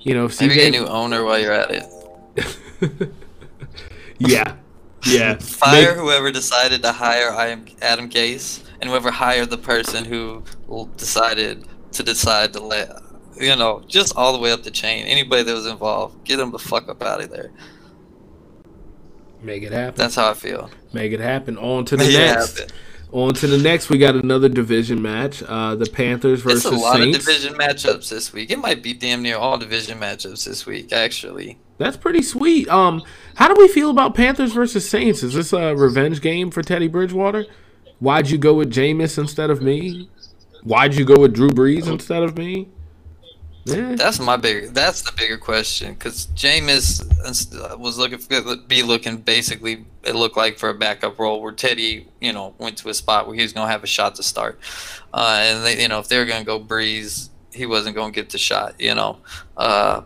You 0.00 0.14
know, 0.14 0.26
if 0.26 0.32
CJ... 0.32 0.40
maybe 0.40 0.54
get 0.54 0.68
a 0.68 0.70
new 0.70 0.86
owner 0.86 1.24
while 1.24 1.38
you're 1.38 1.52
at 1.52 1.70
it. 1.70 3.12
yeah, 4.18 4.56
Yeah. 5.06 5.34
Fire 5.40 5.88
Make- 5.94 5.96
whoever 5.96 6.30
decided 6.30 6.82
to 6.82 6.92
hire 6.92 7.30
I 7.30 7.48
am 7.48 7.66
Adam 7.82 8.08
Gase, 8.10 8.62
and 8.80 8.90
whoever 8.90 9.10
hired 9.10 9.50
the 9.50 9.58
person 9.58 10.04
who 10.04 10.42
decided 10.96 11.64
to 11.92 12.02
decide 12.02 12.52
to 12.54 12.60
let, 12.60 12.90
you 13.40 13.54
know, 13.56 13.82
just 13.86 14.16
all 14.16 14.32
the 14.32 14.38
way 14.38 14.52
up 14.52 14.62
the 14.62 14.70
chain. 14.70 15.06
Anybody 15.06 15.42
that 15.44 15.54
was 15.54 15.66
involved, 15.66 16.24
get 16.24 16.36
them 16.36 16.50
the 16.50 16.58
fuck 16.58 16.88
up 16.88 17.02
out 17.02 17.22
of 17.22 17.30
there. 17.30 17.50
Make 19.42 19.62
it 19.62 19.72
happen. 19.72 19.94
That's 19.96 20.16
how 20.16 20.30
I 20.30 20.34
feel. 20.34 20.70
Make 20.92 21.12
it 21.12 21.20
happen. 21.20 21.56
On 21.58 21.84
to 21.86 21.96
the 21.96 22.04
Yeah, 22.10 22.34
next. 22.34 22.58
but 22.58 22.72
On 23.12 23.32
to 23.34 23.46
the 23.46 23.56
next. 23.58 23.88
We 23.88 23.96
got 23.98 24.16
another 24.16 24.48
division 24.48 25.00
match. 25.00 25.42
Uh, 25.46 25.76
the 25.76 25.86
Panthers 25.86 26.42
versus 26.42 26.64
It's 26.66 26.74
a 26.74 26.76
lot 26.76 26.96
Saints. 26.96 27.18
of 27.18 27.24
division 27.24 27.54
matchups 27.54 28.10
this 28.10 28.32
week. 28.32 28.50
It 28.50 28.58
might 28.58 28.82
be 28.82 28.92
damn 28.92 29.22
near 29.22 29.36
all 29.36 29.56
division 29.56 29.98
matchups 29.98 30.44
this 30.44 30.66
week, 30.66 30.92
actually. 30.92 31.58
That's 31.78 31.96
pretty 31.96 32.22
sweet. 32.22 32.68
Um, 32.68 33.02
how 33.38 33.46
do 33.46 33.54
we 33.56 33.68
feel 33.68 33.90
about 33.90 34.16
Panthers 34.16 34.52
versus 34.52 34.90
Saints? 34.90 35.22
Is 35.22 35.34
this 35.34 35.52
a 35.52 35.72
revenge 35.76 36.20
game 36.20 36.50
for 36.50 36.60
Teddy 36.60 36.88
Bridgewater? 36.88 37.46
Why'd 38.00 38.30
you 38.30 38.36
go 38.36 38.54
with 38.54 38.68
Jameis 38.68 39.16
instead 39.16 39.48
of 39.48 39.62
me? 39.62 40.10
Why'd 40.64 40.96
you 40.96 41.04
go 41.04 41.20
with 41.20 41.34
Drew 41.34 41.48
Brees 41.48 41.86
instead 41.86 42.24
of 42.24 42.36
me? 42.36 42.66
Yeah. 43.64 43.94
That's 43.94 44.18
my 44.18 44.36
big. 44.36 44.74
That's 44.74 45.02
the 45.02 45.12
bigger 45.12 45.38
question 45.38 45.94
because 45.94 46.26
Jameis 46.34 47.00
uh, 47.54 47.78
was 47.78 47.96
looking 47.96 48.18
for, 48.18 48.56
be 48.66 48.82
looking 48.82 49.18
basically. 49.18 49.84
It 50.02 50.16
looked 50.16 50.36
like 50.36 50.58
for 50.58 50.70
a 50.70 50.74
backup 50.74 51.20
role 51.20 51.40
where 51.40 51.52
Teddy, 51.52 52.08
you 52.20 52.32
know, 52.32 52.56
went 52.58 52.76
to 52.78 52.88
a 52.88 52.94
spot 52.94 53.28
where 53.28 53.36
he 53.36 53.42
was 53.42 53.52
gonna 53.52 53.70
have 53.70 53.84
a 53.84 53.88
shot 53.88 54.16
to 54.16 54.24
start, 54.24 54.58
uh, 55.14 55.42
and 55.44 55.64
they, 55.64 55.80
you 55.80 55.86
know, 55.86 56.00
if 56.00 56.08
they 56.08 56.18
were 56.18 56.24
gonna 56.24 56.44
go 56.44 56.58
Brees, 56.58 57.28
he 57.52 57.66
wasn't 57.66 57.94
gonna 57.94 58.10
get 58.10 58.30
the 58.30 58.38
shot. 58.38 58.74
You 58.80 58.96
know, 58.96 59.18
uh, 59.56 60.00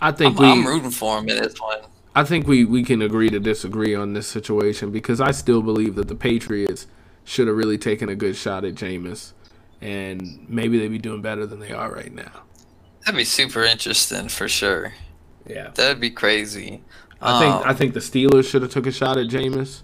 I 0.00 0.10
think 0.10 0.40
I'm, 0.40 0.42
we. 0.42 0.50
I'm 0.50 0.66
rooting 0.66 0.90
for 0.90 1.18
him 1.18 1.28
in 1.28 1.36
this 1.36 1.60
one. 1.60 1.80
I 2.14 2.24
think 2.24 2.46
we, 2.46 2.64
we 2.64 2.84
can 2.84 3.02
agree 3.02 3.28
to 3.30 3.40
disagree 3.40 3.94
on 3.94 4.12
this 4.12 4.26
situation 4.28 4.90
because 4.92 5.20
I 5.20 5.32
still 5.32 5.62
believe 5.62 5.96
that 5.96 6.08
the 6.08 6.14
Patriots 6.14 6.86
should 7.24 7.48
have 7.48 7.56
really 7.56 7.78
taken 7.78 8.08
a 8.08 8.14
good 8.14 8.36
shot 8.36 8.64
at 8.64 8.74
Jameis, 8.74 9.32
and 9.80 10.46
maybe 10.48 10.78
they'd 10.78 10.88
be 10.88 10.98
doing 10.98 11.22
better 11.22 11.44
than 11.46 11.58
they 11.58 11.72
are 11.72 11.92
right 11.92 12.14
now. 12.14 12.42
That'd 13.04 13.18
be 13.18 13.24
super 13.24 13.64
interesting 13.64 14.28
for 14.28 14.48
sure. 14.48 14.94
Yeah. 15.46 15.70
That'd 15.74 16.00
be 16.00 16.10
crazy. 16.10 16.82
I 17.20 17.40
think 17.40 17.54
Um, 17.54 17.62
I 17.66 17.74
think 17.74 17.94
the 17.94 18.00
Steelers 18.00 18.48
should 18.48 18.62
have 18.62 18.70
took 18.70 18.86
a 18.86 18.92
shot 18.92 19.18
at 19.18 19.26
Jameis. 19.28 19.82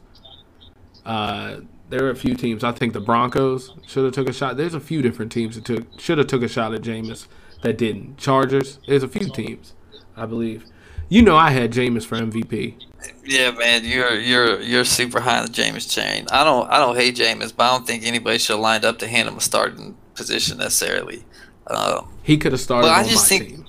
Uh, 1.04 1.60
there 1.88 2.04
are 2.04 2.10
a 2.10 2.16
few 2.16 2.34
teams. 2.34 2.62
I 2.62 2.72
think 2.72 2.92
the 2.92 3.00
Broncos 3.00 3.74
should 3.86 4.04
have 4.04 4.14
took 4.14 4.28
a 4.28 4.32
shot. 4.32 4.56
There's 4.56 4.74
a 4.74 4.80
few 4.80 5.02
different 5.02 5.32
teams 5.32 5.56
that 5.56 5.64
took 5.64 6.00
should 6.00 6.18
have 6.18 6.28
took 6.28 6.42
a 6.42 6.48
shot 6.48 6.72
at 6.74 6.82
Jameis 6.82 7.26
that 7.62 7.76
didn't. 7.76 8.16
Chargers. 8.16 8.78
There's 8.86 9.02
a 9.02 9.08
few 9.08 9.28
teams, 9.30 9.74
I 10.16 10.26
believe. 10.26 10.64
You 11.10 11.20
know, 11.22 11.36
I 11.36 11.50
had 11.50 11.72
Jameis 11.72 12.06
for 12.06 12.16
MVP. 12.16 12.76
Yeah, 13.24 13.50
man, 13.50 13.84
you're 13.84 14.14
you're 14.18 14.60
you're 14.60 14.84
super 14.84 15.20
high 15.20 15.38
on 15.40 15.46
the 15.46 15.52
Jameis 15.52 15.90
chain. 15.92 16.26
I 16.30 16.44
don't 16.44 16.68
I 16.70 16.78
don't 16.78 16.96
hate 16.96 17.16
Jameis, 17.16 17.52
but 17.54 17.64
I 17.64 17.70
don't 17.76 17.86
think 17.86 18.04
anybody 18.04 18.38
should 18.38 18.54
have 18.54 18.60
lined 18.60 18.84
up 18.84 18.98
to 19.00 19.08
hand 19.08 19.28
him 19.28 19.36
a 19.36 19.40
starting 19.40 19.96
position 20.14 20.58
necessarily. 20.58 21.24
Um, 21.66 22.08
He 22.22 22.36
could 22.38 22.52
have 22.52 22.60
started 22.60 22.86
Well, 22.86 22.94
I 22.94 23.02
on 23.02 23.08
just 23.08 23.28
think- 23.28 23.48
team. 23.48 23.66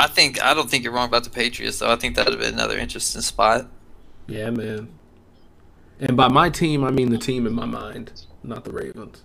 I 0.00 0.06
think 0.08 0.42
I 0.42 0.54
don't 0.54 0.68
think 0.70 0.84
you're 0.84 0.92
wrong 0.92 1.08
about 1.08 1.24
the 1.24 1.30
Patriots 1.30 1.78
though. 1.78 1.90
I 1.90 1.96
think 1.96 2.16
that 2.16 2.24
would 2.26 2.34
have 2.34 2.42
been 2.42 2.54
another 2.54 2.78
interesting 2.78 3.20
spot. 3.22 3.68
Yeah, 4.26 4.50
man. 4.50 4.88
And 6.00 6.16
by 6.16 6.28
my 6.28 6.50
team, 6.50 6.82
I 6.84 6.90
mean 6.90 7.10
the 7.10 7.18
team 7.18 7.46
in 7.46 7.52
my 7.54 7.66
mind, 7.66 8.12
not 8.42 8.64
the 8.64 8.72
Ravens. 8.72 9.22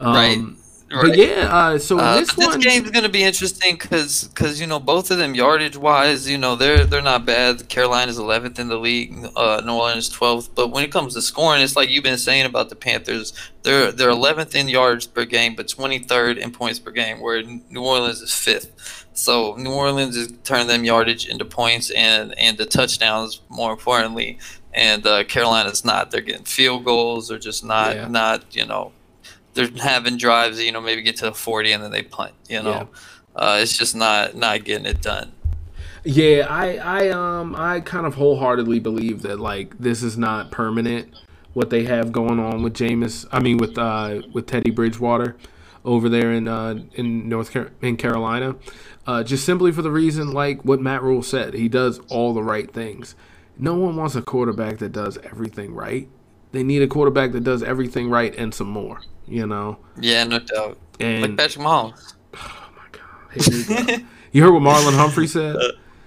Um, 0.00 0.58
Right. 0.92 1.08
But 1.08 1.16
yeah, 1.16 1.48
uh, 1.50 1.78
so 1.78 1.98
Uh, 1.98 2.20
this 2.20 2.34
this 2.34 2.46
one, 2.46 2.60
game's 2.60 2.90
gonna 2.90 3.08
be 3.08 3.22
interesting 3.22 3.76
because 3.76 4.60
you 4.60 4.66
know 4.66 4.78
both 4.78 5.10
of 5.10 5.18
them 5.18 5.34
yardage 5.34 5.76
wise, 5.76 6.28
you 6.28 6.36
know 6.36 6.54
they're 6.54 6.84
they're 6.84 7.00
not 7.00 7.24
bad. 7.24 7.68
Carolina's 7.68 8.18
11th 8.18 8.58
in 8.58 8.68
the 8.68 8.76
league, 8.78 9.12
uh, 9.36 9.62
New 9.64 9.72
Orleans 9.72 10.10
12th. 10.10 10.50
But 10.54 10.68
when 10.68 10.84
it 10.84 10.92
comes 10.92 11.14
to 11.14 11.22
scoring, 11.22 11.62
it's 11.62 11.76
like 11.76 11.88
you've 11.88 12.04
been 12.04 12.18
saying 12.18 12.44
about 12.44 12.68
the 12.68 12.76
Panthers. 12.76 13.32
They're 13.62 13.90
they're 13.90 14.10
11th 14.10 14.54
in 14.54 14.68
yards 14.68 15.06
per 15.06 15.24
game, 15.24 15.54
but 15.54 15.66
23rd 15.68 16.36
in 16.38 16.50
points 16.52 16.78
per 16.78 16.90
game, 16.90 17.20
where 17.20 17.42
New 17.42 17.82
Orleans 17.82 18.20
is 18.20 18.34
fifth. 18.34 19.06
So 19.14 19.54
New 19.56 19.72
Orleans 19.72 20.16
is 20.16 20.32
turning 20.44 20.66
them 20.68 20.84
yardage 20.84 21.26
into 21.26 21.44
points 21.44 21.90
and 21.90 22.34
and 22.38 22.58
the 22.58 22.66
touchdowns 22.66 23.40
more 23.48 23.72
importantly, 23.72 24.38
and 24.74 25.06
uh, 25.06 25.24
Carolina's 25.24 25.84
not. 25.84 26.10
They're 26.10 26.20
getting 26.20 26.44
field 26.44 26.84
goals. 26.84 27.28
They're 27.28 27.38
just 27.38 27.64
not 27.64 27.94
Yeah. 27.96 28.08
not 28.08 28.44
you 28.54 28.66
know 28.66 28.92
they're 29.54 29.68
having 29.80 30.16
drives 30.16 30.62
you 30.62 30.72
know 30.72 30.80
maybe 30.80 31.02
get 31.02 31.16
to 31.16 31.26
the 31.26 31.34
40 31.34 31.72
and 31.72 31.82
then 31.82 31.90
they 31.90 32.02
punt 32.02 32.32
you 32.48 32.62
know 32.62 32.88
uh, 33.36 33.58
it's 33.60 33.76
just 33.76 33.94
not 33.96 34.34
not 34.34 34.64
getting 34.64 34.86
it 34.86 35.00
done 35.00 35.32
Yeah, 36.04 36.46
I, 36.50 36.76
I, 36.78 37.08
um, 37.10 37.54
I 37.56 37.80
kind 37.80 38.06
of 38.06 38.14
wholeheartedly 38.16 38.80
believe 38.80 39.22
that 39.22 39.38
like 39.38 39.78
this 39.78 40.02
is 40.02 40.18
not 40.18 40.50
permanent. 40.50 41.14
What 41.52 41.70
they 41.70 41.84
have 41.84 42.10
going 42.10 42.40
on 42.40 42.62
with 42.62 42.74
Jameis, 42.74 43.26
I 43.30 43.38
mean 43.38 43.58
with 43.58 43.78
uh, 43.78 44.22
with 44.32 44.46
Teddy 44.46 44.70
Bridgewater 44.70 45.36
over 45.84 46.08
there 46.08 46.32
in 46.32 46.48
uh, 46.48 46.82
in 46.94 47.28
North 47.28 47.52
Car- 47.52 47.70
in 47.80 47.96
Carolina, 47.96 48.56
uh, 49.06 49.22
just 49.22 49.44
simply 49.44 49.70
for 49.70 49.82
the 49.82 49.90
reason 49.90 50.32
like 50.32 50.62
what 50.64 50.80
Matt 50.80 51.02
Rhule 51.02 51.22
said, 51.22 51.54
he 51.54 51.68
does 51.68 52.00
all 52.08 52.32
the 52.34 52.42
right 52.42 52.72
things. 52.72 53.14
No 53.56 53.74
one 53.74 53.96
wants 53.96 54.16
a 54.16 54.22
quarterback 54.22 54.78
that 54.78 54.92
does 54.92 55.18
everything 55.18 55.74
right. 55.74 56.08
They 56.52 56.62
need 56.62 56.82
a 56.82 56.86
quarterback 56.86 57.32
that 57.32 57.42
does 57.44 57.62
everything 57.62 58.08
right 58.10 58.34
and 58.36 58.54
some 58.54 58.68
more. 58.68 59.00
You 59.26 59.46
know, 59.46 59.78
yeah 60.00 60.24
no 60.24 60.40
doubt 60.40 60.78
and 61.00 61.22
like 61.22 61.36
Patrick 61.36 61.64
Mahomes 61.64 62.14
Here 63.34 63.42
we 63.68 63.86
go. 63.86 64.04
you 64.32 64.42
heard 64.42 64.52
what 64.52 64.62
Marlon 64.62 64.94
Humphrey 64.96 65.26
said? 65.26 65.56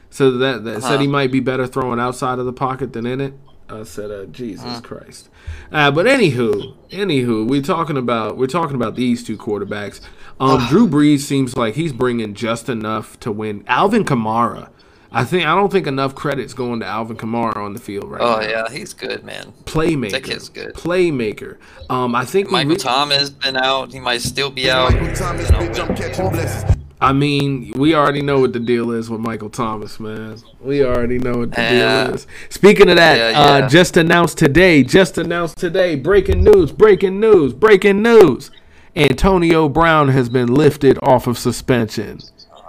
So 0.09 0.31
that, 0.37 0.63
that 0.65 0.81
said 0.81 0.99
he 0.99 1.07
Uh-huh. 1.07 1.11
might 1.11 1.31
be 1.31 1.39
better 1.39 1.65
throwing 1.67 1.99
outside 1.99 2.39
of 2.39 2.45
the 2.45 2.53
pocket 2.53 2.93
than 2.93 3.05
in 3.05 3.19
it. 3.21 3.33
I 3.67 3.83
said, 3.83 4.11
uh, 4.11 4.25
Jesus 4.25 4.63
Uh-huh. 4.65 4.81
Christ. 4.81 5.29
Uh, 5.71 5.89
but 5.91 6.05
anywho, 6.05 6.75
anywho, 6.91 7.47
we're 7.47 7.61
talking 7.63 7.97
about 7.97 8.37
we're 8.37 8.45
talking 8.47 8.75
about 8.75 8.95
these 8.95 9.23
two 9.23 9.37
quarterbacks. 9.37 10.01
Um, 10.39 10.65
Drew 10.67 10.87
Brees 10.87 11.19
seems 11.21 11.57
like 11.57 11.73
he's 11.75 11.91
bringing 11.93 12.33
just 12.35 12.69
enough 12.69 13.19
to 13.21 13.31
win. 13.31 13.63
Alvin 13.67 14.03
Kamara, 14.05 14.69
I 15.15 15.23
think 15.23 15.45
I 15.45 15.55
don't 15.55 15.71
think 15.71 15.87
enough 15.87 16.13
credit's 16.13 16.53
going 16.53 16.81
to 16.81 16.85
Alvin 16.85 17.15
Kamara 17.17 17.55
on 17.55 17.73
the 17.73 17.79
field 17.79 18.11
right 18.11 18.19
now. 18.21 18.37
oh 18.37 18.39
now. 18.41 18.47
yeah 18.47 18.69
he's 18.69 18.93
good 18.93 19.23
man 19.23 19.53
Playmaker, 19.63 20.11
That 20.11 20.23
kid's 20.25 20.49
good. 20.49 20.73
Playmaker. 20.73 21.57
Um, 21.89 22.13
I 22.15 22.25
think 22.25 22.47
we 22.49 22.53
Michael 22.53 22.71
re- 22.71 22.77
Thomas 22.77 23.29
been 23.29 23.55
out 23.57 23.91
he 23.93 23.99
might 23.99 24.21
still 24.21 24.51
be 24.51 24.69
out 24.69 24.91
Thomas, 24.91 25.49
you 25.49 25.55
know, 25.55 25.61
bitch, 25.69 25.89
I'm 25.89 25.95
catching 25.95 26.29
blessings. 26.29 26.77
I 27.01 27.11
mean, 27.13 27.71
we 27.75 27.93
already 27.93 28.21
know 28.21 28.39
what 28.39 28.53
the 28.53 28.59
deal 28.59 28.91
is 28.91 29.09
with 29.09 29.19
Michael 29.19 29.49
Thomas, 29.49 29.99
man. 29.99 30.37
We 30.61 30.83
already 30.83 31.19
know 31.19 31.33
what 31.39 31.51
the 31.51 31.61
Yeah. 31.61 32.05
deal 32.07 32.15
is. 32.15 32.25
Speaking 32.49 32.89
of 32.89 32.95
that, 32.95 33.17
Yeah, 33.33 33.39
Uh, 33.39 33.69
just 33.69 33.97
announced 33.97 34.37
today, 34.37 34.81
just 34.83 35.17
announced 35.17 35.57
today, 35.57 35.95
breaking 35.95 36.43
news, 36.43 36.71
breaking 36.71 37.19
news, 37.19 37.53
breaking 37.53 38.01
news. 38.01 38.49
Antonio 38.95 39.67
Brown 39.67 40.07
has 40.09 40.29
been 40.29 40.47
lifted 40.53 40.97
off 41.03 41.27
of 41.27 41.37
suspension. 41.37 42.19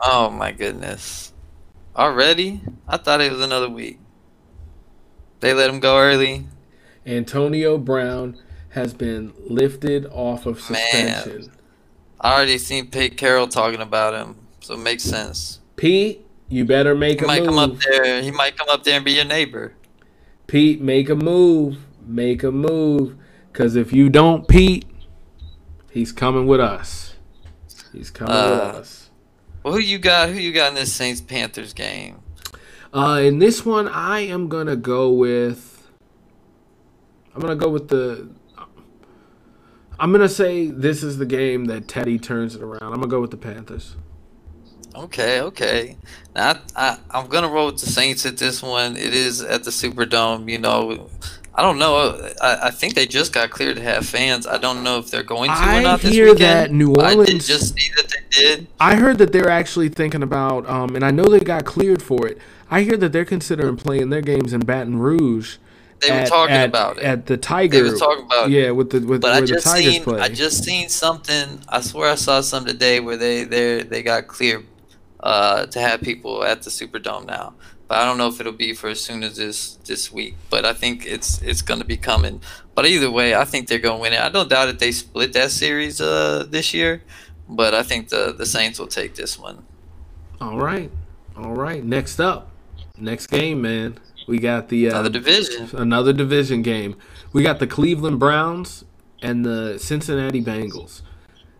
oh 0.02 0.28
my 0.30 0.52
goodness 0.52 1.32
already 1.96 2.60
I 2.86 2.96
thought 2.96 3.20
it 3.20 3.32
was 3.32 3.40
another 3.40 3.68
week 3.68 3.98
they 5.40 5.52
let 5.54 5.70
him 5.70 5.80
go 5.80 5.98
early 5.98 6.46
Antonio 7.04 7.78
Brown 7.78 8.36
has 8.70 8.92
been 8.92 9.32
lifted 9.38 10.06
off 10.06 10.44
of 10.46 10.56
Man. 10.70 10.80
suspension. 11.14 11.52
I 12.20 12.34
already 12.34 12.58
seen 12.58 12.90
Pete 12.90 13.16
Carroll 13.16 13.48
talking 13.48 13.80
about 13.80 14.14
him 14.14 14.36
so 14.60 14.74
it 14.74 14.80
makes 14.80 15.02
sense 15.04 15.60
Pete, 15.76 16.26
you 16.48 16.64
better 16.64 16.94
make 16.94 17.20
he 17.20 17.24
a 17.24 17.26
might 17.28 17.40
move. 17.40 17.48
come 17.48 17.58
up 17.58 17.78
there 17.80 18.22
he 18.22 18.30
might 18.30 18.56
come 18.56 18.68
up 18.68 18.84
there 18.84 18.96
and 18.96 19.04
be 19.04 19.12
your 19.12 19.24
neighbor 19.24 19.72
Pete, 20.46 20.80
make 20.80 21.08
a 21.08 21.16
move. 21.16 21.78
Make 22.06 22.44
a 22.44 22.52
move. 22.52 23.16
Because 23.52 23.74
if 23.74 23.92
you 23.92 24.08
don't, 24.08 24.46
Pete, 24.46 24.84
he's 25.90 26.12
coming 26.12 26.46
with 26.46 26.60
us. 26.60 27.16
He's 27.92 28.12
coming 28.12 28.32
with 28.32 28.42
Uh, 28.60 28.78
us. 28.78 29.05
Well, 29.66 29.74
who 29.74 29.80
you 29.80 29.98
got 29.98 30.28
who 30.28 30.36
you 30.36 30.52
got 30.52 30.68
in 30.68 30.74
this 30.76 30.92
Saints 30.92 31.20
Panthers 31.20 31.72
game 31.72 32.20
Uh, 32.94 33.20
in 33.24 33.40
this 33.40 33.66
one, 33.66 33.88
I 33.88 34.20
am 34.20 34.48
going 34.48 34.68
to 34.68 34.76
go 34.76 35.10
with. 35.10 35.90
I'm 37.34 37.40
going 37.40 37.58
to 37.58 37.64
go 37.64 37.68
with 37.68 37.88
the. 37.88 38.28
I'm 39.98 40.12
going 40.12 40.22
to 40.22 40.28
say 40.28 40.68
this 40.68 41.02
is 41.02 41.18
the 41.18 41.26
game 41.26 41.64
that 41.64 41.88
Teddy 41.88 42.16
turns 42.16 42.54
it 42.54 42.62
around. 42.62 42.84
I'm 42.84 42.90
going 42.90 43.02
to 43.02 43.08
go 43.08 43.20
with 43.20 43.32
the 43.32 43.36
Panthers. 43.38 43.96
Okay, 44.94 45.40
okay. 45.40 45.96
Now 46.36 46.60
I, 46.76 46.90
I 46.92 46.98
I'm 47.10 47.26
gonna 47.28 47.48
roll 47.48 47.66
with 47.66 47.80
the 47.80 47.86
Saints 47.86 48.24
at 48.24 48.38
this 48.38 48.62
one. 48.62 48.96
It 48.96 49.12
is 49.12 49.42
at 49.42 49.64
the 49.64 49.70
Superdome. 49.70 50.48
You 50.50 50.58
know, 50.58 51.10
I 51.58 51.62
don't 51.62 51.78
know. 51.78 52.30
I, 52.42 52.66
I 52.66 52.70
think 52.70 52.94
they 52.94 53.06
just 53.06 53.32
got 53.32 53.48
cleared 53.50 53.76
to 53.76 53.82
have 53.82 54.04
fans. 54.06 54.46
I 54.46 54.58
don't 54.58 54.82
know 54.84 54.98
if 54.98 55.10
they're 55.10 55.22
going 55.22 55.50
to 55.50 55.56
I 55.56 55.78
or 55.78 55.82
not 55.82 56.04
I 56.04 56.08
hear 56.08 56.24
weekend. 56.26 56.40
that 56.40 56.70
New 56.70 56.92
I 57.00 57.10
did 57.10 57.18
Orleans- 57.18 57.46
just 57.48 57.74
see 57.74 57.90
that 57.96 58.08
they 58.08 58.40
did. 58.40 58.66
I 58.78 58.96
heard 58.96 59.16
that 59.18 59.32
they're 59.32 59.48
actually 59.48 59.88
thinking 59.88 60.22
about, 60.22 60.68
um, 60.68 60.94
and 60.94 61.02
I 61.04 61.10
know 61.10 61.24
they 61.24 61.40
got 61.40 61.64
cleared 61.64 62.02
for 62.02 62.26
it. 62.26 62.38
I 62.70 62.82
hear 62.82 62.98
that 62.98 63.12
they're 63.12 63.24
considering 63.24 63.76
playing 63.76 64.10
their 64.10 64.20
games 64.20 64.52
in 64.52 64.60
Baton 64.60 64.98
Rouge. 64.98 65.56
They 66.02 66.10
were 66.10 66.16
at- 66.18 66.28
talking 66.28 66.54
at- 66.56 66.68
about 66.68 66.98
it. 66.98 67.04
at 67.04 67.24
the 67.24 67.38
Tiger. 67.38 67.82
They 67.82 67.90
were 67.90 67.96
talking 67.96 68.26
about 68.26 68.50
yeah, 68.50 68.70
with 68.72 68.90
the 68.90 69.00
with 69.00 69.22
But 69.22 69.28
where 69.28 69.36
I 69.36 69.40
the 69.40 69.46
just 69.46 69.66
Tigers 69.66 69.92
seen 69.94 70.02
play. 70.02 70.20
I 70.20 70.28
just 70.28 70.62
seen 70.62 70.90
something. 70.90 71.60
I 71.70 71.80
swear 71.80 72.10
I 72.10 72.16
saw 72.16 72.42
something 72.42 72.70
today 72.74 73.00
where 73.00 73.16
they 73.16 73.44
they 73.44 73.82
they 73.82 74.02
got 74.02 74.26
cleared 74.26 74.66
uh, 75.20 75.64
to 75.66 75.80
have 75.80 76.02
people 76.02 76.44
at 76.44 76.60
the 76.62 76.68
Superdome 76.70 77.24
now. 77.26 77.54
But 77.88 77.98
I 77.98 78.04
don't 78.04 78.18
know 78.18 78.28
if 78.28 78.40
it'll 78.40 78.52
be 78.52 78.72
for 78.74 78.88
as 78.88 79.00
soon 79.00 79.22
as 79.22 79.36
this 79.36 79.76
this 79.84 80.12
week. 80.12 80.34
But 80.50 80.64
I 80.64 80.72
think 80.72 81.06
it's 81.06 81.40
it's 81.42 81.62
going 81.62 81.80
to 81.80 81.86
be 81.86 81.96
coming. 81.96 82.40
But 82.74 82.86
either 82.86 83.10
way, 83.10 83.34
I 83.34 83.44
think 83.44 83.68
they're 83.68 83.78
going 83.78 83.98
to 83.98 84.02
win 84.02 84.12
it. 84.12 84.20
I 84.20 84.28
don't 84.28 84.48
doubt 84.50 84.66
that 84.66 84.78
they 84.78 84.92
split 84.92 85.32
that 85.34 85.50
series 85.50 86.00
uh, 86.00 86.46
this 86.48 86.74
year, 86.74 87.02
but 87.48 87.74
I 87.74 87.82
think 87.82 88.08
the 88.08 88.32
the 88.36 88.46
Saints 88.46 88.78
will 88.78 88.88
take 88.88 89.14
this 89.14 89.38
one. 89.38 89.64
All 90.40 90.58
right, 90.58 90.90
all 91.36 91.54
right. 91.54 91.82
Next 91.84 92.20
up, 92.20 92.50
next 92.98 93.28
game, 93.28 93.62
man. 93.62 93.98
We 94.28 94.38
got 94.38 94.68
the 94.68 94.88
uh, 94.88 94.90
Another 94.90 95.10
division. 95.10 95.70
another 95.74 96.12
division 96.12 96.62
game. 96.62 96.96
We 97.32 97.42
got 97.44 97.60
the 97.60 97.66
Cleveland 97.66 98.18
Browns 98.18 98.84
and 99.22 99.44
the 99.44 99.78
Cincinnati 99.78 100.42
Bengals. 100.42 101.02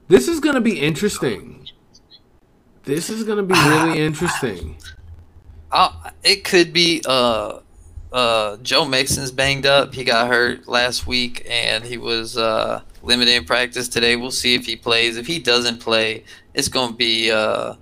This 0.09 0.27
is 0.29 0.41
going 0.41 0.57
to 0.57 0.61
be 0.61 0.81
interesting. 0.81 1.67
This 2.85 3.09
is 3.11 3.25
going 3.25 3.39
to 3.39 3.45
be 3.45 3.55
really 3.55 4.01
interesting. 4.05 4.77
Uh, 5.77 5.93
it 6.25 6.43
could 6.43 6.73
be 6.73 7.03
uh 7.07 7.61
uh 8.11 8.57
Joe 8.63 8.87
Mixon's 8.87 9.31
banged 9.31 9.67
up. 9.67 9.93
He 9.93 10.05
got 10.05 10.27
hurt 10.29 10.67
last 10.67 11.07
week 11.07 11.47
and 11.51 11.85
he 11.85 11.99
was 11.99 12.39
uh 12.39 12.81
limited 13.03 13.35
in 13.35 13.45
practice 13.45 13.87
today. 13.87 14.17
We'll 14.17 14.31
see 14.31 14.55
if 14.55 14.65
he 14.65 14.75
plays. 14.75 15.19
If 15.19 15.27
he 15.27 15.39
doesn't 15.39 15.81
play, 15.81 16.25
it's 16.55 16.69
going 16.69 16.93
to 16.93 16.97
be 16.97 17.31
uh 17.31 17.75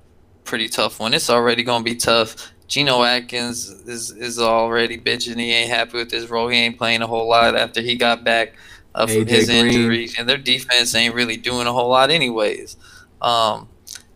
pretty 0.42 0.68
tough 0.68 0.98
one. 0.98 1.14
It's 1.14 1.30
already 1.30 1.62
going 1.62 1.84
to 1.84 1.90
be 1.90 1.94
tough. 1.96 2.52
Geno 2.66 3.04
Atkins 3.04 3.68
is 3.86 4.10
is 4.10 4.40
already 4.40 4.98
bitching. 4.98 5.38
He 5.38 5.52
ain't 5.52 5.70
happy 5.70 5.98
with 5.98 6.10
his 6.10 6.28
role. 6.28 6.48
He 6.48 6.58
ain't 6.58 6.76
playing 6.76 7.02
a 7.02 7.06
whole 7.06 7.28
lot 7.28 7.54
after 7.54 7.80
he 7.80 7.94
got 7.94 8.24
back 8.24 8.54
uh, 8.96 9.06
from 9.06 9.26
AJ 9.26 9.28
his 9.28 9.46
Green. 9.46 9.66
injuries, 9.66 10.16
and 10.18 10.28
their 10.28 10.38
defense 10.38 10.96
ain't 10.96 11.14
really 11.14 11.36
doing 11.36 11.68
a 11.68 11.72
whole 11.72 11.90
lot 11.90 12.10
anyways. 12.10 12.76
Um, 13.22 13.68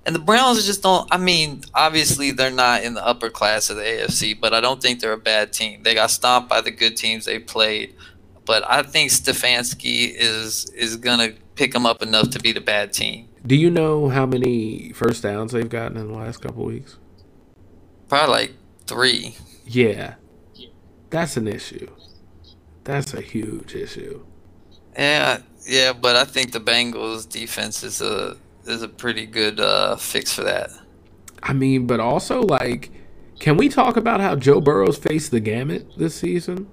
and 0.08 0.14
the 0.14 0.20
Browns 0.20 0.64
just 0.64 0.82
don't. 0.82 1.06
I 1.12 1.18
mean, 1.18 1.64
obviously 1.74 2.30
they're 2.30 2.50
not 2.50 2.82
in 2.82 2.94
the 2.94 3.06
upper 3.06 3.28
class 3.28 3.68
of 3.68 3.76
the 3.76 3.82
AFC, 3.82 4.40
but 4.40 4.54
I 4.54 4.60
don't 4.62 4.80
think 4.80 5.00
they're 5.00 5.12
a 5.12 5.18
bad 5.18 5.52
team. 5.52 5.82
They 5.82 5.92
got 5.92 6.10
stomped 6.10 6.48
by 6.48 6.62
the 6.62 6.70
good 6.70 6.96
teams 6.96 7.26
they 7.26 7.38
played, 7.38 7.94
but 8.46 8.64
I 8.66 8.82
think 8.84 9.10
Stefanski 9.10 10.14
is 10.16 10.64
is 10.70 10.96
gonna 10.96 11.34
pick 11.56 11.72
them 11.72 11.84
up 11.84 12.02
enough 12.02 12.30
to 12.30 12.38
be 12.38 12.52
the 12.52 12.60
bad 12.62 12.94
team. 12.94 13.28
Do 13.46 13.54
you 13.54 13.68
know 13.68 14.08
how 14.08 14.24
many 14.24 14.92
first 14.92 15.22
downs 15.22 15.52
they've 15.52 15.68
gotten 15.68 15.98
in 15.98 16.08
the 16.08 16.18
last 16.18 16.38
couple 16.38 16.64
weeks? 16.64 16.96
Probably 18.08 18.32
like 18.32 18.54
three. 18.86 19.36
Yeah. 19.66 20.14
That's 21.10 21.36
an 21.36 21.46
issue. 21.46 21.86
That's 22.84 23.12
a 23.12 23.20
huge 23.20 23.74
issue. 23.74 24.24
Yeah, 24.96 25.42
yeah, 25.66 25.92
but 25.92 26.16
I 26.16 26.24
think 26.24 26.52
the 26.52 26.60
Bengals 26.60 27.28
defense 27.28 27.82
is 27.82 28.00
a 28.00 28.38
is 28.68 28.82
a 28.82 28.88
pretty 28.88 29.26
good 29.26 29.60
uh, 29.60 29.96
fix 29.96 30.32
for 30.32 30.44
that. 30.44 30.70
I 31.42 31.52
mean, 31.52 31.86
but 31.86 32.00
also 32.00 32.42
like 32.42 32.90
can 33.38 33.56
we 33.56 33.68
talk 33.68 33.96
about 33.96 34.20
how 34.20 34.34
Joe 34.34 34.60
Burrow's 34.60 34.98
faced 34.98 35.30
the 35.30 35.40
gamut 35.40 35.86
this 35.96 36.14
season? 36.16 36.68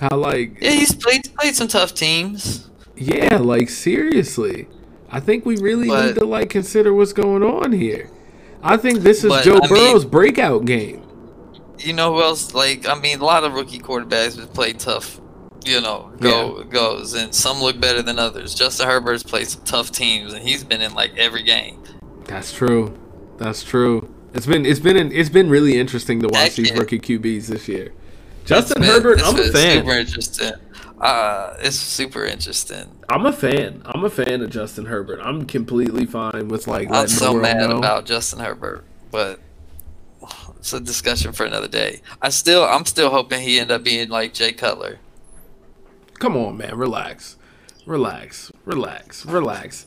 How 0.00 0.16
like 0.16 0.58
Yeah, 0.60 0.70
he's 0.72 0.94
played 0.94 1.34
played 1.36 1.54
some 1.54 1.68
tough 1.68 1.94
teams. 1.94 2.68
Yeah, 2.96 3.36
like 3.38 3.68
seriously. 3.70 4.68
I 5.10 5.20
think 5.20 5.44
we 5.46 5.56
really 5.56 5.88
But- 5.88 6.06
need 6.06 6.14
to 6.16 6.24
like 6.26 6.50
consider 6.50 6.92
what's 6.94 7.12
going 7.12 7.42
on 7.42 7.72
here. 7.72 8.10
I 8.62 8.76
think 8.76 9.00
this 9.00 9.24
is 9.24 9.30
But, 9.30 9.44
Joe 9.44 9.56
I 9.56 9.60
mean- 9.60 9.68
Burrow's 9.68 10.04
breakout 10.04 10.64
game. 10.64 11.02
You 11.78 11.94
know 11.94 12.14
who 12.14 12.22
else? 12.22 12.54
Like, 12.54 12.86
I 12.86 12.94
mean, 12.94 13.18
a 13.20 13.24
lot 13.24 13.42
of 13.42 13.54
rookie 13.54 13.80
quarterbacks 13.80 14.38
have 14.38 14.54
played 14.54 14.78
tough. 14.78 15.20
You 15.66 15.80
know, 15.80 16.12
go 16.20 16.64
goes, 16.64 17.14
and 17.14 17.34
some 17.34 17.60
look 17.60 17.80
better 17.80 18.02
than 18.02 18.18
others. 18.18 18.54
Justin 18.54 18.86
Herbert's 18.86 19.22
played 19.22 19.48
some 19.48 19.62
tough 19.64 19.90
teams, 19.90 20.32
and 20.32 20.46
he's 20.46 20.64
been 20.64 20.80
in 20.80 20.94
like 20.94 21.16
every 21.16 21.42
game. 21.42 21.82
That's 22.24 22.52
true. 22.52 22.98
That's 23.38 23.62
true. 23.62 24.12
It's 24.34 24.46
been 24.46 24.64
it's 24.64 24.80
been 24.80 25.12
it's 25.12 25.28
been 25.28 25.50
really 25.50 25.78
interesting 25.78 26.20
to 26.20 26.28
watch 26.28 26.56
That 26.56 26.56
these 26.56 26.72
rookie 26.72 27.00
QBs 27.00 27.46
this 27.46 27.68
year. 27.68 27.92
Justin 28.44 28.82
Herbert, 28.82 29.20
I'm 29.22 29.38
a 29.38 29.44
fan. 29.44 29.80
Super 29.80 29.92
interesting. 29.92 30.52
Uh, 30.98 31.56
it's 31.60 31.76
super 31.76 32.24
interesting. 32.24 32.88
I'm 33.08 33.26
a 33.26 33.32
fan. 33.32 33.82
I'm 33.84 34.04
a 34.04 34.10
fan 34.10 34.40
of 34.40 34.50
Justin 34.50 34.86
Herbert. 34.86 35.20
I'm 35.22 35.46
completely 35.46 36.06
fine 36.06 36.48
with 36.48 36.66
like 36.66 36.90
I'm 36.90 37.08
so 37.08 37.34
mad 37.34 37.70
know. 37.70 37.78
about 37.78 38.06
Justin 38.06 38.38
Herbert, 38.38 38.84
but 39.10 39.40
it's 40.58 40.72
a 40.72 40.80
discussion 40.80 41.32
for 41.32 41.44
another 41.44 41.66
day. 41.68 42.00
I 42.20 42.28
still, 42.28 42.64
I'm 42.64 42.86
still 42.86 43.10
hoping 43.10 43.40
he 43.40 43.58
end 43.58 43.72
up 43.72 43.82
being 43.82 44.08
like 44.08 44.32
Jay 44.32 44.52
Cutler. 44.52 44.98
Come 46.22 46.36
on, 46.36 46.56
man. 46.56 46.76
Relax. 46.76 47.34
Relax. 47.84 48.52
Relax. 48.64 49.26
Relax. 49.26 49.86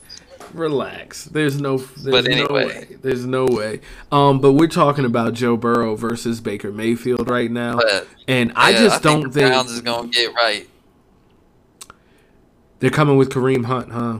Relax. 0.52 1.24
There's 1.24 1.58
no 1.58 1.78
there's 1.78 2.24
But 2.24 2.30
no 2.30 2.46
way. 2.50 2.86
There's 3.00 3.24
no 3.24 3.46
way. 3.46 3.80
Um 4.12 4.38
but 4.42 4.52
we're 4.52 4.68
talking 4.68 5.06
about 5.06 5.32
Joe 5.32 5.56
Burrow 5.56 5.96
versus 5.96 6.42
Baker 6.42 6.70
Mayfield 6.70 7.30
right 7.30 7.50
now. 7.50 7.76
But 7.76 8.06
and 8.28 8.52
I 8.54 8.68
yeah, 8.70 8.78
just 8.80 9.02
think 9.02 9.22
don't 9.22 9.32
the 9.32 9.40
think 9.40 9.50
Browns 9.50 9.70
is 9.70 9.80
gonna 9.80 10.08
get 10.08 10.34
right. 10.34 10.68
they're 12.80 12.90
coming 12.90 13.16
with 13.16 13.30
Kareem 13.30 13.64
Hunt, 13.64 13.90
huh? 13.92 14.18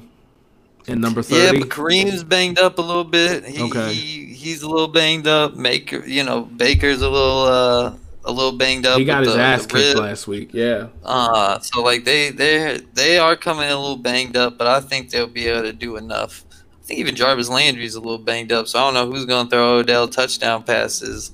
And 0.89 1.03
number 1.03 1.21
Yeah, 1.29 1.49
30. 1.51 1.59
but 1.61 1.69
Kareem's 1.69 2.25
banged 2.25 2.59
up 2.59 2.79
a 2.79 2.83
little 2.83 3.05
bit. 3.05 3.45
He, 3.45 3.63
Okay. 3.63 3.93
he 3.93 4.25
he's 4.33 4.63
a 4.63 4.69
little 4.71 4.89
banged 4.89 5.27
up. 5.27 5.55
Baker, 5.61 6.03
you 6.07 6.23
know, 6.23 6.43
Baker's 6.43 7.03
a 7.03 7.11
little 7.11 7.43
uh 7.43 7.93
a 8.27 8.33
little 8.33 8.53
banged 8.53 8.85
up. 8.85 8.99
he 8.99 9.05
got 9.05 9.23
his 9.23 9.35
the, 9.35 9.41
ass 9.41 9.67
the 9.67 9.75
kicked 9.75 9.99
last 9.99 10.27
week. 10.27 10.51
Yeah. 10.53 10.89
Uh, 11.05 11.59
so 11.61 11.83
like 11.83 12.05
they 12.05 12.31
they 12.31 12.81
they 12.93 13.19
are 13.19 13.37
coming 13.37 13.71
a 13.71 13.77
little 13.79 13.97
banged 13.97 14.37
up, 14.37 14.59
but 14.59 14.67
I 14.67 14.81
think 14.81 15.11
they'll 15.11 15.29
be 15.29 15.47
able 15.47 15.63
to 15.63 15.73
do 15.73 15.97
enough. 15.97 16.45
I 16.51 16.85
think 16.85 17.01
even 17.01 17.15
Jarvis 17.15 17.49
Landry's 17.49 17.95
a 17.95 18.01
little 18.01 18.19
banged 18.19 18.53
up, 18.53 18.67
so 18.67 18.79
I 18.79 18.83
don't 18.83 18.95
know 18.95 19.11
who's 19.11 19.25
going 19.25 19.47
to 19.47 19.51
throw 19.51 19.79
Odell 19.79 20.09
touchdown 20.09 20.65
passes, 20.65 21.33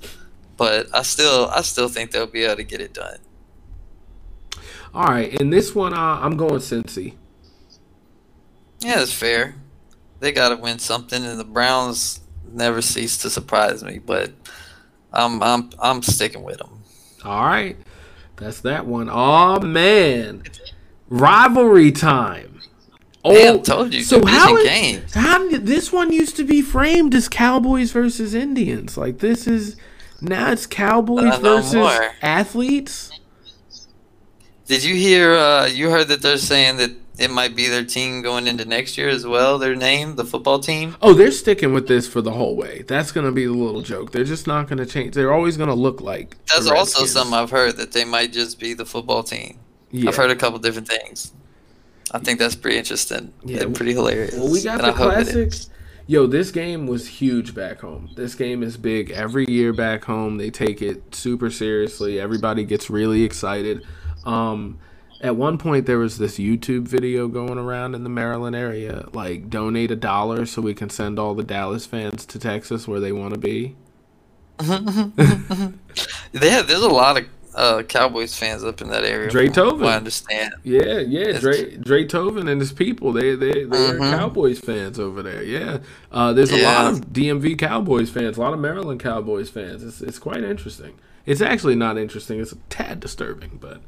but 0.56 0.86
I 0.94 1.02
still 1.02 1.48
I 1.48 1.62
still 1.62 1.88
think 1.88 2.10
they'll 2.10 2.26
be 2.26 2.44
able 2.44 2.56
to 2.56 2.64
get 2.64 2.80
it 2.80 2.92
done. 2.92 3.18
All 4.94 5.06
right, 5.06 5.32
in 5.40 5.48
this 5.48 5.74
one 5.74 5.94
uh, 5.94 6.20
I'm 6.20 6.36
going 6.36 6.56
Cincy. 6.56 7.14
Yeah, 8.80 8.96
that's 8.96 9.12
fair. 9.12 9.56
They 10.20 10.32
got 10.32 10.50
to 10.50 10.56
win 10.56 10.78
something, 10.78 11.24
and 11.24 11.40
the 11.40 11.44
Browns 11.44 12.20
never 12.52 12.82
cease 12.82 13.16
to 13.18 13.30
surprise 13.30 13.82
me, 13.82 13.98
but 13.98 14.30
I'm 15.12 15.42
I'm 15.42 15.70
I'm 15.80 16.02
sticking 16.02 16.42
with 16.42 16.58
them. 16.58 16.81
All 17.24 17.44
right. 17.44 17.76
That's 18.36 18.60
that 18.62 18.86
one. 18.86 19.08
Oh 19.10 19.60
man. 19.60 20.42
Rivalry 21.08 21.92
time. 21.92 22.60
Oh, 23.24 23.34
Damn, 23.34 23.62
told 23.62 23.94
you, 23.94 24.02
So 24.02 24.24
how 24.26 24.56
is, 24.56 24.66
games. 24.68 25.14
how 25.14 25.48
this 25.48 25.92
one 25.92 26.12
used 26.12 26.34
to 26.36 26.44
be 26.44 26.60
framed 26.60 27.14
as 27.14 27.28
Cowboys 27.28 27.92
versus 27.92 28.34
Indians? 28.34 28.96
Like 28.96 29.18
this 29.18 29.46
is 29.46 29.76
now 30.20 30.50
it's 30.50 30.66
Cowboys 30.66 31.34
Uh, 31.34 31.38
versus 31.38 31.74
more. 31.74 32.10
athletes. 32.20 33.12
Did 34.66 34.82
you 34.82 34.94
hear? 34.96 35.34
Uh, 35.34 35.66
you 35.66 35.90
heard 35.90 36.08
that 36.08 36.22
they're 36.22 36.36
saying 36.38 36.78
that 36.78 36.90
it 37.18 37.30
might 37.30 37.54
be 37.54 37.68
their 37.68 37.84
team 37.84 38.22
going 38.22 38.46
into 38.46 38.64
next 38.64 38.96
year 38.96 39.08
as 39.08 39.26
well. 39.26 39.58
Their 39.58 39.76
name, 39.76 40.16
the 40.16 40.24
football 40.24 40.58
team. 40.58 40.96
Oh, 41.02 41.12
they're 41.12 41.30
sticking 41.30 41.72
with 41.74 41.86
this 41.86 42.08
for 42.08 42.22
the 42.22 42.32
whole 42.32 42.56
way. 42.56 42.84
That's 42.88 43.12
gonna 43.12 43.32
be 43.32 43.44
the 43.44 43.52
little 43.52 43.82
joke. 43.82 44.12
They're 44.12 44.24
just 44.24 44.46
not 44.46 44.68
gonna 44.68 44.86
change. 44.86 45.14
They're 45.14 45.32
always 45.32 45.56
gonna 45.56 45.74
look 45.74 46.00
like. 46.00 46.36
That's 46.46 46.68
also 46.68 47.04
something 47.04 47.34
I've 47.34 47.50
heard 47.50 47.76
that 47.76 47.92
they 47.92 48.04
might 48.04 48.32
just 48.32 48.58
be 48.58 48.74
the 48.74 48.86
football 48.86 49.22
team. 49.22 49.58
Yeah. 49.90 50.08
I've 50.08 50.16
heard 50.16 50.30
a 50.30 50.36
couple 50.36 50.58
different 50.58 50.88
things. 50.88 51.32
I 52.10 52.18
think 52.18 52.38
that's 52.38 52.54
pretty 52.54 52.78
interesting 52.78 53.32
Yeah, 53.42 53.64
pretty 53.72 53.92
hilarious. 53.92 54.34
Well, 54.34 54.50
we 54.50 54.62
got 54.62 54.80
and 54.80 54.88
the 54.88 54.88
I 54.88 54.92
classic. 54.92 55.52
Yo, 56.06 56.26
this 56.26 56.50
game 56.50 56.86
was 56.86 57.06
huge 57.06 57.54
back 57.54 57.80
home. 57.80 58.10
This 58.16 58.34
game 58.34 58.62
is 58.62 58.76
big 58.76 59.10
every 59.12 59.46
year 59.48 59.72
back 59.72 60.04
home. 60.04 60.36
They 60.36 60.50
take 60.50 60.82
it 60.82 61.14
super 61.14 61.48
seriously. 61.48 62.18
Everybody 62.18 62.64
gets 62.64 62.90
really 62.90 63.22
excited. 63.22 63.86
Um, 64.24 64.78
at 65.22 65.36
one 65.36 65.56
point, 65.56 65.86
there 65.86 65.98
was 65.98 66.18
this 66.18 66.36
YouTube 66.38 66.82
video 66.88 67.28
going 67.28 67.56
around 67.58 67.94
in 67.94 68.02
the 68.02 68.10
Maryland 68.10 68.56
area, 68.56 69.06
like 69.12 69.48
donate 69.48 69.90
a 69.90 69.96
dollar 69.96 70.44
so 70.46 70.60
we 70.60 70.74
can 70.74 70.90
send 70.90 71.18
all 71.18 71.34
the 71.34 71.44
Dallas 71.44 71.86
fans 71.86 72.26
to 72.26 72.38
Texas 72.38 72.86
where 72.88 73.00
they 73.00 73.12
want 73.12 73.32
to 73.34 73.40
be. 73.40 73.76
Yeah, 76.34 76.62
there's 76.62 76.82
a 76.82 76.88
lot 76.88 77.18
of 77.18 77.26
uh, 77.54 77.82
Cowboys 77.82 78.34
fans 78.36 78.64
up 78.64 78.80
in 78.80 78.88
that 78.88 79.04
area. 79.04 79.28
Dre 79.30 79.48
Tovin. 79.48 79.86
I 79.86 79.96
understand. 79.96 80.54
Yeah, 80.62 81.00
yeah, 81.00 81.38
Dre, 81.38 81.76
Dre 81.76 82.04
Tovin 82.06 82.50
and 82.50 82.58
his 82.60 82.72
people, 82.72 83.12
they 83.12 83.34
they 83.34 83.64
they're 83.64 83.98
Mhm. 84.00 84.10
Cowboys 84.10 84.58
fans 84.58 84.98
over 84.98 85.22
there. 85.22 85.42
Yeah, 85.42 85.78
uh, 86.10 86.32
there's 86.32 86.50
a 86.52 86.58
Yeah. 86.58 86.82
lot 86.82 86.92
of 86.92 87.12
DMV 87.12 87.56
Cowboys 87.58 88.08
fans, 88.08 88.38
a 88.38 88.40
lot 88.40 88.54
of 88.54 88.60
Maryland 88.60 89.00
Cowboys 89.00 89.50
fans. 89.50 89.82
It's 89.82 90.00
it's 90.00 90.18
quite 90.18 90.42
interesting. 90.42 90.94
It's 91.26 91.42
actually 91.42 91.76
not 91.76 91.98
interesting. 91.98 92.40
It's 92.40 92.52
a 92.52 92.56
tad 92.70 93.00
disturbing, 93.00 93.58
but 93.60 93.82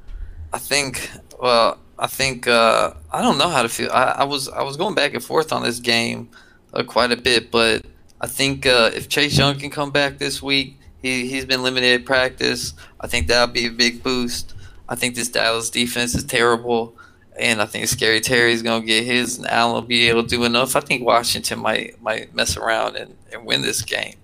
I 0.54 0.58
think. 0.58 1.10
Well, 1.42 1.78
I 1.98 2.06
think. 2.06 2.46
Uh, 2.46 2.94
I 3.12 3.22
don't 3.22 3.38
know 3.38 3.48
how 3.48 3.62
to 3.62 3.68
feel. 3.68 3.90
I, 3.90 4.04
I 4.18 4.24
was 4.24 4.48
I 4.48 4.62
was 4.62 4.76
going 4.76 4.94
back 4.94 5.12
and 5.12 5.22
forth 5.22 5.52
on 5.52 5.64
this 5.64 5.80
game 5.80 6.28
uh, 6.72 6.84
quite 6.84 7.10
a 7.10 7.16
bit, 7.16 7.50
but 7.50 7.84
I 8.20 8.28
think 8.28 8.64
uh, 8.64 8.90
if 8.94 9.08
Chase 9.08 9.36
Young 9.36 9.58
can 9.58 9.70
come 9.70 9.90
back 9.90 10.18
this 10.18 10.40
week, 10.40 10.78
he 11.02 11.26
he's 11.26 11.44
been 11.44 11.64
limited 11.64 12.06
practice. 12.06 12.72
I 13.00 13.08
think 13.08 13.26
that'll 13.26 13.52
be 13.52 13.66
a 13.66 13.70
big 13.70 14.04
boost. 14.04 14.54
I 14.88 14.94
think 14.94 15.16
this 15.16 15.28
Dallas 15.28 15.70
defense 15.70 16.14
is 16.14 16.22
terrible, 16.22 16.94
and 17.36 17.60
I 17.60 17.66
think 17.66 17.88
Scary 17.88 18.20
Terry's 18.20 18.62
gonna 18.62 18.84
get 18.84 19.04
his, 19.04 19.38
and 19.38 19.48
Allen 19.48 19.74
will 19.74 19.82
be 19.82 20.08
able 20.08 20.22
to 20.22 20.28
do 20.28 20.44
enough. 20.44 20.76
I 20.76 20.80
think 20.80 21.04
Washington 21.04 21.58
might 21.58 22.00
might 22.00 22.32
mess 22.32 22.56
around 22.56 22.94
and, 22.94 23.16
and 23.32 23.44
win 23.44 23.62
this 23.62 23.82
game. 23.82 24.14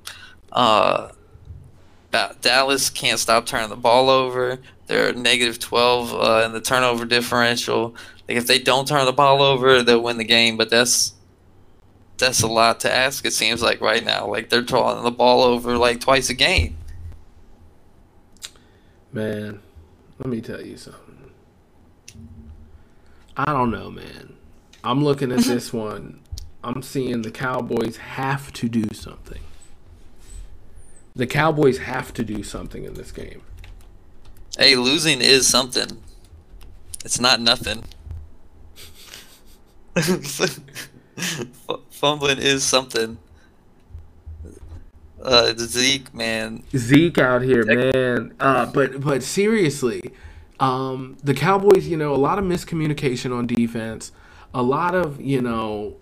Uh, 0.53 1.11
Dallas 2.41 2.89
can't 2.89 3.19
stop 3.19 3.47
turning 3.47 3.71
the 3.71 3.77
ball 3.77 4.09
over. 4.09 4.61
They're 4.91 5.13
negative 5.13 5.61
12 5.61 6.13
uh, 6.13 6.43
in 6.47 6.53
the 6.53 6.61
turnover 6.61 7.05
differential. 7.05 7.95
Like 8.29 8.37
if 8.37 8.49
they 8.49 8.59
don't 8.59 8.89
turn 8.89 9.05
the 9.05 9.13
ball 9.13 9.41
over, 9.41 9.85
they'll 9.85 10.03
win 10.03 10.19
the 10.19 10.25
game. 10.25 10.57
But 10.57 10.69
that's 10.69 11.15
that's 12.19 12.43
a 12.43 12.49
lot 12.49 12.81
to 12.81 12.93
ask. 12.93 13.25
It 13.25 13.33
seems 13.33 13.63
like 13.63 13.81
right 13.81 14.05
now, 14.05 14.27
like 14.27 14.49
they're 14.49 14.65
turning 14.65 15.05
the 15.05 15.13
ball 15.13 15.45
over 15.45 15.79
like 15.79 16.01
twice 16.01 16.29
a 16.29 16.35
game. 16.35 16.77
Man, 19.13 19.63
let 20.19 20.27
me 20.27 20.41
tell 20.41 20.61
you 20.61 20.77
something. 20.77 21.31
I 23.37 23.53
don't 23.53 23.71
know, 23.71 23.93
man. 23.93 24.35
I'm 24.83 25.05
looking 25.05 25.31
at 25.31 25.39
this 25.45 25.73
one. 25.73 26.19
I'm 26.65 26.83
seeing 26.83 27.23
the 27.23 27.31
Cowboys 27.31 27.97
have 27.99 28.53
to 28.55 28.69
do 28.69 28.89
something. 28.93 29.43
The 31.15 31.29
Cowboys 31.29 31.79
have 31.79 32.13
to 32.15 32.25
do 32.25 32.43
something 32.43 32.83
in 32.83 32.95
this 32.95 33.13
game. 33.13 33.43
Hey, 34.59 34.77
losing 34.77 35.21
is 35.21 35.47
something. 35.47 36.03
It's 37.05 37.21
not 37.21 37.41
nothing. 37.41 37.85
F- 39.97 40.61
fumbling 41.91 42.39
is 42.39 42.65
something. 42.65 43.19
Uh, 45.23 45.53
Zeke, 45.57 46.13
man. 46.15 46.63
Zeke 46.77 47.19
out 47.19 47.43
here, 47.43 47.65
man. 47.65 48.35
Uh, 48.41 48.67
but 48.67 49.01
but 49.01 49.23
seriously, 49.23 50.01
um, 50.59 51.17
the 51.23 51.35
Cowboys, 51.35 51.87
you 51.87 51.97
know, 51.97 52.15
a 52.15 52.17
lot 52.17 52.39
of 52.39 52.45
miscommunication 52.45 53.37
on 53.37 53.47
defense, 53.47 54.13
a 54.55 54.63
lot 54.63 54.95
of 54.95 55.21
you 55.21 55.41
know, 55.43 55.97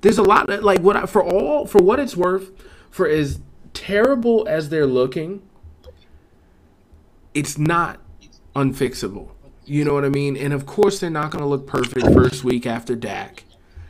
there's 0.00 0.18
a 0.18 0.22
lot 0.22 0.48
that 0.48 0.64
like 0.64 0.80
what 0.80 0.96
I, 0.96 1.06
for 1.06 1.22
all 1.22 1.66
for 1.66 1.78
what 1.78 2.00
it's 2.00 2.16
worth, 2.16 2.50
for 2.90 3.08
as 3.08 3.40
terrible 3.72 4.46
as 4.48 4.68
they're 4.70 4.86
looking, 4.86 5.42
it's 7.34 7.58
not 7.58 8.00
unfixable. 8.54 9.30
You 9.64 9.84
know 9.84 9.94
what 9.94 10.04
I 10.04 10.08
mean? 10.08 10.36
And 10.36 10.52
of 10.52 10.66
course, 10.66 11.00
they're 11.00 11.10
not 11.10 11.30
going 11.30 11.42
to 11.42 11.48
look 11.48 11.66
perfect 11.66 12.06
first 12.12 12.42
week 12.42 12.66
after 12.66 12.96
Dak. 12.96 13.44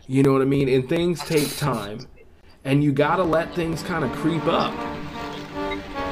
You 0.06 0.22
know 0.22 0.32
what 0.32 0.42
I 0.42 0.44
mean? 0.44 0.68
And 0.68 0.88
things 0.88 1.20
take 1.20 1.56
time, 1.56 2.00
and 2.64 2.82
you 2.82 2.92
got 2.92 3.16
to 3.16 3.24
let 3.24 3.54
things 3.54 3.82
kind 3.82 4.04
of 4.04 4.12
creep 4.12 4.44
up. 4.44 4.74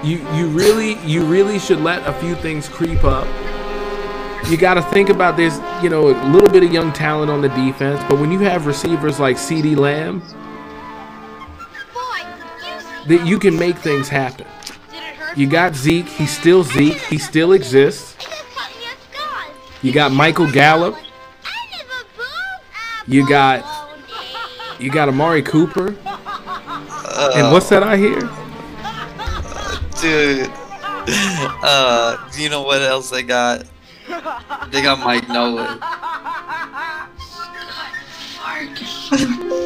You 0.05 0.19
you 0.35 0.47
really 0.49 0.99
you 1.05 1.25
really 1.25 1.59
should 1.59 1.81
let 1.81 2.07
a 2.07 2.13
few 2.15 2.37
things 2.37 2.69
creep 2.69 3.03
up. 3.03 3.27
You 4.49 4.57
got 4.57 4.75
to 4.75 4.83
think 4.83 5.11
about 5.11 5.37
this, 5.37 5.61
you 5.83 5.91
know 5.91 6.09
a 6.09 6.17
little 6.31 6.49
bit 6.49 6.63
of 6.63 6.73
young 6.73 6.93
talent 6.93 7.31
on 7.31 7.41
the 7.41 7.49
defense, 7.49 8.01
but 8.09 8.21
when 8.21 8.31
you 8.31 8.39
have 8.39 8.67
receivers 8.67 9.19
like 9.19 9.37
CeeDee 9.37 9.77
Lamb, 9.77 10.23
that 13.09 13.27
you 13.27 13.39
can 13.39 13.59
make 13.59 13.77
things 13.77 14.09
happen. 14.09 14.47
You 15.37 15.49
got 15.49 15.75
Zeke, 15.75 16.09
he's 16.09 16.37
still 16.37 16.63
Zeke, 16.65 17.01
he 17.03 17.19
still 17.19 17.53
exists. 17.53 18.17
You 19.83 19.93
got 19.93 20.13
Michael 20.13 20.51
Gallup. 20.51 20.97
You 23.07 23.29
got 23.29 23.65
you 24.79 24.91
got 24.91 25.09
Amari 25.09 25.43
Cooper. 25.43 25.89
And 25.89 27.53
what's 27.53 27.69
that 27.71 27.83
I 27.83 27.97
hear? 27.97 28.21
Dude. 30.01 30.51
Uh, 31.11 32.29
do 32.33 32.43
you 32.43 32.51
know 32.51 32.61
what 32.61 32.83
else 32.83 33.09
they 33.09 33.23
got? 33.23 33.65
They 34.71 34.83
got 34.83 34.99
Mike 34.99 35.27
Nolan. 35.29 35.81
Farkus. 38.37 39.09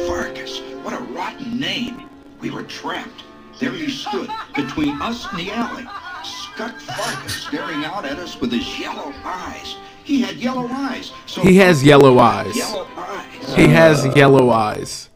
Farkus. 0.07 0.83
What 0.83 0.93
a 0.93 1.03
rotten 1.11 1.59
name. 1.59 2.09
We 2.39 2.49
were 2.49 2.63
trapped. 2.63 3.22
There 3.59 3.71
he 3.71 3.89
stood, 3.89 4.29
between 4.55 5.01
us 5.01 5.27
and 5.31 5.39
the 5.39 5.51
alley. 5.51 5.85
Scut 6.23 6.75
Farkus 6.75 7.47
staring 7.47 7.85
out 7.85 8.05
at 8.05 8.17
us 8.19 8.39
with 8.39 8.51
his 8.51 8.79
yellow 8.79 9.13
eyes. 9.23 9.75
He 10.03 10.21
had 10.21 10.35
yellow 10.35 10.67
eyes. 10.67 11.11
So 11.25 11.41
He 11.41 11.57
has 11.57 11.83
yellow 11.83 12.19
eyes. 12.19 12.55
Yellow 12.55 12.87
eyes. 12.95 13.55
He 13.55 13.67
has 13.67 14.05
yellow 14.15 14.49
eyes. 14.49 15.09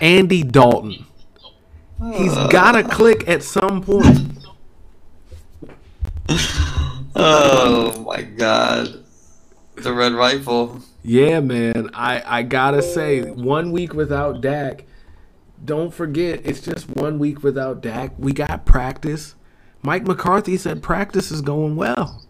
Andy 0.00 0.42
Dalton. 0.42 1.06
He's 2.14 2.34
got 2.50 2.72
to 2.72 2.82
click 2.82 3.28
at 3.28 3.42
some 3.42 3.80
point. 3.82 4.28
Oh 7.14 8.02
my 8.06 8.22
god. 8.22 9.04
The 9.76 9.92
red 9.92 10.12
rifle. 10.12 10.80
Yeah, 11.02 11.40
man. 11.40 11.90
I 11.94 12.22
I 12.24 12.42
gotta 12.42 12.82
say, 12.82 13.22
one 13.22 13.72
week 13.72 13.92
without 13.94 14.40
Dak. 14.40 14.84
Don't 15.64 15.94
forget, 15.94 16.40
it's 16.44 16.60
just 16.60 16.88
one 16.88 17.18
week 17.18 17.42
without 17.42 17.80
Dak. 17.80 18.12
We 18.18 18.32
got 18.32 18.66
practice. 18.66 19.36
Mike 19.82 20.06
McCarthy 20.06 20.56
said 20.56 20.82
practice 20.82 21.30
is 21.30 21.40
going 21.40 21.76
well. 21.76 22.24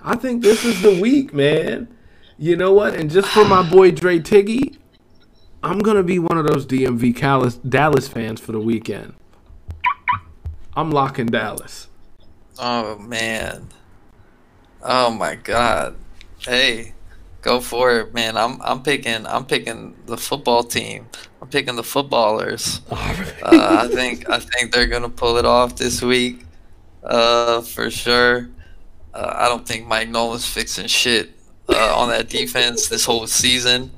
I 0.00 0.16
think 0.16 0.42
this 0.42 0.64
is 0.64 0.82
the 0.82 1.00
week, 1.00 1.32
man. 1.32 1.88
You 2.36 2.56
know 2.56 2.72
what? 2.72 2.94
And 2.94 3.10
just 3.10 3.28
for 3.28 3.44
my 3.44 3.68
boy 3.68 3.92
Dre 3.92 4.18
Tiggy, 4.18 4.76
I'm 5.62 5.78
gonna 5.78 6.02
be 6.02 6.18
one 6.18 6.36
of 6.36 6.46
those 6.46 6.66
DMV 6.66 7.18
Dallas, 7.18 7.56
Dallas 7.56 8.08
fans 8.08 8.40
for 8.40 8.52
the 8.52 8.60
weekend. 8.60 9.14
I'm 10.76 10.90
locking 10.90 11.26
Dallas. 11.26 11.88
Oh 12.58 12.98
man. 12.98 13.68
Oh 14.82 15.10
my 15.10 15.36
god. 15.36 15.96
Hey, 16.40 16.92
go 17.40 17.60
for 17.60 17.98
it, 18.00 18.12
man. 18.12 18.36
I'm 18.36 18.60
I'm 18.60 18.82
picking 18.82 19.26
I'm 19.26 19.46
picking 19.46 19.96
the 20.06 20.16
football 20.16 20.64
team. 20.64 21.06
I'm 21.44 21.50
picking 21.50 21.76
the 21.76 21.84
footballers. 21.84 22.80
Uh, 23.42 23.84
I 23.84 23.88
think 23.88 24.30
I 24.30 24.38
think 24.38 24.72
they're 24.72 24.86
gonna 24.86 25.10
pull 25.10 25.36
it 25.36 25.44
off 25.44 25.76
this 25.76 26.00
week, 26.00 26.46
uh, 27.02 27.60
for 27.60 27.90
sure. 27.90 28.48
Uh, 29.12 29.34
I 29.36 29.48
don't 29.48 29.68
think 29.68 29.86
Mike 29.86 30.08
Nolan's 30.08 30.46
fixing 30.46 30.86
shit 30.86 31.30
uh, 31.68 31.94
on 31.94 32.08
that 32.08 32.30
defense 32.30 32.88
this 32.88 33.04
whole 33.04 33.26
season. 33.26 33.90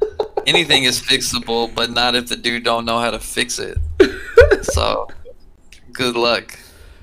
Anything 0.49 0.83
is 0.83 1.01
fixable, 1.01 1.73
but 1.73 1.91
not 1.91 2.17
if 2.17 2.29
the 2.29 2.35
dude 2.35 2.65
don't 2.65 2.85
know 2.85 2.99
how 2.99 3.13
to 3.13 3.21
fix 3.21 3.61
it. 3.61 3.79
So, 4.63 5.07
good 5.93 6.17
luck. 6.17 6.59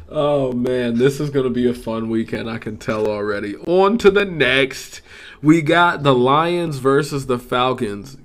Oh 0.10 0.52
man, 0.52 0.98
this 0.98 1.22
is 1.22 1.30
gonna 1.30 1.50
be 1.50 1.70
a 1.70 1.74
fun 1.74 2.10
weekend. 2.10 2.50
I 2.50 2.58
can 2.58 2.76
tell 2.76 3.08
already. 3.08 3.56
On 3.56 3.98
to 4.00 4.12
the 4.12 4.26
next. 4.26 5.02
We 5.42 5.62
got 5.62 6.04
the 6.04 6.14
Lions 6.14 6.80
versus 6.80 7.28
the 7.28 7.40
Falcons. 7.40 8.18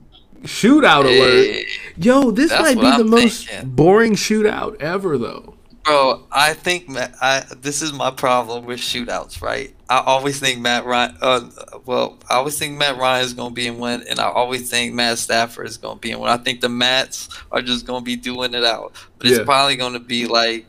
Shootout 0.42 1.04
alert. 1.04 1.66
Yo, 1.96 2.30
this 2.30 2.50
That's 2.50 2.62
might 2.62 2.74
be 2.76 2.82
the 2.82 3.04
I'm 3.04 3.10
most 3.10 3.46
thinking. 3.48 3.70
boring 3.70 4.12
shootout 4.14 4.80
ever, 4.80 5.18
though. 5.18 5.54
Bro, 5.84 6.24
I 6.30 6.52
think 6.54 6.88
Matt, 6.88 7.14
I 7.20 7.44
this 7.60 7.80
is 7.80 7.92
my 7.94 8.10
problem 8.10 8.66
with 8.66 8.78
shootouts, 8.78 9.40
right? 9.40 9.74
I 9.88 10.00
always 10.00 10.38
think 10.38 10.60
Matt 10.60 10.84
Ryan. 10.84 11.16
Uh, 11.20 11.40
well, 11.86 12.18
I 12.28 12.34
always 12.34 12.58
think 12.58 12.76
Matt 12.76 12.98
Ryan 12.98 13.24
is 13.24 13.32
gonna 13.32 13.54
be 13.54 13.66
in 13.66 13.78
one, 13.78 14.02
and 14.08 14.18
I 14.20 14.28
always 14.28 14.68
think 14.68 14.92
Matt 14.94 15.16
Stafford 15.18 15.66
is 15.66 15.78
gonna 15.78 15.98
be 15.98 16.10
in 16.10 16.18
one. 16.18 16.28
I 16.28 16.36
think 16.36 16.60
the 16.60 16.68
Mats 16.68 17.30
are 17.50 17.62
just 17.62 17.86
gonna 17.86 18.04
be 18.04 18.16
doing 18.16 18.52
it 18.52 18.64
out, 18.64 18.92
but 19.16 19.28
it's 19.28 19.38
Yeah. 19.38 19.44
probably 19.44 19.76
gonna 19.76 19.98
be 19.98 20.26
like 20.26 20.66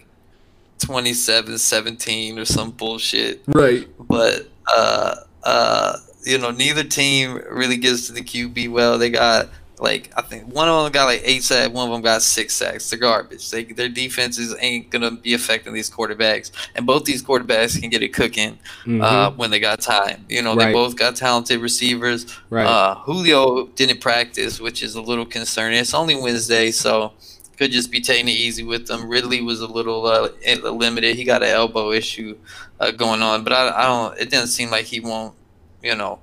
27-17 0.79 2.37
or 2.39 2.45
some 2.45 2.71
bullshit. 2.71 3.41
Right. 3.47 3.87
But 3.99 4.47
uh, 4.73 5.15
uh, 5.43 5.97
you 6.23 6.37
know, 6.37 6.51
neither 6.51 6.83
team 6.83 7.41
really 7.49 7.77
gets 7.77 8.07
to 8.07 8.13
the 8.13 8.21
QB 8.21 8.71
well. 8.71 8.97
They 8.97 9.09
got 9.09 9.49
like 9.79 10.11
I 10.17 10.21
think 10.21 10.53
one 10.53 10.67
of 10.67 10.83
them 10.83 10.91
got 10.91 11.05
like 11.05 11.21
eight 11.23 11.41
sacks, 11.41 11.71
one 11.71 11.87
of 11.87 11.93
them 11.93 12.01
got 12.01 12.21
six 12.21 12.53
sacks. 12.53 12.89
They're 12.89 12.99
garbage. 12.99 13.49
They, 13.49 13.63
their 13.63 13.87
defenses 13.87 14.53
ain't 14.59 14.89
gonna 14.89 15.11
be 15.11 15.33
affecting 15.33 15.71
these 15.73 15.89
quarterbacks, 15.89 16.51
and 16.75 16.85
both 16.85 17.05
these 17.05 17.23
quarterbacks 17.23 17.79
can 17.79 17.89
get 17.89 18.03
it 18.03 18.09
cooking 18.13 18.59
uh, 18.85 19.31
when 19.31 19.51
they 19.51 19.59
got 19.61 19.79
time. 19.79 20.25
You 20.27 20.41
know, 20.41 20.49
Mm-hmm. 20.51 20.59
Right. 20.59 20.65
they 20.67 20.73
both 20.73 20.95
got 20.97 21.15
talented 21.15 21.61
receivers. 21.61 22.25
Right. 22.49 22.65
Uh, 22.67 22.95
Julio 22.95 23.67
didn't 23.67 24.01
practice, 24.01 24.59
which 24.59 24.83
is 24.83 24.95
a 24.95 25.01
little 25.01 25.25
concerning. 25.25 25.79
It's 25.79 25.93
only 25.93 26.15
Wednesday, 26.15 26.71
so 26.71 27.13
could 27.57 27.71
just 27.71 27.91
be 27.91 28.01
taking 28.01 28.27
it 28.27 28.31
easy 28.31 28.63
with 28.63 28.87
them. 28.87 29.07
Ridley 29.09 29.41
was 29.41 29.61
a 29.61 29.67
little 29.67 30.05
uh, 30.05 30.29
limited. 30.71 31.15
He 31.15 31.23
got 31.23 31.41
an 31.43 31.49
elbow 31.49 31.91
issue 31.91 32.37
uh, 32.81 32.91
going 32.91 33.21
on, 33.21 33.43
but 33.45 33.53
I, 33.53 33.69
I 33.69 33.85
don't. 33.85 34.17
It 34.19 34.29
doesn't 34.29 34.47
seem 34.47 34.69
like 34.71 34.85
he 34.85 34.99
won't, 34.99 35.33
you 35.81 35.95
know, 35.95 36.19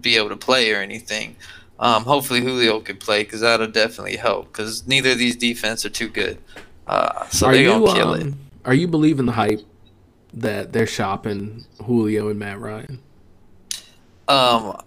be 0.00 0.16
able 0.16 0.28
to 0.30 0.36
play 0.36 0.72
or 0.72 0.78
anything. 0.80 1.36
Um, 1.80 2.04
hopefully 2.04 2.40
Julio 2.40 2.80
could 2.80 2.98
play 3.00 3.22
because 3.22 3.40
that'll 3.40 3.68
definitely 3.68 4.16
help. 4.16 4.46
Because 4.52 4.86
neither 4.86 5.10
of 5.12 5.18
these 5.18 5.36
defense 5.36 5.84
are 5.84 5.90
too 5.90 6.08
good, 6.08 6.38
uh, 6.86 7.28
so 7.28 7.46
are 7.46 7.52
they're 7.52 7.62
you 7.62 7.68
gonna 7.68 7.94
kill 7.94 8.14
it. 8.14 8.22
um, 8.22 8.38
are 8.64 8.74
you 8.74 8.88
believing 8.88 9.26
the 9.26 9.32
hype 9.32 9.60
that 10.34 10.72
they're 10.72 10.86
shopping 10.86 11.64
Julio 11.84 12.28
and 12.28 12.38
Matt 12.38 12.58
Ryan? 12.58 13.00
Um, 14.26 14.80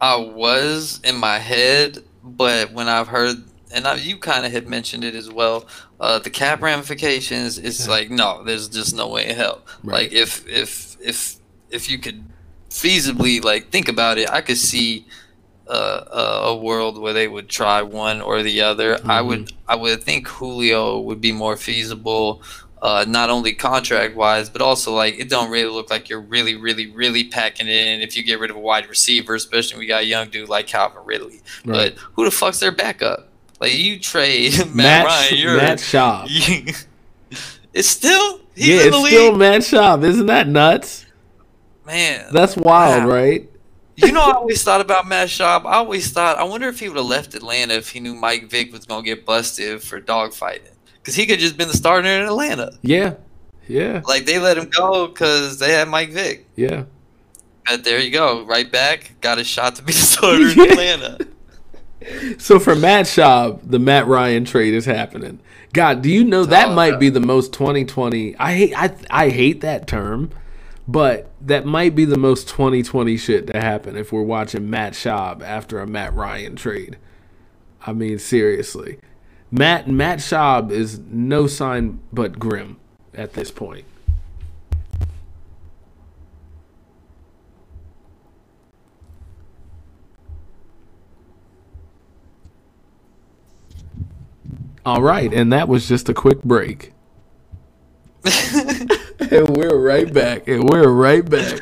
I 0.00 0.16
was 0.16 1.00
in 1.04 1.16
my 1.16 1.38
head, 1.38 1.98
but 2.24 2.72
when 2.72 2.88
I've 2.88 3.08
heard, 3.08 3.36
and 3.72 3.86
I, 3.86 3.96
you 3.96 4.16
kind 4.16 4.44
of 4.46 4.50
had 4.52 4.66
mentioned 4.66 5.04
it 5.04 5.14
as 5.14 5.30
well, 5.30 5.66
uh, 6.00 6.18
the 6.18 6.30
cap 6.30 6.62
ramifications. 6.62 7.58
It's 7.58 7.86
like 7.86 8.10
no, 8.10 8.42
there's 8.42 8.68
just 8.68 8.96
no 8.96 9.08
way 9.08 9.28
in 9.28 9.36
hell. 9.36 9.62
Right. 9.84 10.04
Like 10.04 10.12
if 10.12 10.48
if 10.48 10.96
if 11.00 11.36
if 11.70 11.90
you 11.90 11.98
could 11.98 12.24
feasibly 12.70 13.42
like 13.44 13.70
think 13.70 13.88
about 13.88 14.18
it, 14.18 14.30
I 14.30 14.40
could 14.40 14.58
see. 14.58 15.06
Uh, 15.68 16.42
a, 16.44 16.46
a 16.48 16.56
world 16.56 16.98
where 17.00 17.12
they 17.12 17.28
would 17.28 17.48
try 17.48 17.80
one 17.80 18.20
or 18.20 18.42
the 18.42 18.60
other. 18.60 18.98
I 19.04 19.20
would, 19.20 19.52
I 19.68 19.76
would 19.76 20.02
think 20.02 20.26
Julio 20.26 20.98
would 20.98 21.20
be 21.20 21.30
more 21.30 21.56
feasible. 21.56 22.42
Uh, 22.82 23.04
not 23.06 23.30
only 23.30 23.52
contract 23.52 24.16
wise, 24.16 24.50
but 24.50 24.62
also 24.62 24.92
like 24.92 25.14
it 25.20 25.28
don't 25.28 25.48
really 25.48 25.70
look 25.70 25.88
like 25.88 26.08
you're 26.08 26.20
really, 26.22 26.56
really, 26.56 26.90
really 26.90 27.22
packing 27.22 27.68
it 27.68 27.86
in 27.86 28.00
if 28.00 28.16
you 28.16 28.24
get 28.24 28.40
rid 28.40 28.50
of 28.50 28.56
a 28.56 28.58
wide 28.58 28.88
receiver, 28.88 29.36
especially 29.36 29.74
when 29.76 29.80
we 29.82 29.86
got 29.86 30.02
a 30.02 30.06
young 30.06 30.28
dude 30.28 30.48
like 30.48 30.66
Calvin 30.66 31.04
Ridley. 31.04 31.40
Right. 31.64 31.94
But 31.94 31.98
who 32.14 32.24
the 32.24 32.32
fuck's 32.32 32.58
their 32.58 32.72
backup? 32.72 33.28
Like 33.60 33.72
you 33.78 34.00
trade 34.00 34.54
Matt, 34.58 34.74
Matt, 34.74 35.04
Ryan, 35.04 35.36
you're 35.38 35.56
Matt 35.56 35.78
Schaub. 35.78 36.26
you- 36.28 36.74
it's 37.74 37.86
still 37.86 38.40
he's 38.56 38.66
yeah, 38.66 38.74
in 38.80 38.86
it's 38.88 38.96
the 38.96 39.02
league. 39.02 39.12
still 39.12 39.36
Matt 39.36 39.60
Schaub. 39.60 40.02
Isn't 40.02 40.26
that 40.26 40.48
nuts? 40.48 41.06
Man, 41.86 42.26
That's 42.32 42.56
wild, 42.56 43.04
Wow. 43.04 43.10
right? 43.10 43.46
you 43.96 44.12
know, 44.12 44.20
I 44.22 44.32
always 44.32 44.62
thought 44.62 44.80
about 44.80 45.06
Matt 45.06 45.28
Schaub. 45.28 45.66
I 45.66 45.74
always 45.74 46.10
thought, 46.10 46.38
I 46.38 46.44
wonder 46.44 46.68
if 46.68 46.80
he 46.80 46.88
would 46.88 46.96
have 46.96 47.04
left 47.06 47.34
Atlanta 47.34 47.74
if 47.74 47.90
he 47.90 48.00
knew 48.00 48.14
Mike 48.14 48.48
Vick 48.48 48.72
was 48.72 48.86
gonna 48.86 49.02
get 49.02 49.26
busted 49.26 49.82
for 49.82 50.00
dogfighting, 50.00 50.72
because 50.94 51.14
he 51.14 51.26
could 51.26 51.38
just 51.38 51.56
been 51.58 51.68
the 51.68 51.76
starter 51.76 52.08
in 52.08 52.22
Atlanta. 52.22 52.72
Yeah, 52.82 53.14
yeah, 53.68 54.00
Like 54.06 54.24
they 54.24 54.38
let 54.38 54.56
him 54.56 54.70
go 54.70 55.06
because 55.08 55.58
they 55.58 55.72
had 55.72 55.88
Mike 55.88 56.10
Vick. 56.10 56.46
yeah. 56.56 56.84
But 57.66 57.84
there 57.84 58.00
you 58.00 58.10
go, 58.10 58.44
right 58.46 58.70
back, 58.72 59.12
got 59.20 59.38
a 59.38 59.44
shot 59.44 59.74
to 59.76 59.82
be 59.82 59.92
the 59.92 59.98
starter 59.98 60.48
in 60.48 60.60
Atlanta. 60.60 61.18
So 62.38 62.58
for 62.58 62.74
Matt 62.74 63.04
Schaub, 63.04 63.60
the 63.62 63.78
Matt 63.78 64.06
Ryan 64.06 64.46
trade 64.46 64.72
is 64.72 64.86
happening. 64.86 65.40
God, 65.74 66.00
do 66.00 66.08
you 66.10 66.24
know 66.24 66.44
that 66.46 66.68
Oh, 66.68 66.74
might 66.74 66.98
be 66.98 67.10
the 67.10 67.20
most 67.20 67.52
2020? 67.52 68.34
I 68.38 68.54
hate 68.54 68.72
I 68.74 68.94
I 69.10 69.28
hate 69.28 69.60
that 69.60 69.86
term, 69.86 70.30
but 70.90 71.30
that 71.40 71.64
might 71.64 71.94
be 71.94 72.04
the 72.04 72.18
most 72.18 72.48
2020 72.48 73.16
shit 73.16 73.46
to 73.46 73.60
happen 73.60 73.96
if 73.96 74.10
we're 74.10 74.22
watching 74.22 74.68
Matt 74.68 74.94
Schaub 74.94 75.40
after 75.40 75.78
a 75.78 75.86
Matt 75.86 76.12
Ryan 76.14 76.56
trade. 76.56 76.98
I 77.86 77.92
mean, 77.92 78.18
seriously, 78.18 78.98
Matt 79.52 79.88
Matt 79.88 80.18
Schaub 80.18 80.72
is 80.72 80.98
no 80.98 81.46
sign 81.46 82.00
but 82.12 82.40
grim 82.40 82.76
at 83.14 83.34
this 83.34 83.52
point. 83.52 83.84
All 94.84 95.02
right, 95.02 95.32
and 95.32 95.52
that 95.52 95.68
was 95.68 95.86
just 95.86 96.08
a 96.08 96.14
quick 96.14 96.42
break. 96.42 96.92
and 99.30 99.56
we're 99.56 99.78
right 99.78 100.12
back. 100.12 100.46
And 100.48 100.68
we're 100.68 100.88
right 100.88 101.28
back. 101.28 101.60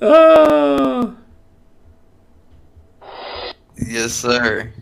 Oh. 0.00 1.16
yes, 3.76 4.12
sir. 4.12 4.72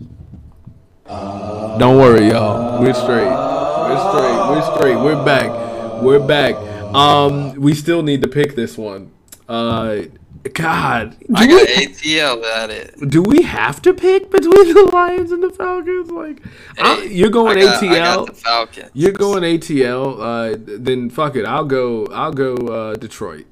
Don't 1.06 1.98
worry, 1.98 2.28
y'all. 2.28 2.80
We're 2.80 2.94
straight. 2.94 3.26
We're 3.26 4.12
straight. 4.12 4.48
We're 4.48 4.76
straight. 4.76 4.96
We're 4.96 5.24
back. 5.24 6.02
We're 6.02 6.26
back. 6.26 6.54
Um, 6.94 7.54
we 7.54 7.74
still 7.74 8.02
need 8.02 8.22
to 8.22 8.28
pick 8.28 8.54
this 8.54 8.78
one. 8.78 9.10
Uh, 9.48 10.02
God, 10.54 11.16
I 11.34 11.46
got 11.46 11.66
we, 11.68 11.86
ATL 11.86 12.42
at 12.44 12.70
it. 12.70 12.94
do 13.10 13.22
we 13.22 13.42
have 13.42 13.82
to 13.82 13.92
pick 13.92 14.30
between 14.30 14.72
the 14.74 14.90
Lions 14.92 15.32
and 15.32 15.42
the 15.42 15.50
Falcons? 15.50 16.10
Like, 16.10 16.42
I- 16.78 16.94
Hey, 17.02 17.08
you're 17.12 17.28
going 17.28 17.58
I 17.58 17.62
got, 17.62 17.82
ATL. 17.82 18.30
I 18.30 18.32
Falcons. 18.32 18.90
You're 18.94 19.12
going 19.12 19.42
ATL. 19.42 20.18
Uh, 20.18 20.56
then 20.58 21.10
fuck 21.10 21.36
it. 21.36 21.44
I'll 21.44 21.64
go. 21.66 22.06
I'll 22.06 22.32
go 22.32 22.54
uh, 22.54 22.94
Detroit. 22.94 23.46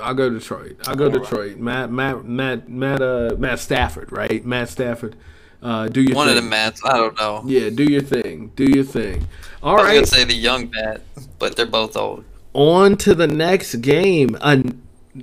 I'll 0.00 0.14
go 0.14 0.30
Detroit. 0.30 0.76
I'll 0.86 0.94
go 0.96 1.10
Detroit. 1.10 1.58
Matt, 1.58 1.90
Matt, 1.90 2.24
Matt, 2.24 2.68
Matt, 2.68 3.02
uh, 3.02 3.34
Matt 3.38 3.58
Stafford, 3.58 4.10
right? 4.10 4.44
Matt 4.46 4.70
Stafford. 4.70 5.16
Uh, 5.62 5.86
do 5.88 6.00
your 6.00 6.16
One 6.16 6.28
of 6.30 6.34
the 6.34 6.42
Mats. 6.42 6.80
I 6.84 6.96
don't 6.96 7.16
know. 7.18 7.42
Yeah, 7.46 7.68
do 7.68 7.84
your 7.84 8.00
thing. 8.00 8.52
Do 8.56 8.64
your 8.64 8.84
thing. 8.84 9.26
All 9.62 9.74
I 9.78 9.82
was 9.82 9.86
gonna 9.86 9.98
right. 9.98 10.08
say 10.08 10.24
the 10.24 10.34
young 10.34 10.70
Matt, 10.70 11.02
but 11.38 11.56
they're 11.56 11.66
both 11.66 11.96
old. 11.96 12.24
On 12.54 12.96
to 12.96 13.14
the 13.14 13.26
next 13.28 13.76
game. 13.76 14.36
Uh, 14.40 14.62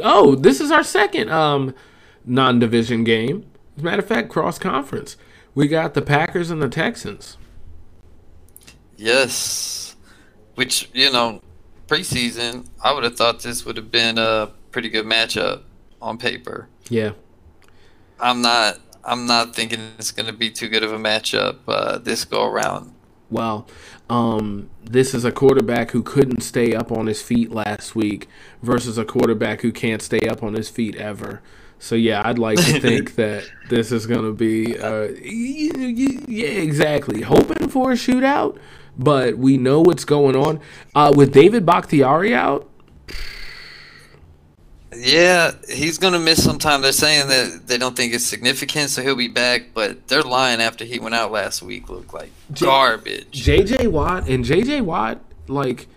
oh, 0.01 0.35
this 0.35 0.61
is 0.61 0.71
our 0.71 0.83
second 0.83 1.29
um, 1.29 1.73
non-division 2.25 3.03
game. 3.03 3.45
As 3.77 3.83
a 3.83 3.85
matter 3.85 4.01
of 4.01 4.07
fact, 4.07 4.29
cross 4.29 4.59
conference. 4.59 5.17
We 5.55 5.67
got 5.67 5.93
the 5.93 6.01
Packers 6.01 6.51
and 6.51 6.61
the 6.61 6.69
Texans. 6.69 7.37
Yes. 8.97 9.95
Which, 10.55 10.89
you 10.93 11.11
know, 11.11 11.41
preseason, 11.87 12.67
I 12.83 12.93
would 12.93 13.03
have 13.03 13.15
thought 13.17 13.41
this 13.41 13.65
would 13.65 13.77
have 13.77 13.91
been 13.91 14.17
a 14.17 14.51
pretty 14.71 14.89
good 14.89 15.05
matchup 15.05 15.63
on 16.01 16.17
paper. 16.17 16.67
Yeah. 16.89 17.11
I'm 18.19 18.41
not 18.41 18.79
I'm 19.03 19.25
not 19.25 19.55
thinking 19.55 19.79
it's 19.97 20.11
going 20.11 20.25
to 20.27 20.33
be 20.33 20.51
too 20.51 20.67
good 20.67 20.83
of 20.83 20.91
a 20.91 20.97
matchup 20.97 21.59
uh, 21.67 21.97
this 21.97 22.25
go 22.25 22.45
around. 22.45 22.93
Well, 23.31 23.67
um, 24.09 24.69
this 24.83 25.13
is 25.13 25.23
a 25.23 25.31
quarterback 25.31 25.91
who 25.91 26.01
couldn't 26.01 26.41
stay 26.41 26.73
up 26.73 26.91
on 26.91 27.05
his 27.07 27.21
feet 27.21 27.51
last 27.51 27.95
week 27.95 28.27
versus 28.63 28.97
a 28.97 29.05
quarterback 29.05 29.61
who 29.61 29.71
can't 29.71 30.01
stay 30.01 30.21
up 30.27 30.41
on 30.41 30.55
his 30.55 30.69
feet 30.69 30.95
ever. 30.95 31.41
So 31.79 31.95
yeah, 31.95 32.21
I'd 32.25 32.39
like 32.39 32.57
to 32.57 32.79
think 32.79 33.15
that 33.15 33.49
this 33.69 33.91
is 33.91 34.05
going 34.05 34.23
to 34.23 34.33
be, 34.33 34.77
uh, 34.77 35.09
yeah, 35.21 36.47
exactly. 36.47 37.21
Hoping 37.21 37.69
for 37.69 37.91
a 37.91 37.95
shootout, 37.95 38.57
but 38.97 39.37
we 39.37 39.57
know 39.57 39.81
what's 39.81 40.05
going 40.05 40.35
on 40.35 40.59
uh, 40.93 41.13
with 41.15 41.31
David 41.31 41.65
Bakhtiari 41.65 42.33
out. 42.35 42.68
Yeah, 44.95 45.51
he's 45.69 45.97
going 45.97 46.13
to 46.13 46.19
miss 46.19 46.43
some 46.43 46.57
time. 46.57 46.81
They're 46.81 46.91
saying 46.91 47.27
that 47.27 47.67
they 47.67 47.77
don't 47.77 47.95
think 47.95 48.13
it's 48.13 48.25
significant, 48.25 48.89
so 48.89 49.03
he'll 49.03 49.15
be 49.15 49.27
back, 49.27 49.73
but 49.73 50.07
they're 50.07 50.23
lying 50.23 50.61
after 50.61 50.83
he 50.83 50.99
went 50.99 51.15
out 51.15 51.31
last 51.31 51.61
week 51.61 51.89
looked 51.89 52.13
like 52.13 52.31
garbage. 52.59 53.29
J.J. 53.31 53.87
Watt 53.87 54.27
and 54.27 54.43
J.J. 54.43 54.81
Watt, 54.81 55.19
like 55.47 55.87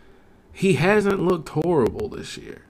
he 0.53 0.75
hasn't 0.75 1.21
looked 1.21 1.49
horrible 1.51 2.09
this 2.09 2.37
year. 2.37 2.63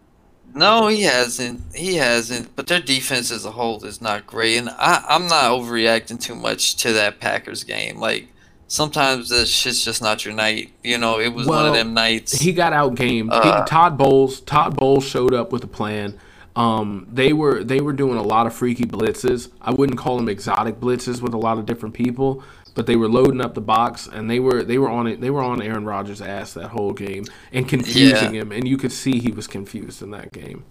No, 0.54 0.88
he 0.88 1.02
hasn't. 1.02 1.62
He 1.74 1.96
hasn't. 1.96 2.54
But 2.54 2.66
their 2.66 2.80
defense 2.80 3.30
as 3.30 3.44
a 3.44 3.52
whole 3.52 3.82
is 3.84 4.00
not 4.00 4.26
great, 4.26 4.58
and 4.58 4.68
I, 4.70 5.04
I'm 5.08 5.26
not 5.26 5.50
overreacting 5.50 6.20
too 6.20 6.34
much 6.34 6.76
to 6.76 6.92
that 6.92 7.20
Packers 7.20 7.64
game. 7.64 7.98
Like 7.98 8.28
sometimes 8.72 9.28
that 9.28 9.46
shit's 9.46 9.84
just 9.84 10.00
not 10.00 10.24
your 10.24 10.32
night. 10.34 10.72
You 10.82 10.96
know, 10.96 11.20
it 11.20 11.28
was 11.34 11.46
one 11.46 11.66
of 11.66 11.74
them 11.74 11.92
nights. 11.92 12.32
he 12.32 12.52
got 12.52 12.72
outgamed. 12.72 13.28
Uh, 13.30 13.42
he, 13.60 13.66
Todd 13.68 13.98
Bowles, 13.98 14.40
Todd 14.40 14.74
Bowles 14.76 15.04
showed 15.06 15.34
up 15.34 15.52
with 15.52 15.62
a 15.62 15.68
plan. 15.68 16.18
Um, 16.56 17.06
they 17.10 17.32
were 17.32 17.62
they 17.62 17.80
were 17.80 17.92
doing 17.92 18.16
a 18.18 18.22
lot 18.22 18.46
of 18.46 18.54
freaky 18.54 18.84
blitzes. 18.84 19.50
I 19.60 19.72
wouldn't 19.72 19.98
call 19.98 20.16
them 20.16 20.28
exotic 20.28 20.80
blitzes 20.80 21.20
with 21.20 21.34
a 21.34 21.38
lot 21.38 21.58
of 21.58 21.66
different 21.66 21.94
people, 21.94 22.42
but 22.74 22.86
they 22.86 22.96
were 22.96 23.08
loading 23.08 23.40
up 23.42 23.54
the 23.54 23.60
box 23.62 24.06
and 24.06 24.30
they 24.30 24.38
were 24.40 24.62
they 24.62 24.78
were 24.78 24.88
on 24.90 25.06
it. 25.06 25.20
They 25.20 25.30
were 25.30 25.42
on 25.42 25.60
Aaron 25.62 25.84
Rodgers' 25.84 26.20
ass 26.22 26.54
that 26.54 26.68
whole 26.68 26.92
game 26.92 27.24
and 27.52 27.68
confusing 27.68 28.34
Yeah. 28.34 28.42
him, 28.42 28.52
and 28.52 28.66
you 28.66 28.76
could 28.78 28.92
see 28.92 29.18
he 29.18 29.30
was 29.32 29.46
confused 29.46 30.02
in 30.02 30.10
that 30.12 30.32
game. 30.32 30.64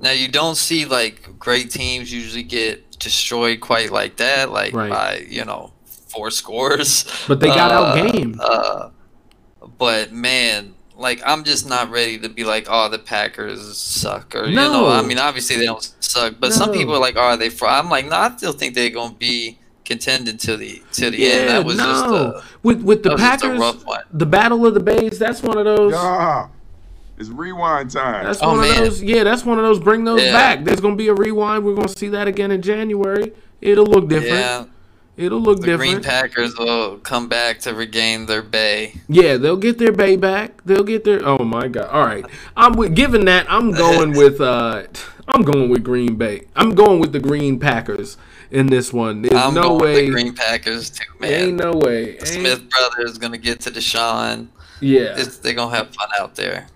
now 0.00 0.10
you 0.10 0.28
don't 0.28 0.56
see 0.56 0.84
like 0.84 1.38
great 1.38 1.70
teams 1.70 2.12
usually 2.12 2.42
get 2.42 2.98
destroyed 2.98 3.60
quite 3.60 3.90
like 3.90 4.16
that, 4.16 4.50
like 4.50 4.72
Right. 4.74 4.90
by 4.90 5.24
you 5.28 5.44
know 5.44 5.72
four 6.14 6.30
scores. 6.30 7.04
But 7.28 7.40
they 7.40 7.48
got 7.48 7.70
Uh, 7.70 7.94
outgamed. 7.96 8.36
Uh, 8.40 8.88
but 9.78 10.12
man, 10.12 10.74
like 10.96 11.20
I'm 11.26 11.44
just 11.44 11.68
not 11.68 11.90
ready 11.90 12.18
to 12.18 12.28
be 12.28 12.44
like, 12.44 12.66
oh, 12.68 12.88
the 12.88 12.98
Packers 12.98 13.76
suck, 13.76 14.34
or 14.34 14.46
you 14.46 14.54
No. 14.56 14.72
know, 14.72 14.88
I 14.88 15.02
mean, 15.02 15.18
obviously 15.18 15.56
they 15.56 15.66
don't 15.66 15.82
suck, 16.00 16.34
but 16.38 16.52
some 16.52 16.70
people 16.72 16.94
are 16.94 17.00
like, 17.00 17.16
oh, 17.16 17.20
are 17.20 17.36
they? 17.36 17.48
Fr-? 17.50 17.66
I'm 17.66 17.90
like, 17.90 18.06
no, 18.06 18.16
I 18.16 18.34
still 18.36 18.52
think 18.52 18.74
they're 18.74 18.90
gonna 18.90 19.14
be 19.14 19.58
contending 19.84 20.36
till 20.38 20.56
the 20.56 20.82
till 20.92 21.10
the 21.10 21.30
end. 21.30 21.48
That 21.50 21.64
was 21.64 21.76
just 21.76 22.04
a, 22.06 22.42
with 22.62 22.82
with 22.82 23.02
the 23.02 23.10
that 23.10 23.14
was 23.18 23.22
just 23.22 23.44
a 23.44 23.46
Packers, 23.48 23.60
rough 23.60 23.84
one. 23.86 24.00
the 24.12 24.26
Battle 24.26 24.64
of 24.66 24.74
the 24.74 24.80
Bays. 24.80 25.18
That's 25.18 25.42
one 25.42 25.58
of 25.58 25.64
those. 25.64 25.92
Yeah. 25.92 26.48
It's 27.16 27.28
rewind 27.28 27.90
time. 27.92 28.24
That's 28.24 28.40
Oh, 28.42 28.56
one 28.56 28.68
of 28.68 28.76
those. 28.76 29.00
Yeah, 29.02 29.22
that's 29.24 29.44
one 29.44 29.58
of 29.58 29.64
those. 29.64 29.78
Bring 29.78 30.02
those 30.04 30.20
Yeah. 30.22 30.32
back. 30.32 30.64
There's 30.64 30.80
gonna 30.80 30.96
be 30.96 31.08
a 31.08 31.14
rewind. 31.14 31.64
We're 31.64 31.74
gonna 31.76 31.88
see 31.88 32.08
that 32.08 32.26
again 32.28 32.50
in 32.50 32.60
January. 32.60 33.32
It'll 33.60 33.86
look 33.86 34.08
different. 34.08 34.34
yeah. 34.34 34.64
It'll 35.16 35.40
look 35.40 35.60
different. 35.60 35.78
The 35.80 35.86
Green. 35.96 36.02
Packers 36.02 36.56
will 36.58 36.98
come 36.98 37.28
back 37.28 37.60
to 37.60 37.74
regain 37.74 38.26
their 38.26 38.42
bay. 38.42 38.94
Yeah, 39.08 39.36
they'll 39.36 39.56
get 39.56 39.78
their 39.78 39.92
bay 39.92 40.16
back. 40.16 40.62
They'll 40.64 40.82
get 40.84 41.04
their. 41.04 41.24
Oh 41.26 41.44
my 41.44 41.68
god! 41.68 41.88
All 41.90 42.04
right, 42.04 42.24
I'm 42.56 42.72
with, 42.74 42.94
given 42.96 43.24
that. 43.26 43.46
I'm 43.48 43.70
going 43.70 44.12
with. 44.16 44.40
uh 44.40 44.84
I'm 45.28 45.42
going 45.42 45.70
with 45.70 45.82
Green 45.84 46.16
Bay. 46.16 46.42
I'm 46.54 46.74
going 46.74 47.00
with 47.00 47.12
the 47.12 47.20
Green 47.20 47.58
Packers 47.58 48.18
in 48.50 48.66
this 48.66 48.92
one. 48.92 49.22
There's 49.22 49.34
I'm 49.40 49.54
no 49.54 49.62
going 49.78 49.80
way. 49.82 49.94
with 49.94 50.04
the 50.06 50.10
Green 50.10 50.34
Packers 50.34 50.90
too, 50.90 51.04
man. 51.18 51.32
Ain't 51.32 51.56
no 51.56 51.72
way. 51.72 52.04
The 52.04 52.18
Ain't- 52.18 52.26
Smith 52.26 52.68
brothers 52.68 53.16
gonna 53.16 53.38
get 53.38 53.60
to 53.60 53.70
Deshaun. 53.70 54.48
yeah, 54.80 55.14
It's, 55.16 55.38
they're 55.38 55.54
gonna 55.54 55.74
have 55.74 55.94
fun 55.94 56.08
out 56.18 56.34
there. 56.34 56.66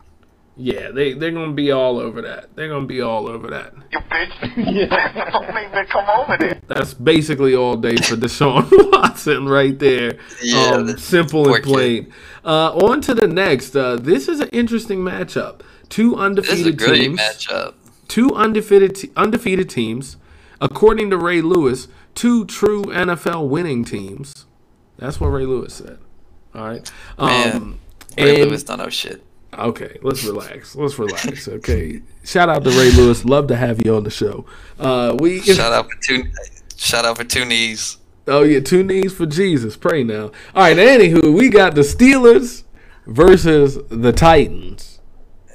Yeah. 0.58 0.90
They 0.90 1.14
they're 1.14 1.30
gonna 1.30 1.52
be 1.54 1.70
all 1.72 1.98
over 1.98 2.20
that. 2.22 2.54
They're 2.56 2.68
gonna 2.68 2.86
be 2.86 3.00
all 3.00 3.28
over 3.28 3.48
that. 3.48 3.72
You 3.90 3.98
bitch. 4.00 4.30
yeah, 4.74 5.30
Don't 5.30 5.54
make 5.54 5.72
me 5.72 5.84
come 5.88 6.04
over 6.10 6.36
there. 6.38 6.60
That's 6.66 6.92
basically 6.94 7.54
all 7.54 7.76
day 7.76 7.96
for 7.96 8.16
Deshaun 8.24 8.68
Watson 8.92 9.48
right 9.48 9.78
there. 9.78 10.18
Yeah, 10.42 10.70
um, 10.72 10.98
simple 10.98 11.54
and 11.54 11.64
plain. 11.64 12.12
Uh, 12.44 12.72
on 12.74 13.00
to 13.02 13.14
the 13.14 13.26
next. 13.28 13.74
Uh, 13.76 13.96
this 13.96 14.28
is 14.28 14.40
an 14.40 14.48
interesting 14.48 14.98
matchup. 15.00 15.60
Two 15.88 16.10
This 16.10 16.18
is 16.18 16.20
a 16.20 16.24
undefeated 16.24 16.78
great 16.78 17.00
teams. 17.02 17.20
matchup. 17.20 17.74
Two 18.08 18.34
undefeated 18.34 18.94
te- 18.94 19.10
undefeated 19.16 19.70
teams. 19.70 20.16
According 20.60 21.10
to 21.10 21.16
Ray 21.16 21.40
Lewis, 21.40 21.88
two 22.14 22.44
true 22.44 22.82
NFL 22.84 23.48
winning 23.48 23.84
teams. 23.84 24.46
That's 24.98 25.20
what 25.20 25.28
Ray 25.28 25.46
Lewis 25.46 25.74
said. 25.74 25.98
All 26.54 26.66
right. 26.66 26.90
Um, 27.16 27.28
Man. 27.28 27.78
Ray 28.18 28.40
And- 28.42 28.50
Lewis 28.50 28.64
don't 28.64 28.78
know 28.78 28.88
shit. 28.88 29.22
Okay, 29.58 29.98
let's 30.02 30.24
relax. 30.24 30.76
Let's 30.76 30.98
relax. 30.98 31.48
Okay. 31.48 32.00
Shout 32.24 32.48
out 32.48 32.62
to 32.64 32.70
Ray 32.70 32.90
Lewis. 32.92 33.24
Love 33.24 33.48
to 33.48 33.56
have 33.56 33.84
you 33.84 33.96
on 33.96 34.04
the 34.04 34.10
show. 34.10 34.46
Uh, 34.78 35.16
we 35.18 35.40
Shout 35.40 35.72
out 35.72 35.90
for 35.90 35.98
two. 36.00 36.24
Shout 36.76 37.04
out 37.04 37.16
for 37.16 37.24
two 37.24 37.44
knees. 37.44 37.98
Oh 38.28 38.42
yeah, 38.42 38.60
two 38.60 38.84
knees 38.84 39.12
for 39.12 39.26
Jesus. 39.26 39.76
Pray 39.76 40.04
now. 40.04 40.30
All 40.54 40.62
right. 40.62 40.76
Anywho, 40.76 41.36
we 41.36 41.48
got 41.48 41.74
the 41.74 41.80
Steelers 41.80 42.62
versus 43.06 43.78
the 43.88 44.12
Titans. 44.12 45.00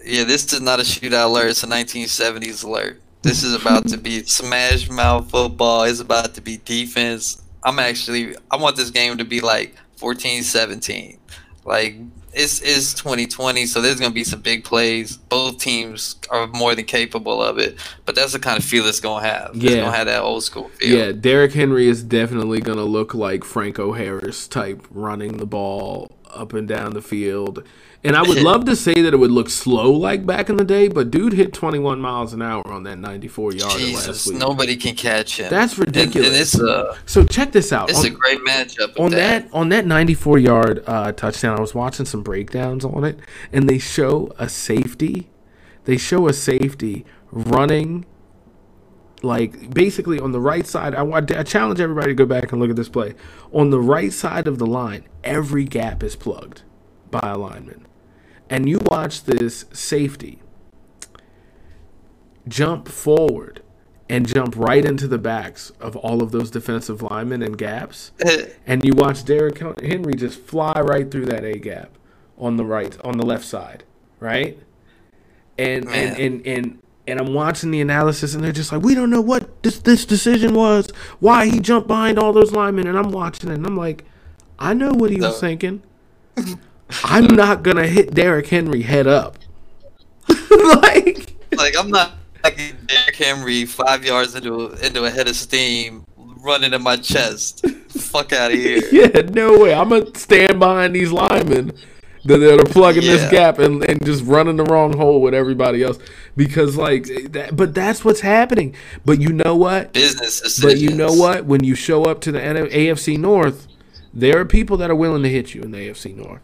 Yeah, 0.04 0.26
this 0.26 0.52
is 0.52 0.60
not 0.60 0.80
a 0.80 0.84
shootout 0.84 1.28
alert. 1.28 1.52
It's 1.52 1.64
a 1.64 1.68
1970s 1.68 2.66
alert. 2.66 3.02
This 3.22 3.42
is 3.42 3.54
about 3.54 3.88
to 3.88 3.98
be 3.98 4.24
smash 4.24 4.90
mouth 4.90 5.32
football. 5.32 5.84
It's 5.84 6.02
about 6.02 6.34
to 6.34 6.42
be 6.42 6.58
defense. 6.58 7.42
I'm 7.64 7.80
actually, 7.80 8.36
I 8.52 8.58
want 8.58 8.76
this 8.76 8.90
game 8.90 9.18
to 9.18 9.24
be 9.24 9.40
like 9.40 9.76
14 9.96 10.44
17. 10.44 11.20
Like, 11.64 11.96
it's, 12.34 12.62
it's 12.62 12.94
2020, 12.94 13.66
so 13.66 13.82
there's 13.82 14.00
going 14.00 14.12
to 14.12 14.16
be 14.16 14.24
some 14.24 14.42
big 14.42 14.64
plays. 14.64 15.18
Both 15.18 15.60
teams 15.60 16.16
are 16.30 16.48
more 16.48 16.76
than 16.76 16.86
capable 16.86 17.42
of 17.42 17.58
it, 17.58 17.78
but 18.06 18.16
that's 18.16 18.34
the 18.34 18.40
kind 18.40 18.58
of 18.58 18.64
feel 18.64 18.86
it's 18.88 19.00
going 19.00 19.24
to 19.24 19.30
have. 19.30 19.52
It's 19.56 19.64
Yeah. 19.64 19.70
going 19.78 19.92
to 19.92 19.98
have 19.98 20.08
that 20.08 20.22
old 20.22 20.44
school 20.44 20.70
feel. 20.70 20.98
Yeah, 20.98 21.12
Derrick 21.12 21.54
Henry 21.54 21.88
is 21.88 22.04
definitely 22.04 22.60
gonna 22.62 22.84
look 22.84 23.14
like 23.14 23.44
Franco 23.44 23.94
Harris 23.94 24.48
type, 24.48 24.86
running 24.92 25.38
the 25.38 25.46
ball 25.46 26.12
up 26.34 26.54
and 26.54 26.68
down 26.68 26.94
the 26.94 27.02
field. 27.02 27.64
And 28.06 28.16
I 28.18 28.22
would 28.22 28.42
love 28.44 28.66
to 28.66 28.76
say 28.76 29.02
that 29.02 29.14
it 29.14 29.18
would 29.18 29.32
look 29.32 29.50
slow 29.50 29.92
like 29.92 30.26
back 30.26 30.50
in 30.50 30.58
the 30.58 30.66
day, 30.66 30.88
but 30.90 31.10
dude 31.10 31.34
hit 31.34 31.54
21 31.54 32.02
miles 32.02 32.34
an 32.34 32.42
hour 32.42 32.68
on 32.68 32.84
that 32.84 32.98
94 32.98 33.54
yarder 33.54 33.86
last 33.94 34.28
week. 34.28 34.38
nobody 34.38 34.76
can 34.76 34.96
catch 34.96 35.40
him. 35.40 35.50
That's 35.50 35.78
ridiculous. 35.78 36.28
And, 36.28 36.36
it's 36.38 36.60
a, 36.60 36.98
So 37.06 37.24
check 37.24 37.54
this 37.54 37.72
out. 37.72 37.90
it's 37.90 38.00
On- 38.00 38.06
a 38.06 38.10
great 38.10 38.40
matchup. 38.44 38.98
on 39.00 39.06
with 39.06 39.14
that 39.14 39.48
on 39.54 39.70
that 39.70 39.86
94 39.86 40.38
yard 40.40 40.84
uh, 40.86 41.12
touchdown, 41.14 41.58
I 41.58 41.62
was 41.62 41.74
watching 41.74 42.06
some 42.06 42.24
breakdowns 42.24 42.84
on 42.84 43.04
it, 43.06 43.20
and 43.54 43.70
they 43.70 43.78
show 43.80 44.34
a 44.38 44.50
safety. 44.50 45.30
They 45.86 45.98
show 45.98 46.28
a 46.28 46.34
safety 46.34 47.06
running, 47.32 48.06
like 49.22 49.74
basically 49.74 50.20
on 50.20 50.32
the 50.34 50.40
right 50.40 50.66
side. 50.68 50.94
I, 50.96 51.04
I 51.06 51.44
challenge 51.44 51.80
everybody 51.80 52.08
to 52.08 52.16
go 52.16 52.26
back 52.26 52.52
and 52.52 52.60
look 52.62 52.70
at 52.70 52.76
this 52.76 52.90
play. 52.90 53.16
On 53.54 53.70
the 53.70 53.80
right 53.80 54.12
side 54.12 54.48
of 54.48 54.60
the 54.60 54.66
line, 54.66 55.06
every 55.24 55.64
gap 55.66 56.04
is 56.04 56.16
plugged 56.16 56.64
by 57.12 57.20
a 57.24 57.38
lineman, 57.38 57.86
and 58.54 58.70
you 58.70 58.80
watch 58.86 59.24
this 59.24 59.66
safety 59.74 60.40
jump 62.48 62.88
forward 62.88 63.64
and 64.08 64.28
jump 64.28 64.56
right 64.56 64.86
into 64.86 65.08
the 65.08 65.18
backs 65.18 65.72
of 65.80 65.96
all 65.96 66.22
of 66.22 66.32
those 66.32 66.52
defensive 66.52 67.02
linemen 67.02 67.42
and 67.42 67.58
gaps 67.58 68.12
and 68.68 68.86
you 68.86 68.94
watch 68.96 69.26
Derrick 69.26 69.58
Henry 69.82 70.14
just 70.14 70.40
fly 70.40 70.80
right 70.82 71.10
through 71.10 71.26
that 71.26 71.44
A 71.44 71.58
gap 71.58 71.98
on 72.38 72.58
the 72.58 72.64
right 72.64 72.96
on 73.04 73.18
the 73.18 73.26
left 73.26 73.46
side, 73.46 73.86
right? 74.20 74.60
And 75.58 75.88
and, 75.88 76.20
and 76.20 76.48
and 76.48 76.80
and 77.08 77.20
I'm 77.20 77.34
watching 77.34 77.72
the 77.72 77.82
analysis 77.82 78.36
and 78.36 78.44
they're 78.44 78.52
just 78.52 78.72
like, 78.72 78.84
we 78.84 78.94
don't 78.94 79.10
know 79.10 79.22
what 79.22 79.64
this 79.64 79.80
this 79.80 80.06
decision 80.06 80.54
was, 80.54 80.92
why 81.20 81.48
he 81.48 81.60
jumped 81.60 81.88
behind 81.88 82.20
all 82.20 82.34
those 82.34 82.52
linemen, 82.52 82.88
and 82.88 82.98
I'm 82.98 83.12
watching 83.12 83.50
it 83.50 83.56
and 83.56 83.66
I'm 83.66 83.78
like, 83.78 84.06
I 84.60 84.74
know 84.74 84.92
what 84.92 85.10
he 85.10 85.20
was 85.20 85.40
thinking. 85.40 85.82
I'm 87.04 87.28
not 87.28 87.64
gonna 87.64 87.88
hit 87.88 88.14
Derrick 88.14 88.48
Henry 88.48 88.82
head 88.82 89.08
up. 89.08 89.38
like 90.28 91.34
like 91.56 91.78
I'm 91.78 91.90
not 91.90 92.14
like 92.44 92.58
Derrick 92.88 93.16
Henry 93.16 93.66
five 93.66 94.06
yards 94.06 94.36
into 94.36 94.72
into 94.86 95.06
a 95.06 95.10
head 95.10 95.28
of 95.28 95.36
steam 95.36 96.06
running 96.44 96.74
in 96.74 96.84
my 96.84 96.98
chest. 96.98 97.66
Fuck 97.90 98.34
out 98.34 98.52
of 98.52 98.58
here. 98.58 98.82
Yeah, 98.92 99.22
no 99.32 99.58
way. 99.60 99.74
I'm 99.74 99.90
gonna 99.90 100.16
stand 100.16 100.60
behind 100.60 100.96
these 100.96 101.12
linemen 101.12 101.74
that, 102.26 102.38
that 102.38 102.60
are 102.60 102.72
plugging 102.72 103.04
this 103.04 103.30
gap 103.32 103.60
and, 103.60 103.84
and 103.84 104.04
just 104.06 104.24
running 104.26 104.58
the 104.58 104.64
wrong 104.64 104.96
hole 104.96 105.22
with 105.22 105.34
everybody 105.34 105.84
else 105.84 105.98
because 106.36 106.78
like 106.78 107.06
that. 107.32 107.56
But 107.56 107.74
that's 107.74 108.06
what's 108.06 108.22
happening. 108.22 108.76
But 109.06 109.20
you 109.20 109.34
know 109.34 109.56
what? 109.56 109.94
Business 109.94 110.42
decisions. 110.42 110.74
But 110.74 110.80
you 110.80 110.96
know 110.96 111.14
what? 111.14 111.46
When 111.46 111.64
you 111.64 111.76
show 111.76 112.06
up 112.06 112.22
to 112.22 112.32
the 112.32 112.40
AFC 112.40 113.18
North, 113.18 113.68
there 114.14 114.40
are 114.40 114.46
people 114.46 114.78
that 114.78 114.90
are 114.90 114.96
willing 114.96 115.24
to 115.24 115.30
hit 115.30 115.54
you 115.54 115.62
in 115.62 115.72
the 115.72 115.78
AFC 115.78 116.16
North. 116.16 116.42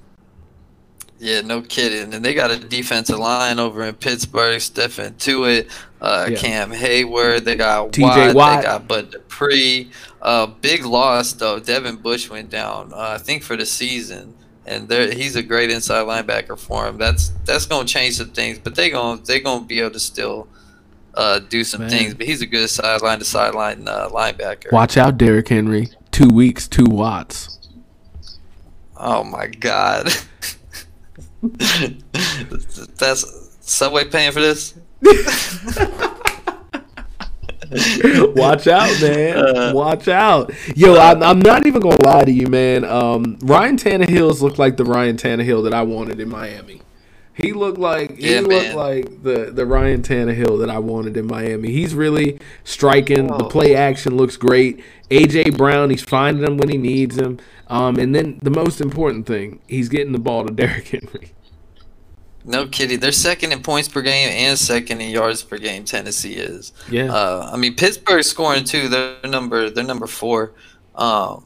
Yeah, 1.19 1.41
no 1.41 1.61
kidding. 1.61 2.13
And 2.13 2.23
they 2.23 2.33
got 2.33 2.49
a 2.49 2.57
defensive 2.57 3.19
line 3.19 3.59
over 3.59 3.83
in 3.83 3.95
Pittsburgh, 3.95 4.61
Stephen 4.61 5.13
Tuitt, 5.15 5.69
uh, 6.01 6.27
Yeah. 6.29 6.37
Cam 6.37 6.71
Heyward. 6.71 7.43
They 7.43 7.55
got 7.55 7.91
TJ 7.91 8.33
Watt, 8.33 8.35
Watt. 8.35 8.57
They 8.61 8.67
got 8.67 8.87
Bud 8.87 9.11
Dupree. 9.11 9.91
Uh, 10.21 10.47
big 10.47 10.85
loss 10.85 11.33
though. 11.33 11.59
Devin 11.59 11.97
Bush 11.97 12.29
went 12.29 12.49
down. 12.49 12.93
Uh, 12.93 13.15
I 13.15 13.17
think 13.17 13.43
for 13.43 13.57
the 13.57 13.65
season. 13.65 14.33
And 14.65 14.87
there, 14.87 15.11
he's 15.11 15.35
a 15.35 15.41
great 15.43 15.71
inside 15.71 16.05
linebacker 16.05 16.57
for 16.57 16.87
him. 16.87 16.97
That's 16.97 17.29
that's 17.43 17.65
gonna 17.65 17.87
change 17.87 18.15
some 18.15 18.29
things, 18.29 18.59
but 18.59 18.75
they're 18.75 18.91
gonna 18.91 19.19
they 19.21 19.39
gonna 19.39 19.65
be 19.65 19.79
able 19.79 19.91
to 19.91 19.99
still 19.99 20.47
uh, 21.15 21.39
do 21.39 21.63
some 21.63 21.81
Man. 21.81 21.89
things. 21.89 22.13
But 22.13 22.27
he's 22.27 22.41
a 22.41 22.45
good 22.45 22.69
sideline 22.69 23.19
to 23.19 23.25
sideline 23.25 23.87
uh, 23.87 24.09
linebacker. 24.09 24.71
Watch 24.71 24.95
out, 24.95 25.17
Derrick 25.17 25.47
Henry. 25.49 25.89
Two 26.11 26.27
weeks, 26.27 26.67
two 26.67 26.85
watts. 26.85 27.57
Oh 28.95 29.23
my 29.23 29.47
god. 29.47 30.09
That's 32.97 33.57
Subway 33.61 34.05
paying 34.09 34.31
for 34.31 34.41
this? 34.41 34.73
Watch 37.71 38.67
out, 38.67 38.99
man. 39.01 39.37
Uh, 39.37 39.71
Watch 39.75 40.07
out. 40.07 40.51
Yo, 40.75 40.97
I'm, 40.99 41.21
I'm 41.21 41.39
not 41.39 41.67
even 41.67 41.81
gonna 41.81 42.03
lie 42.03 42.23
to 42.23 42.31
you, 42.31 42.47
man. 42.47 42.83
Um, 42.83 43.37
Ryan 43.41 43.77
Tannehill's 43.77 44.41
looked 44.41 44.57
like 44.57 44.77
the 44.77 44.85
Ryan 44.85 45.17
Tannehill 45.17 45.63
that 45.65 45.73
I 45.73 45.83
wanted 45.83 46.19
in 46.19 46.29
Miami. 46.29 46.81
He 47.35 47.53
looked 47.53 47.77
like 47.77 48.17
he 48.17 48.33
Yeah, 48.33 48.41
looked 48.41 48.49
man. 48.49 48.75
like 48.75 49.23
the 49.23 49.51
the 49.53 49.65
Ryan 49.65 50.01
Tannehill 50.01 50.59
that 50.59 50.69
I 50.69 50.79
wanted 50.79 51.15
in 51.15 51.27
Miami. 51.27 51.69
He's 51.71 51.93
really 51.93 52.39
striking. 52.63 53.27
The 53.27 53.45
Oh. 53.45 53.49
play 53.49 53.75
action 53.75 54.17
looks 54.17 54.35
great. 54.35 54.83
AJ 55.11 55.55
Brown, 55.55 55.89
he's 55.91 56.01
finding 56.03 56.43
him 56.43 56.57
when 56.57 56.69
he 56.69 56.77
needs 56.77 57.17
him. 57.17 57.39
Um, 57.69 57.97
and 57.97 58.15
then 58.15 58.39
the 58.41 58.49
most 58.49 58.81
important 58.81 59.27
thing, 59.27 59.59
he's 59.67 59.89
getting 59.89 60.11
the 60.11 60.19
ball 60.19 60.45
to 60.45 60.53
Derrick 60.53 60.87
Henry. 60.87 61.33
No 62.45 62.65
kidding. 62.67 62.99
They're 62.99 63.11
second 63.11 63.51
in 63.51 63.61
points 63.61 63.87
per 63.87 64.01
game 64.01 64.29
and 64.29 64.57
second 64.57 65.01
in 65.01 65.11
yards 65.11 65.43
per 65.43 65.57
game. 65.57 65.83
Tennessee 65.83 66.33
is. 66.33 66.73
Yeah. 66.89 67.13
Uh, 67.13 67.49
I 67.53 67.57
mean 67.57 67.75
Pittsburgh's 67.75 68.27
scoring 68.27 68.63
too. 68.63 68.87
They're 68.87 69.17
number 69.23 69.69
they're 69.69 69.83
number 69.83 70.07
four. 70.07 70.53
Um, 70.95 71.45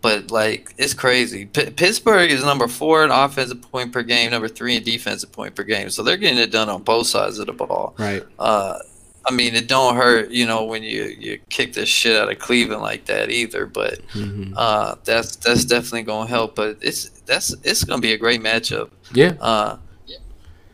but 0.00 0.30
like 0.30 0.74
it's 0.76 0.94
crazy. 0.94 1.46
P- 1.46 1.70
Pittsburgh 1.70 2.30
is 2.30 2.44
number 2.44 2.68
four 2.68 3.04
in 3.04 3.10
offensive 3.10 3.62
point 3.62 3.92
per 3.92 4.02
game, 4.02 4.30
number 4.30 4.48
three 4.48 4.76
in 4.76 4.84
defensive 4.84 5.32
point 5.32 5.54
per 5.54 5.62
game. 5.62 5.88
So 5.90 6.02
they're 6.02 6.18
getting 6.18 6.38
it 6.38 6.52
done 6.52 6.68
on 6.68 6.82
both 6.82 7.06
sides 7.06 7.38
of 7.38 7.46
the 7.46 7.52
ball. 7.52 7.94
Right. 7.98 8.22
Uh, 8.38 8.78
I 9.26 9.30
mean, 9.32 9.54
it 9.54 9.68
don't 9.68 9.96
hurt, 9.96 10.30
you 10.30 10.46
know, 10.46 10.64
when 10.64 10.82
you 10.82 11.04
you 11.18 11.38
kick 11.48 11.72
the 11.72 11.86
shit 11.86 12.16
out 12.16 12.30
of 12.30 12.38
Cleveland 12.38 12.82
like 12.82 13.06
that 13.06 13.30
either. 13.30 13.66
But 13.66 14.00
Mm-hmm. 14.08 14.54
uh, 14.56 14.96
that's 15.04 15.36
that's 15.36 15.64
definitely 15.64 16.02
gonna 16.02 16.28
help. 16.28 16.54
But 16.54 16.78
it's 16.80 17.08
that's 17.26 17.54
it's 17.62 17.84
gonna 17.84 18.02
be 18.02 18.12
a 18.12 18.18
great 18.18 18.42
matchup. 18.42 18.90
Yeah. 19.14 19.34
Uh, 19.40 19.76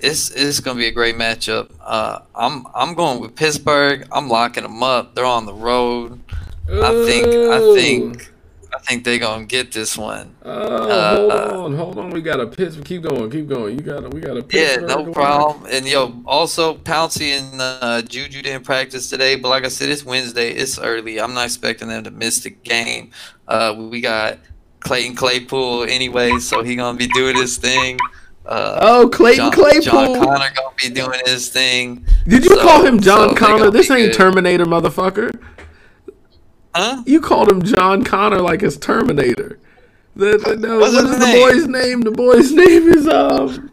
it's 0.00 0.30
it's 0.30 0.60
gonna 0.60 0.78
be 0.78 0.86
a 0.86 0.90
great 0.92 1.16
matchup. 1.16 1.70
Uh, 1.80 2.20
I'm 2.34 2.66
I'm 2.74 2.94
going 2.94 3.20
with 3.20 3.36
Pittsburgh. 3.36 4.06
I'm 4.12 4.28
locking 4.28 4.62
them 4.62 4.82
up. 4.82 5.14
They're 5.14 5.24
on 5.26 5.44
the 5.46 5.54
road. 5.54 6.18
I 6.72 7.04
think 7.06 7.26
I 7.26 7.58
think 7.74 8.32
think 8.86 9.04
they're 9.04 9.18
gonna 9.18 9.44
get 9.46 9.72
this 9.72 9.96
one. 9.96 10.34
Oh, 10.44 10.52
hold 10.68 10.90
Uh, 11.32 11.64
on, 11.64 11.74
hold 11.76 11.98
on. 11.98 12.10
We 12.10 12.20
got 12.22 12.40
a 12.40 12.46
Pittsburgh. 12.46 12.84
Keep 12.84 13.02
going, 13.02 13.30
keep 13.30 13.48
going. 13.48 13.76
You 13.78 13.84
got 13.84 14.04
a, 14.04 14.08
we 14.08 14.20
got 14.20 14.36
a 14.36 14.44
Yeah, 14.50 14.76
no 14.76 15.10
problem. 15.12 15.66
And 15.70 15.86
yo, 15.86 16.22
also 16.26 16.74
Pouncey 16.76 17.38
and 17.38 17.60
uh, 17.60 18.02
Juju 18.02 18.42
didn't 18.42 18.64
practice 18.64 19.08
today, 19.10 19.36
but 19.36 19.48
like 19.48 19.64
I 19.64 19.68
said, 19.68 19.88
it's 19.88 20.04
Wednesday. 20.04 20.50
It's 20.52 20.78
early. 20.78 21.20
I'm 21.20 21.34
not 21.34 21.44
expecting 21.46 21.88
them 21.88 22.04
to 22.04 22.10
miss 22.10 22.40
the 22.40 22.50
game. 22.50 23.10
Uh, 23.48 23.74
we 23.78 24.00
got 24.00 24.38
Clayton 24.80 25.14
Claypool 25.16 25.84
anyway, 25.84 26.38
so 26.38 26.62
he 26.62 26.76
gonna 26.76 26.96
be 26.98 27.08
doing 27.08 27.36
his 27.36 27.56
thing. 27.58 27.98
Uh, 28.46 28.78
Oh, 28.82 29.08
Clayton 29.08 29.44
John, 29.44 29.52
Claypool. 29.52 29.82
John 29.82 30.14
Connor 30.14 30.50
gonna 30.56 30.74
be 30.82 30.88
doing 30.88 31.20
his 31.26 31.50
thing. 31.50 32.04
Did 32.26 32.44
you 32.44 32.56
So- 32.56 32.62
call 32.62 32.84
him 32.84 32.98
John 33.00 33.30
so 33.30 33.34
Connor? 33.36 33.70
This 33.70 33.90
ain't 33.90 34.12
good. 34.12 34.14
Terminator, 34.14 34.64
motherfucker. 34.64 35.38
Huh? 36.74 37.02
You 37.06 37.20
called 37.20 37.50
him 37.50 37.62
John 37.62 38.04
Connor 38.04 38.40
like 38.40 38.62
it's 38.62 38.76
Terminator. 38.76 39.58
The, 40.16 40.38
the, 40.38 40.56
no, 40.56 40.78
What's 40.78 40.94
what 40.94 41.04
his 41.04 41.14
is 41.14 41.18
the 41.20 41.40
boy's 41.40 41.66
name? 41.68 42.00
The 42.02 42.10
boy's 42.10 42.52
name 42.52 42.88
is 42.88 43.08
um. 43.08 43.70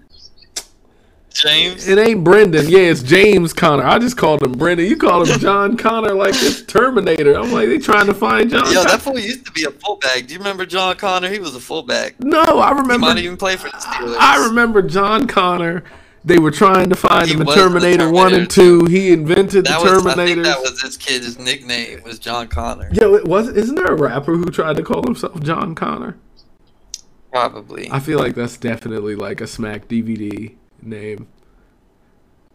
James. 1.33 1.87
It 1.87 1.99
ain't 1.99 2.23
Brendan. 2.23 2.67
Yeah, 2.67 2.79
it's 2.79 3.03
James 3.03 3.53
Conner. 3.53 3.83
I 3.83 3.99
just 3.99 4.17
called 4.17 4.41
him 4.41 4.53
Brendan. 4.53 4.87
You 4.87 4.97
called 4.97 5.27
him 5.29 5.37
John 5.39 5.77
Connor 5.77 6.15
like 6.15 6.33
it's 6.33 6.63
Terminator. 6.63 7.35
I'm 7.37 7.51
like 7.51 7.67
they 7.67 7.77
trying 7.77 8.07
to 8.07 8.13
find 8.15 8.49
John. 8.49 8.65
Yo, 8.65 8.73
Connor. 8.73 8.89
that 8.89 9.01
fool 9.01 9.19
used 9.19 9.45
to 9.45 9.51
be 9.51 9.65
a 9.65 9.69
fullback. 9.69 10.25
Do 10.25 10.33
you 10.33 10.39
remember 10.39 10.65
John 10.65 10.95
Connor? 10.95 11.29
He 11.29 11.37
was 11.37 11.53
a 11.53 11.59
fullback. 11.59 12.19
No, 12.19 12.41
I 12.59 12.69
He 12.73 12.79
remember. 12.81 12.97
might 13.07 13.19
even 13.19 13.37
play 13.37 13.55
for 13.55 13.69
the 13.69 13.77
Steelers. 13.77 14.17
I 14.19 14.47
remember 14.47 14.81
John 14.81 15.27
Connor. 15.27 15.83
They 16.27 16.39
were 16.39 16.51
trying 16.51 16.89
to 16.89 16.95
find 16.95 17.25
He 17.25 17.33
him 17.33 17.39
in 17.39 17.47
the 17.47 17.53
Terminator 17.53 18.11
One 18.11 18.33
and 18.33 18.49
Two. 18.49 18.83
He 18.83 19.13
invented 19.13 19.65
That 19.65 19.79
the 19.79 19.91
was 19.91 20.05
I 20.05 20.25
think 20.25 20.43
that 20.43 20.59
was 20.59 20.81
this 20.81 20.97
kid's 20.97 21.39
nickname 21.39 22.03
was 22.03 22.19
John 22.19 22.49
Connor. 22.49 22.89
Yo, 22.91 23.15
it 23.15 23.25
was 23.25 23.47
isn't 23.47 23.75
there 23.75 23.85
a 23.85 23.95
rapper 23.95 24.35
who 24.35 24.43
tried 24.45 24.75
to 24.75 24.83
call 24.83 25.03
himself 25.03 25.39
John 25.39 25.73
Connor? 25.73 26.17
Probably. 27.31 27.89
I 27.89 28.01
feel 28.01 28.19
like 28.19 28.35
that's 28.35 28.57
definitely 28.57 29.15
like 29.15 29.39
a 29.39 29.47
Smack 29.47 29.87
DVD 29.87 30.53
name. 30.81 31.29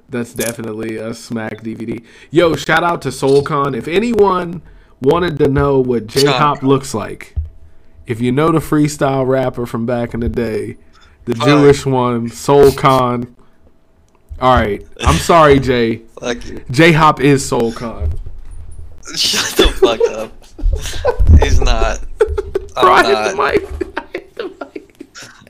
That's 0.07 0.35
definitely 0.35 0.99
a 0.99 1.15
Smack 1.15 1.63
DVD. 1.63 2.05
Yo, 2.31 2.55
shout 2.57 2.85
out 2.85 3.01
to 3.03 3.09
SoulCon. 3.09 3.75
If 3.75 3.89
anyone 3.89 4.61
wanted 5.01 5.39
to 5.39 5.49
know 5.49 5.81
what 5.81 6.09
J 6.09 6.27
Hop 6.27 6.63
looks 6.63 6.93
like, 6.93 7.35
if 8.07 8.21
you 8.21 8.33
know 8.33 8.53
the 8.53 8.59
freestyle 8.59 9.27
rapper 9.27 9.65
from 9.65 9.87
back 9.87 10.13
in 10.13 10.21
the 10.21 10.29
day, 10.29 10.77
the 11.25 11.33
Jewish 11.33 11.87
one, 11.87 12.29
SoulCon. 12.29 13.35
All 14.43 14.57
right, 14.57 14.85
I'm 15.03 15.15
sorry, 15.19 15.61
Jay. 15.61 15.99
Fuck 16.21 16.45
you. 16.47 16.65
J 16.71 16.91
Hop 16.93 17.21
is 17.21 17.49
SoulCon. 17.49 18.19
Shut 19.15 19.57
the 19.57 19.69
fuck 19.69 20.01
up. 20.19 20.33
He's 21.41 21.61
not. 21.61 22.01
I'm 22.77 22.83
Bro, 22.85 22.93
I 22.93 23.05
hit 23.05 23.31
the 23.31 23.35
not. 23.37 23.55
mic. 23.55 23.97
I 23.99 24.07
hit 24.13 24.35
the 24.35 24.49
mic. 24.75 25.07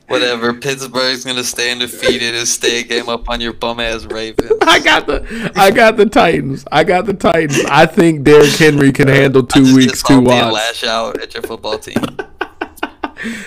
Whatever. 0.07 0.53
Pittsburgh's 0.53 1.25
gonna 1.25 1.43
stay 1.43 1.71
undefeated 1.71 2.35
and 2.35 2.47
stay 2.47 2.81
a 2.81 2.83
game 2.83 3.09
up 3.09 3.29
on 3.29 3.41
your 3.41 3.53
bum 3.53 3.79
ass 3.79 4.05
Ravens. 4.05 4.51
I 4.61 4.79
got 4.79 5.07
the 5.07 5.51
I 5.55 5.71
got 5.71 5.97
the 5.97 6.05
Titans. 6.05 6.63
I 6.71 6.83
got 6.83 7.07
the 7.07 7.15
Titans. 7.15 7.65
I 7.65 7.87
think 7.87 8.23
Derrick 8.23 8.53
Henry 8.57 8.91
can 8.91 9.07
handle 9.07 9.41
I 9.43 9.53
two 9.55 9.63
just 9.63 9.75
weeks, 9.75 10.03
two 10.03 10.15
them 10.15 10.25
watts. 10.25 10.53
lash 10.53 10.83
out 10.83 11.19
at 11.19 11.33
your 11.33 11.41
football 11.41 11.79
team. 11.79 11.95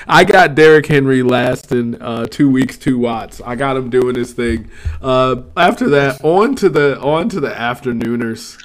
I 0.07 0.25
got 0.25 0.55
Derrick 0.55 0.87
Henry 0.87 1.23
lasting 1.23 2.01
uh, 2.01 2.27
two 2.27 2.51
weeks, 2.51 2.77
two 2.77 2.99
watts. 2.99 3.41
I 3.45 3.57
got 3.57 3.77
him 3.77 3.91
doing 3.91 4.15
his 4.15 4.33
thing. 4.33 4.71
Uh, 5.01 5.43
after 5.57 5.89
that, 5.91 6.23
on 6.25 6.55
to 6.57 6.69
the 6.69 7.01
on 7.01 7.29
to 7.31 7.41
the 7.41 7.55
afternooners. 7.55 8.59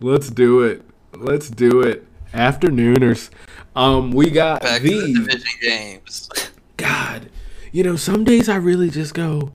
Let's 0.00 0.30
do 0.30 0.62
it. 0.62 0.82
Let's 1.14 1.50
do 1.50 1.80
it. 1.80 2.06
Afternooners. 2.32 3.30
Um, 3.74 4.10
we 4.10 4.30
got 4.30 4.62
Back 4.62 4.82
the 4.82 4.90
the 4.90 5.12
division 5.14 5.60
games. 5.60 6.30
God. 6.76 7.30
You 7.72 7.82
know, 7.82 7.96
some 7.96 8.24
days 8.24 8.48
I 8.48 8.56
really 8.56 8.90
just 8.90 9.14
go, 9.14 9.52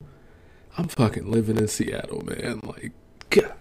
I'm 0.78 0.88
fucking 0.88 1.30
living 1.30 1.58
in 1.58 1.68
Seattle, 1.68 2.24
man. 2.26 2.62
Like, 2.64 2.92
God. 3.30 3.54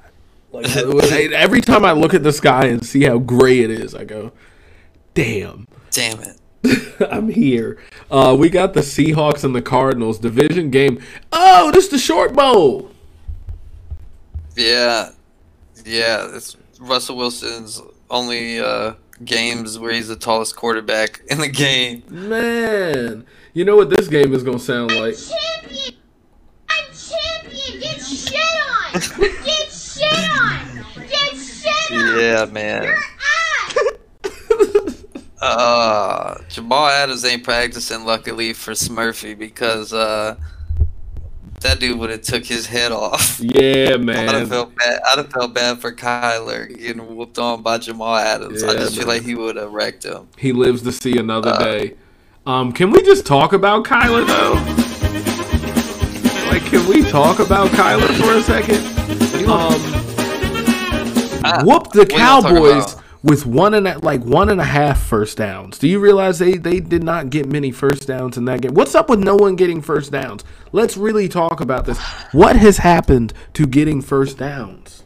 Like 0.53 0.77
every 0.77 1.63
time 1.63 1.85
I 1.85 1.93
look 1.93 2.13
at 2.15 2.23
the 2.23 2.33
sky 2.33 2.67
and 2.67 2.85
see 2.85 3.05
how 3.05 3.19
gray 3.19 3.61
it 3.61 3.71
is, 3.71 3.95
I 3.95 4.05
go, 4.05 4.33
damn. 5.15 5.67
Damn 5.91 6.21
it. 6.21 6.39
I'm 7.11 7.29
here. 7.29 7.79
Uh, 8.11 8.37
we 8.39 8.49
got 8.49 8.75
the 8.75 8.81
Seahawks 8.81 9.45
and 9.45 9.55
the 9.55 9.63
Cardinals 9.63 10.19
division 10.19 10.71
game. 10.71 11.03
Oh, 11.33 11.71
this 11.73 11.85
is 11.85 11.91
the 11.91 11.99
short 11.99 12.35
bowl. 12.35 12.91
Yeah, 14.57 15.11
yeah. 15.85 16.29
It's 16.35 16.57
Russell 16.79 17.17
Wilson's 17.17 17.81
only 18.11 18.61
uh, 18.61 18.95
games 19.25 19.79
where 19.79 19.93
he's 19.93 20.09
the 20.09 20.17
tallest 20.17 20.57
quarterback 20.57 21.23
in 21.29 21.39
the 21.39 21.49
game. 21.49 22.03
Man, 22.09 23.27
you 23.55 23.65
know 23.65 23.77
what 23.77 23.91
this 23.91 24.09
game 24.09 24.35
is 24.35 24.43
gonna 24.43 24.59
sound 24.59 24.95
like? 24.95 25.17
champion! 25.17 25.95
I'm 26.69 26.85
champion! 26.95 27.81
Get 27.81 28.03
shit 28.03 28.35
on! 28.69 28.93
Get 29.45 29.73
shit 29.73 30.31
on! 30.31 30.85
Get 31.09 31.37
shit 31.37 31.93
on! 31.93 32.19
Yeah, 32.21 32.47
man. 32.47 32.85
Your 32.85 32.95
ass! 32.95 33.12
Uh, 35.43 36.39
Jamal 36.49 36.87
Adams 36.87 37.25
ain't 37.25 37.43
practicing, 37.43 38.05
luckily 38.05 38.53
for 38.53 38.73
Smurfy, 38.73 39.37
because 39.37 39.93
uh, 39.93 40.37
that 41.63 41.81
dude 41.81 41.99
would 41.99 42.11
have 42.11 42.23
took 42.23 42.45
his 42.45 42.65
head 42.67 42.93
off. 42.93 43.41
Yeah, 43.41 43.97
man. 43.97 44.17
I'd 44.29 44.35
have 44.35 44.41
man. 44.41 44.47
felt 44.49 44.77
bad. 44.77 45.01
I'd 45.05 45.19
have 45.19 45.31
felt 45.33 45.53
bad 45.53 45.81
for 45.81 45.93
Kyler 45.93 46.69
getting 46.79 47.17
whooped 47.17 47.39
on 47.41 47.61
by 47.63 47.79
Jamal 47.79 48.15
Adams. 48.17 48.63
I 48.63 48.69
Yeah, 48.73 48.79
just 48.79 48.97
feel 48.97 49.09
like 49.09 49.23
he 49.23 49.35
would 49.35 49.57
have 49.57 49.73
wrecked 49.73 50.05
him. 50.05 50.29
He 50.39 50.53
lives 50.53 50.83
to 50.83 50.93
see 50.93 51.19
another 51.19 51.51
Uh, 51.51 51.59
day. 51.59 51.95
Um, 52.47 52.73
can 52.73 52.91
we 52.93 53.03
just 53.03 53.27
talk 53.27 53.53
about 53.53 53.85
Kyler 53.85 54.25
though? 54.27 54.55
Like, 56.51 56.63
can 56.67 56.87
we 56.89 57.03
talk 57.11 57.39
about 57.41 57.69
Kyler 57.71 58.07
for 58.21 58.35
a 58.35 58.43
second? 58.43 58.85
Um, 59.49 59.73
whoop 61.67 61.91
the 61.93 62.01
what 62.01 62.13
you 62.13 62.19
gonna 62.19 62.43
talk 62.43 62.45
Cowboys? 62.45 62.97
With 63.23 63.47
one 63.47 63.75
and 63.75 63.87
a, 63.87 63.99
like 64.01 64.23
one 64.23 64.49
and 64.49 64.61
a 64.61 64.65
half 64.65 65.01
first 65.01 65.37
downs. 65.39 65.79
Do 65.79 65.89
you 65.89 66.01
realize 66.01 66.39
they 66.39 66.55
they 66.55 66.81
did 66.81 67.03
not 67.03 67.31
get 67.31 67.47
many 67.47 67.71
first 67.71 68.07
downs 68.07 68.37
in 68.37 68.45
that 68.47 68.63
game? 68.63 68.75
What's 68.75 68.95
up 68.95 69.09
with 69.09 69.21
no 69.21 69.37
one 69.37 69.57
getting 69.57 69.81
first 69.81 70.13
downs? 70.13 70.45
Let's 70.73 70.97
really 70.97 71.29
talk 71.29 71.61
about 71.61 71.87
this. 71.87 71.99
What 72.33 72.57
has 72.57 72.79
happened 72.79 73.33
to 73.55 73.67
getting 73.67 74.01
first 74.03 74.39
downs? 74.39 75.05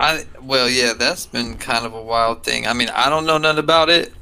I 0.00 0.24
well, 0.40 0.68
yeah, 0.68 0.94
that's 0.94 1.26
been 1.26 1.56
kind 1.56 1.84
of 1.84 1.94
a 1.94 2.02
wild 2.02 2.44
thing. 2.44 2.66
I 2.66 2.72
mean, 2.72 2.88
I 2.90 3.08
don't 3.08 3.26
know 3.26 3.38
nothing 3.38 3.58
about 3.58 3.90
it, 3.90 4.12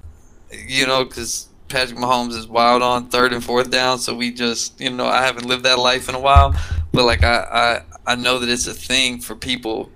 you 0.50 0.86
know, 0.86 1.04
because 1.04 1.48
Patrick 1.68 1.98
Mahomes 1.98 2.34
is 2.34 2.46
wild 2.46 2.82
on 2.82 3.09
third 3.09 3.32
and 3.32 3.44
fourth 3.44 3.70
down. 3.70 3.98
So 3.98 4.14
we 4.14 4.32
just, 4.32 4.80
you 4.80 4.90
know, 4.90 5.07
I 5.07 5.24
haven't 5.24 5.46
lived 5.46 5.64
that 5.64 5.78
life 5.78 6.09
in 6.09 6.14
a 6.14 6.20
while, 6.20 6.54
but 6.92 7.04
like 7.04 7.24
I, 7.24 7.82
I, 8.07 8.12
I 8.12 8.14
know 8.14 8.38
that 8.38 8.48
it's 8.48 8.66
a 8.66 8.74
thing 8.74 9.20
for 9.20 9.34
people. 9.34 9.90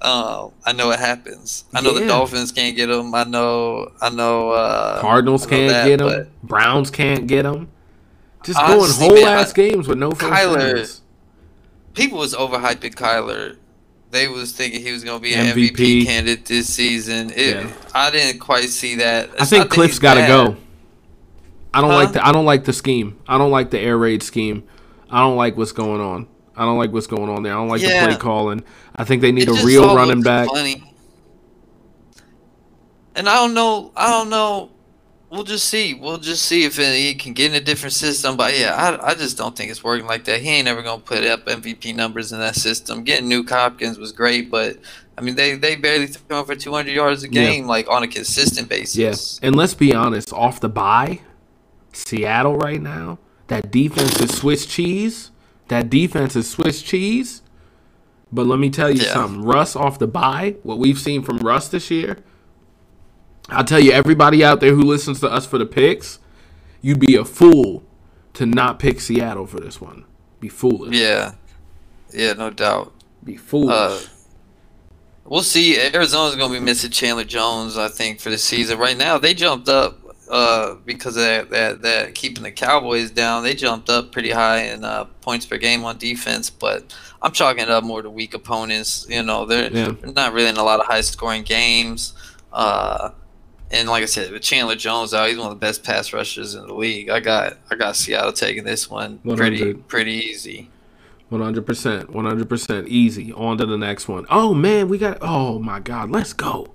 Uh, 0.00 0.48
I 0.64 0.72
know 0.72 0.90
it 0.92 1.00
happens. 1.00 1.64
I 1.74 1.80
know 1.80 1.92
Yeah. 1.92 2.00
the 2.00 2.06
Dolphins 2.06 2.52
can't 2.52 2.76
get 2.76 2.86
them. 2.86 3.14
I 3.14 3.24
know, 3.24 3.90
I 4.00 4.10
know. 4.10 4.50
Uh, 4.50 5.00
Cardinals 5.00 5.42
I 5.42 5.44
know 5.46 5.50
can't 5.56 5.70
that, 5.72 5.86
get 5.86 5.98
them. 5.98 6.28
Browns 6.42 6.90
can't 6.90 7.26
get 7.26 7.42
them. 7.42 7.68
Just 8.44 8.58
Honestly, 8.60 9.08
going 9.08 9.16
whole 9.16 9.24
man, 9.26 9.38
ass 9.40 9.50
I- 9.50 9.54
games 9.54 9.88
with 9.88 9.98
no 9.98 10.10
first 10.12 10.32
Kyler- 10.32 10.74
downs. 10.76 11.00
people 11.94 12.18
was 12.18 12.34
overhyping 12.34 12.94
Kyler. 12.94 13.56
They 14.10 14.28
was 14.28 14.52
thinking 14.52 14.80
he 14.82 14.92
was 14.92 15.02
gonna 15.04 15.18
be 15.18 15.34
an 15.34 15.46
MVP. 15.48 15.70
MVP, 15.74 16.06
candidate 16.06 16.46
this 16.46 16.72
season. 16.72 17.30
It, 17.34 17.56
Yeah. 17.56 17.66
I 17.94 18.10
didn't 18.10 18.38
quite 18.38 18.70
see 18.70 18.94
that. 18.96 19.30
I 19.38 19.44
think 19.44 19.66
Kliff's 19.68 19.98
got 19.98 20.14
to 20.14 20.26
go. 20.26 20.56
I 21.74 21.80
don't 21.82 21.90
Huh? 21.90 21.96
like 21.96 22.12
the 22.12 22.26
I 22.26 22.32
don't 22.32 22.46
like 22.46 22.64
the 22.64 22.72
scheme. 22.72 23.16
I 23.28 23.36
don't 23.36 23.50
like 23.50 23.70
the 23.70 23.78
air 23.78 23.98
raid 23.98 24.22
scheme. 24.22 24.62
I 25.10 25.20
don't 25.20 25.36
like 25.36 25.56
what's 25.58 25.72
going 25.72 26.00
on. 26.00 26.26
I 26.56 26.62
don't 26.64 26.78
like 26.78 26.92
what's 26.92 27.06
going 27.06 27.28
on 27.28 27.42
there. 27.42 27.52
I 27.52 27.56
don't 27.56 27.68
like 27.68 27.82
Yeah. 27.82 28.02
the 28.06 28.12
play 28.12 28.16
calling. 28.20 28.64
I 28.98 29.04
think 29.04 29.22
they 29.22 29.32
need 29.32 29.48
It 29.48 29.62
a 29.62 29.64
real 29.64 29.94
running 29.94 30.22
back. 30.22 30.48
Funny. 30.48 30.82
And 33.14 33.28
I 33.28 33.36
don't 33.36 33.54
know. 33.54 33.92
I 33.96 34.10
don't 34.10 34.28
know. 34.28 34.70
We'll 35.30 35.44
just 35.44 35.68
see. 35.68 35.94
We'll 35.94 36.18
just 36.18 36.44
see 36.44 36.64
if 36.64 36.76
he 36.78 37.14
can 37.14 37.32
get 37.32 37.50
in 37.50 37.56
a 37.56 37.64
different 37.64 37.92
system. 37.92 38.36
But 38.36 38.58
yeah, 38.58 38.74
I, 38.74 39.10
I 39.10 39.14
just 39.14 39.36
don't 39.36 39.54
think 39.54 39.70
it's 39.70 39.84
working 39.84 40.06
like 40.06 40.24
that. 40.24 40.40
He 40.40 40.48
ain't 40.48 40.66
ever 40.68 40.82
gonna 40.82 41.02
put 41.02 41.24
up 41.24 41.44
MVP 41.46 41.94
numbers 41.94 42.32
in 42.32 42.38
that 42.38 42.54
system. 42.56 43.04
Getting 43.04 43.28
Nuk 43.28 43.48
Hopkins 43.50 43.98
was 43.98 44.10
great, 44.10 44.50
but 44.50 44.78
I 45.16 45.20
mean 45.20 45.34
they 45.36 45.54
they 45.56 45.76
barely 45.76 46.06
throw 46.06 46.44
for 46.44 46.54
200 46.54 46.90
yards 46.92 47.24
a 47.24 47.26
Yeah. 47.26 47.44
game 47.44 47.66
like 47.66 47.88
on 47.88 48.02
a 48.02 48.08
consistent 48.08 48.68
basis. 48.68 48.96
Yes. 48.96 49.40
And 49.42 49.54
let's 49.54 49.74
be 49.74 49.94
honest, 49.94 50.32
off 50.32 50.60
the 50.60 50.68
bye, 50.70 51.20
Seattle 51.92 52.56
right 52.56 52.80
now, 52.80 53.18
that 53.48 53.70
defense 53.70 54.20
is 54.20 54.34
Swiss 54.36 54.64
cheese. 54.64 55.30
That 55.68 55.90
defense 55.90 56.34
is 56.36 56.48
Swiss 56.48 56.80
cheese. 56.82 57.42
But 58.30 58.46
let 58.46 58.58
me 58.58 58.68
tell 58.70 58.90
you 58.90 59.02
Yeah. 59.02 59.14
something. 59.14 59.42
Russ 59.42 59.74
off 59.74 59.98
the 59.98 60.06
bye, 60.06 60.56
what 60.62 60.78
we've 60.78 60.98
seen 60.98 61.22
from 61.22 61.38
Russ 61.38 61.68
this 61.68 61.90
year, 61.90 62.18
I'll 63.48 63.64
tell 63.64 63.80
you, 63.80 63.92
everybody 63.92 64.44
out 64.44 64.60
there 64.60 64.74
who 64.74 64.82
listens 64.82 65.20
to 65.20 65.28
us 65.30 65.46
for 65.46 65.56
the 65.58 65.64
picks, 65.66 66.18
you'd 66.82 67.00
be 67.00 67.14
a 67.14 67.24
fool 67.24 67.82
to 68.34 68.44
not 68.44 68.78
pick 68.78 69.00
Seattle 69.00 69.46
for 69.46 69.58
this 69.60 69.80
one. 69.80 70.04
Be 70.40 70.48
foolish. 70.48 70.94
Yeah. 70.94 71.32
Yeah, 72.12 72.34
no 72.34 72.50
doubt. 72.50 72.92
Be 73.24 73.36
foolish. 73.36 73.74
Uh, 73.74 73.98
We'll 75.24 75.42
see. 75.42 75.78
Arizona's 75.78 76.36
going 76.36 76.50
to 76.54 76.58
be 76.58 76.64
missing 76.64 76.90
Chandler 76.90 77.24
Jones, 77.24 77.76
I 77.76 77.88
think, 77.88 78.18
for 78.18 78.30
the 78.30 78.38
season. 78.38 78.78
Right 78.78 78.96
now, 78.96 79.18
they 79.18 79.34
jumped 79.34 79.68
up 79.68 80.07
uh, 80.30 80.74
because 80.84 81.16
of 81.16 81.22
that, 81.22 81.50
that, 81.50 81.82
that 81.82 82.14
keeping 82.14 82.42
the 82.44 82.50
Cowboys 82.50 83.10
down. 83.10 83.42
They 83.42 83.54
jumped 83.54 83.88
up 83.88 84.12
pretty 84.12 84.30
high 84.30 84.62
in 84.62 84.84
uh, 84.84 85.04
points 85.20 85.46
per 85.46 85.58
game 85.58 85.84
on 85.84 85.98
defense, 85.98 86.50
but 86.50 86.94
I'm 87.22 87.32
chalking 87.32 87.62
it 87.64 87.70
up 87.70 87.84
more 87.84 88.02
to 88.02 88.10
weak 88.10 88.34
opponents. 88.34 89.06
You 89.08 89.22
know, 89.22 89.46
they're, 89.46 89.72
Yeah. 89.72 89.92
they're 90.00 90.12
not 90.12 90.32
really 90.32 90.48
in 90.48 90.56
a 90.56 90.62
lot 90.64 90.80
of 90.80 90.86
high 90.86 91.00
scoring 91.00 91.42
games. 91.42 92.14
Uh, 92.52 93.10
and 93.70 93.88
like 93.88 94.02
I 94.02 94.06
said, 94.06 94.32
with 94.32 94.42
Chandler 94.42 94.76
Jones 94.76 95.12
out, 95.12 95.28
he's 95.28 95.36
one 95.36 95.48
of 95.48 95.52
the 95.52 95.60
best 95.60 95.84
pass 95.84 96.12
rushers 96.12 96.54
in 96.54 96.66
the 96.66 96.74
league. 96.74 97.10
I 97.10 97.20
got 97.20 97.58
I 97.70 97.74
got 97.74 97.96
Seattle 97.96 98.32
taking 98.32 98.64
this 98.64 98.88
one 98.88 99.18
pretty 99.18 99.74
pretty 99.74 100.12
easy. 100.12 100.70
One 101.28 101.42
hundred 101.42 101.66
percent, 101.66 102.08
one 102.08 102.24
hundred 102.24 102.48
percent, 102.48 102.88
easy. 102.88 103.30
On 103.34 103.58
to 103.58 103.66
the 103.66 103.76
next 103.76 104.08
one. 104.08 104.24
Oh 104.30 104.54
man, 104.54 104.88
we 104.88 104.96
got. 104.96 105.18
Oh 105.20 105.58
my 105.58 105.80
God, 105.80 106.10
let's 106.10 106.32
go! 106.32 106.68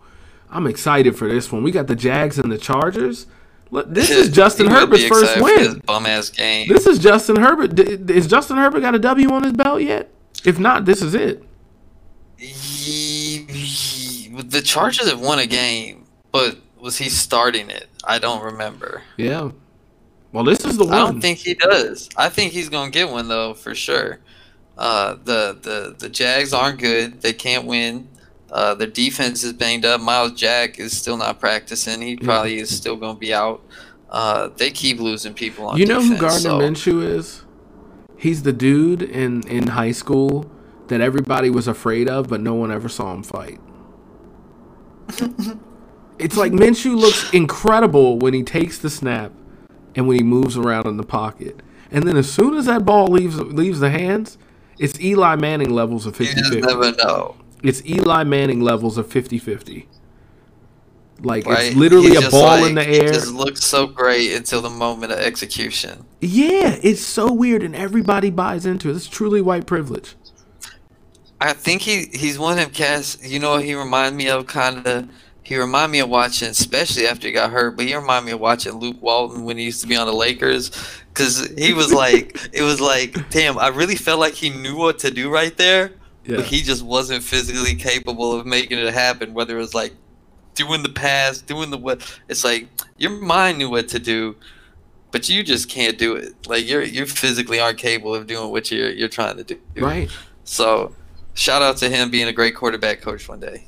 I'm 0.51 0.67
excited 0.67 1.17
for 1.17 1.27
this 1.27 1.51
one. 1.51 1.63
We 1.63 1.71
got 1.71 1.87
the 1.87 1.95
Jags 1.95 2.37
and 2.37 2.51
the 2.51 2.59
Chargers. 2.59 3.25
This 3.87 4.09
is 4.09 4.29
Justin 4.31 4.67
He 4.67 4.73
Herbert's 4.73 5.05
first 5.07 5.35
excited 5.35 5.41
for 5.41 5.59
this 5.59 5.73
win. 5.73 5.79
Bum 5.85 6.05
ass 6.05 6.29
game. 6.29 6.67
This 6.67 6.85
is 6.85 6.99
Justin 6.99 7.35
Herbert. 7.37 7.79
Is 7.79 8.27
Justin 8.27 8.57
Herbert 8.57 8.81
got 8.81 8.95
a 8.95 8.99
W 8.99 9.29
on 9.31 9.43
his 9.43 9.53
belt 9.53 9.81
yet? 9.81 10.09
If 10.45 10.59
not, 10.59 10.85
this 10.85 11.01
is 11.01 11.15
it. 11.15 11.43
He, 12.37 13.45
he- 13.49 14.41
the 14.41 14.61
Chargers 14.61 15.09
have 15.09 15.19
won 15.21 15.39
a 15.39 15.45
game, 15.47 16.05
but 16.31 16.57
was 16.79 16.97
he 16.97 17.09
starting 17.09 17.69
it? 17.69 17.87
I 18.03 18.19
don't 18.19 18.43
remember. 18.43 19.03
Yeah. 19.17 19.51
Well, 20.31 20.43
this 20.43 20.65
is 20.65 20.77
the 20.77 20.85
one. 20.85 20.93
I 20.93 20.97
don't 20.97 21.21
think 21.21 21.37
he 21.39 21.53
does. 21.53 22.09
I 22.17 22.29
think 22.29 22.51
he's 22.53 22.69
gonna 22.69 22.89
get 22.91 23.09
one 23.09 23.27
though 23.27 23.53
for 23.53 23.75
sure. 23.75 24.19
Uh, 24.77 25.13
the 25.23 25.57
the 25.61 25.95
the 25.97 26.09
Jags 26.09 26.53
aren't 26.53 26.79
good. 26.79 27.21
They 27.21 27.33
can't 27.33 27.65
win. 27.65 28.07
Uh, 28.53 28.75
their 28.75 28.87
defense 28.87 29.43
is 29.43 29.51
banged 29.51 29.83
up. 29.83 29.99
Myles 29.99 30.33
Jack 30.33 30.77
is 30.77 30.95
still 30.95 31.17
not 31.17 31.39
practicing. 31.39 32.01
He 32.01 32.15
probably 32.15 32.59
is 32.59 32.75
still 32.75 32.95
gonna 32.95 33.17
be 33.17 33.33
out. 33.33 33.61
uh, 34.11 34.49
they 34.57 34.69
keep 34.69 34.99
losing 34.99 35.33
people 35.33 35.65
on 35.65 35.77
You 35.79 35.87
know 35.87 35.99
who 35.99 36.15
Gardner 36.15 36.39
so- 36.39 36.59
Minshew 36.59 37.01
is? 37.03 37.41
He's 38.15 38.43
the 38.43 38.53
dude 38.53 39.01
in 39.01 39.41
in 39.47 39.67
high 39.69 39.91
school 39.91 40.49
that 40.87 41.01
everybody 41.01 41.49
was 41.49 41.67
afraid 41.67 42.07
of, 42.07 42.27
but 42.29 42.41
no 42.41 42.53
one 42.53 42.71
ever 42.71 42.87
saw 42.87 43.11
him 43.11 43.23
fight. 43.23 43.59
it's 46.19 46.37
like 46.37 46.51
Minshew 46.51 46.95
looks 46.95 47.31
incredible 47.33 48.19
when 48.19 48.35
he 48.35 48.43
takes 48.43 48.77
the 48.77 48.89
snap 48.89 49.31
and 49.95 50.07
when 50.07 50.17
he 50.17 50.23
moves 50.23 50.57
around 50.57 50.85
in 50.85 50.97
the 50.97 51.03
pocket. 51.03 51.61
And 51.91 52.07
then 52.07 52.17
as 52.17 52.31
soon 52.31 52.53
as 52.55 52.65
that 52.65 52.85
ball 52.85 53.07
leaves 53.07 53.39
leaves 53.39 53.79
the 53.79 53.89
hands, 53.89 54.37
it's 54.77 54.99
Eli 55.01 55.35
Manning 55.37 55.71
levels 55.71 56.05
of 56.05 56.15
50 56.15 56.37
You 56.37 56.43
50 56.43 56.61
just 56.61 56.69
never 56.69 56.91
know. 57.03 57.35
It's 57.63 57.83
Eli 57.85 58.23
Manning 58.25 58.61
levels 58.61 58.97
of 58.97 59.07
50-50. 59.09 59.87
Like 61.21 61.45
Right? 61.45 61.67
it's 61.67 61.75
literally 61.75 62.11
He 62.11 62.15
a 62.15 62.21
ball 62.29 62.59
like, 62.61 62.65
in 62.65 62.75
the 62.75 62.83
he 62.83 62.97
air. 62.99 63.13
just 63.13 63.33
looks 63.33 63.63
so 63.63 63.87
great 63.87 64.33
until 64.33 64.61
the 64.61 64.69
moment 64.69 65.11
of 65.11 65.19
execution. 65.19 66.05
Yeah, 66.21 66.79
it's 66.81 67.05
so 67.05 67.31
weird 67.31 67.63
and 67.63 67.75
everybody 67.75 68.29
buys 68.29 68.65
into 68.65 68.89
it. 68.89 68.95
It's 68.95 69.07
truly 69.07 69.41
white 69.41 69.65
privilege. 69.65 70.15
I 71.41 71.53
think 71.53 71.81
he 71.81 72.05
he's 72.13 72.39
one 72.39 72.57
of 72.59 72.73
cats. 72.73 73.17
You 73.21 73.39
know, 73.39 73.57
he 73.57 73.75
reminded 73.75 74.17
me 74.17 74.29
of 74.29 74.47
kind 74.47 74.85
of. 74.87 75.09
He 75.43 75.57
reminded 75.57 75.91
me 75.91 75.99
of 75.99 76.09
watching, 76.09 76.47
especially 76.49 77.05
after 77.05 77.27
he 77.27 77.33
got 77.33 77.51
hurt. 77.51 77.75
But 77.75 77.85
he 77.85 77.95
reminded 77.95 78.27
me 78.27 78.31
of 78.31 78.39
watching 78.39 78.73
Luke 78.73 79.01
Walton 79.01 79.43
when 79.43 79.57
he 79.57 79.65
used 79.65 79.81
to 79.81 79.87
be 79.87 79.95
on 79.97 80.07
the 80.07 80.13
Lakers, 80.13 80.71
because 81.09 81.47
he 81.57 81.73
was 81.73 81.91
like, 81.91 82.37
it 82.53 82.61
was 82.63 82.79
like, 82.79 83.29
damn, 83.29 83.59
I 83.59 83.67
really 83.67 83.97
felt 83.97 84.21
like 84.21 84.35
he 84.35 84.49
knew 84.51 84.77
what 84.77 84.99
to 84.99 85.11
do 85.11 85.29
right 85.29 85.55
there, 85.57 85.91
Yeah. 86.25 86.37
but 86.37 86.45
he 86.45 86.61
just 86.61 86.83
wasn't 86.83 87.23
physically 87.23 87.75
capable 87.75 88.33
of 88.33 88.45
making 88.45 88.77
it 88.77 88.93
happen. 88.93 89.33
Whether 89.33 89.57
it 89.57 89.59
was 89.59 89.73
like 89.73 89.93
doing 90.55 90.83
the 90.83 90.89
pass, 90.89 91.39
doing 91.39 91.69
the 91.69 91.77
what, 91.77 92.19
it's 92.29 92.43
like 92.43 92.67
your 92.97 93.11
mind 93.11 93.57
knew 93.57 93.69
what 93.69 93.87
to 93.89 93.99
do, 93.99 94.35
but 95.11 95.29
you 95.29 95.43
just 95.43 95.69
can't 95.69 95.97
do 95.97 96.15
it. 96.15 96.33
Like 96.47 96.67
you're 96.67 96.83
you 96.83 97.05
physically 97.05 97.59
aren't 97.59 97.77
capable 97.77 98.15
of 98.15 98.27
doing 98.27 98.51
what 98.51 98.71
you're 98.71 98.91
you're 98.91 99.09
trying 99.09 99.37
to 99.37 99.43
do. 99.43 99.59
Right. 99.77 100.09
So, 100.43 100.93
shout 101.33 101.61
out 101.61 101.77
to 101.77 101.89
him 101.89 102.11
being 102.11 102.27
a 102.27 102.33
great 102.33 102.55
quarterback 102.55 103.01
coach 103.01 103.27
one 103.27 103.39
day. 103.39 103.65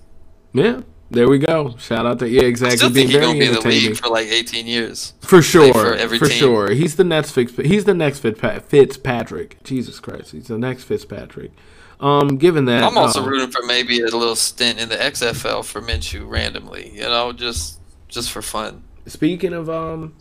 Yeah. 0.54 0.82
There 1.12 1.30
we 1.30 1.38
go. 1.38 1.76
Shout 1.78 2.06
out 2.06 2.20
to 2.20 2.28
yeah, 2.28 2.42
exactly. 2.42 2.78
still 2.78 2.90
think 2.90 3.12
he's 3.12 3.20
gonna 3.20 3.38
be 3.38 3.46
in 3.46 3.54
the 3.54 3.62
league 3.62 3.96
for 3.96 4.10
like 4.10 4.28
18 4.28 4.66
years. 4.66 5.14
For 5.22 5.42
sure, 5.42 5.98
for 5.98 6.30
sure. 6.30 6.72
He's 6.72 6.96
the 6.96 7.04
next 7.04 7.32
Fitz, 7.32 7.56
He's 7.56 7.86
the 7.86 7.94
next 7.94 8.20
Fitzpatrick. 8.20 9.64
Jesus 9.64 10.00
Christ, 10.00 10.32
he's 10.32 10.48
the 10.48 10.58
next 10.58 10.86
Fitzpatrick. 10.86 11.52
Um, 12.00 12.38
given 12.38 12.66
that, 12.66 12.84
I'm 12.84 12.98
also 12.98 13.24
uh, 13.24 13.28
rooting 13.28 13.52
for 13.52 13.64
maybe 13.66 14.02
a 14.02 14.06
little 14.06 14.36
stint 14.36 14.80
in 14.80 14.90
the 14.90 14.98
XFL 14.98 15.64
for 15.64 15.82
Minshew 15.82 16.30
randomly. 16.30 16.92
You 16.94 17.04
know, 17.04 17.32
just 17.32 17.80
just 18.08 18.32
for 18.32 18.42
fun. 18.42 18.84
Speaking 19.06 19.54
of 19.54 19.70
um, 19.70 20.16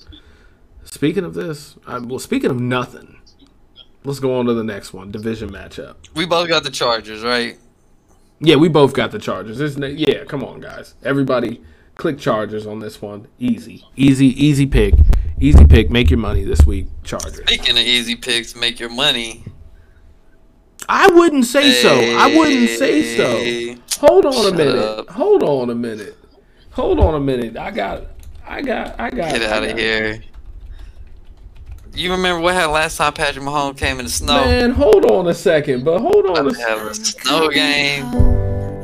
speaking 0.85 1.25
of 1.25 1.35
this, 1.35 1.77
I, 1.87 1.99
well, 1.99 2.18
speaking 2.18 2.51
of 2.51 2.61
nothing, 2.61 3.20
let's 4.05 4.20
go 4.20 4.39
on 4.39 4.47
to 4.47 4.55
the 4.55 4.64
next 4.64 4.93
one. 4.93 5.11
Division 5.11 5.51
matchup. 5.51 5.97
We 6.14 6.27
both 6.27 6.49
got 6.49 6.62
the 6.62 6.70
Chargers, 6.70 7.22
right? 7.22 7.59
Yeah, 8.41 8.57
we 8.57 8.68
both 8.68 8.93
got 8.95 9.11
the 9.11 9.18
Chargers. 9.18 9.61
Isn't 9.61 9.83
it? 9.83 9.99
Yeah, 9.99 10.25
come 10.25 10.45
on, 10.45 10.61
guys. 10.61 10.95
Everybody, 11.03 11.62
click 11.97 12.18
Chargers 12.18 12.66
on 12.66 12.79
this 12.81 13.03
one. 13.03 13.27
Easy, 13.39 13.85
easy, 13.97 14.27
easy 14.27 14.66
pick. 14.66 14.95
Easy 15.41 15.64
pick. 15.64 15.91
Make 15.91 16.11
your 16.11 16.20
money 16.20 16.45
this 16.45 16.64
week. 16.64 16.87
Chargers. 17.03 17.37
Speaking 17.39 17.77
of 17.77 17.83
easy 17.83 18.14
picks, 18.14 18.55
make 18.55 18.79
your 18.79 18.91
money. 18.91 19.45
I 20.89 21.09
wouldn't 21.12 21.45
say 21.47 21.72
so. 21.72 21.95
I 22.18 22.37
wouldn't 22.37 22.68
say 22.70 23.16
so. 23.16 23.80
Hold 24.01 24.26
on 24.26 24.32
Shut 24.32 24.53
a 24.53 24.57
minute. 24.57 24.76
up. 24.76 25.09
Hold 25.11 25.43
on 25.43 25.70
a 25.70 25.74
minute. 25.74 26.16
Hold 26.72 27.01
on 27.01 27.14
a 27.14 27.20
minute. 27.20 27.57
I 27.57 27.70
got. 27.70 28.05
I 28.47 28.61
got. 28.62 28.99
I 29.01 29.11
got. 29.11 29.32
Get 29.32 29.43
out 29.43 29.62
got- 29.62 29.70
of 29.70 29.78
here. 29.78 30.22
You 31.95 32.11
remember 32.11 32.41
what 32.41 32.55
happened 32.55 32.72
last 32.72 32.97
time 32.97 33.12
Patrick 33.12 33.45
Mahomes 33.45 33.78
came 33.78 34.01
in 34.01 34.07
the 34.07 34.11
snow? 34.11 34.45
Man, 34.45 34.72
hold 34.72 35.05
on 35.09 35.28
a 35.28 35.35
second. 35.35 35.85
But 35.85 36.01
hold 36.01 36.26
on 36.26 36.37
a 36.39 36.41
About 36.41 36.55
to 36.55 36.61
have 36.62 36.82
a 36.87 36.95
snow 36.95 37.49
game. 37.51 38.05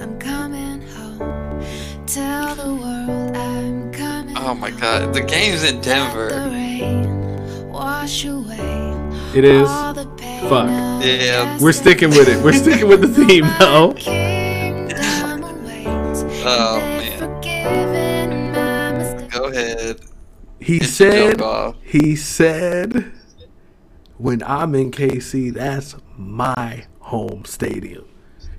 I'm 0.00 0.16
coming 0.20 0.80
home. 0.82 1.60
Tell 2.06 2.54
the 2.54 2.72
world 2.72 3.36
I'm 3.36 3.92
coming. 3.92 4.36
Oh 4.38 4.54
my 4.54 4.70
god, 4.70 5.12
the 5.12 5.22
game's 5.22 5.64
in 5.64 5.78
The 5.78 5.82
Denver. 5.82 6.28
rain 6.50 7.68
wash 7.68 8.24
away 8.26 8.89
It 9.34 9.44
is. 9.44 9.68
all 9.68 9.94
the 9.94 10.06
pain 10.16 10.48
Fuck. 10.48 10.68
of 10.68 11.04
Yeah. 11.04 11.58
We're 11.60 11.72
sticking 11.72 12.10
with 12.10 12.28
it. 12.28 12.42
We're 12.42 12.52
sticking 12.52 12.88
with 12.88 13.00
the 13.02 13.08
theme 13.08 13.44
now. 13.44 13.92
kingdom 13.92 15.44
awaits. 15.44 16.24
Oh 16.44 16.80
man, 16.80 17.18
forgiven 17.18 18.52
my 18.52 18.92
mistakes. 18.92 19.34
go 19.36 19.44
ahead. 19.46 20.00
He 20.58 20.76
It's 20.78 20.90
said. 20.92 21.40
He 21.82 22.16
said. 22.16 23.12
When 24.18 24.42
I'm 24.42 24.74
in 24.74 24.90
KC, 24.90 25.54
that's 25.54 25.96
my 26.18 26.84
home 26.98 27.44
stadium. 27.46 28.04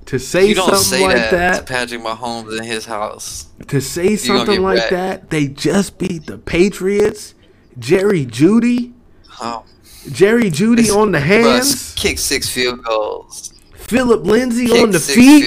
To 0.06 0.18
say 0.18 0.46
You 0.48 0.54
don't 0.56 0.66
something 0.74 0.82
say 0.82 1.04
like 1.06 1.16
that, 1.16 1.30
that 1.30 1.56
to 1.58 1.72
Patrick 1.72 2.00
Mahomes 2.00 2.58
in 2.58 2.64
his 2.64 2.86
house. 2.86 3.46
To 3.68 3.80
say 3.80 4.16
gonna 4.16 4.18
something 4.18 4.60
like 4.62 4.78
wrecked. 4.78 4.90
that, 4.90 5.30
they 5.30 5.46
just 5.46 5.98
beat 5.98 6.26
the 6.26 6.38
Patriots. 6.38 7.34
Jerry 7.78 8.26
Jeudy, 8.26 8.92
Oh, 9.40 9.64
Jerry 10.10 10.50
Jeudy 10.50 10.90
on 10.94 11.12
the 11.12 11.20
hands. 11.20 11.94
kick 11.96 12.18
six 12.18 12.48
field 12.48 12.82
goals. 12.84 13.52
Phillip 13.74 14.24
Lindsay 14.24 14.66
Kick 14.66 14.82
on 14.82 14.90
the 14.90 14.98
six 14.98 15.16
feet. 15.16 15.44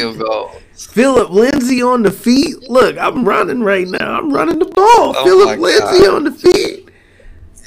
Phillip 0.92 1.30
Lindsay 1.30 1.82
on 1.82 2.04
the 2.04 2.12
feet. 2.12 2.70
Look, 2.70 2.98
I'm 2.98 3.26
running 3.28 3.62
right 3.62 3.88
now. 3.88 4.18
I'm 4.18 4.32
running 4.32 4.60
the 4.60 4.66
ball. 4.66 5.14
Oh 5.18 5.24
Phillip 5.24 5.60
Lindsay 5.60 6.06
God. 6.06 6.16
on 6.16 6.24
the 6.26 6.32
feet. 6.32 6.90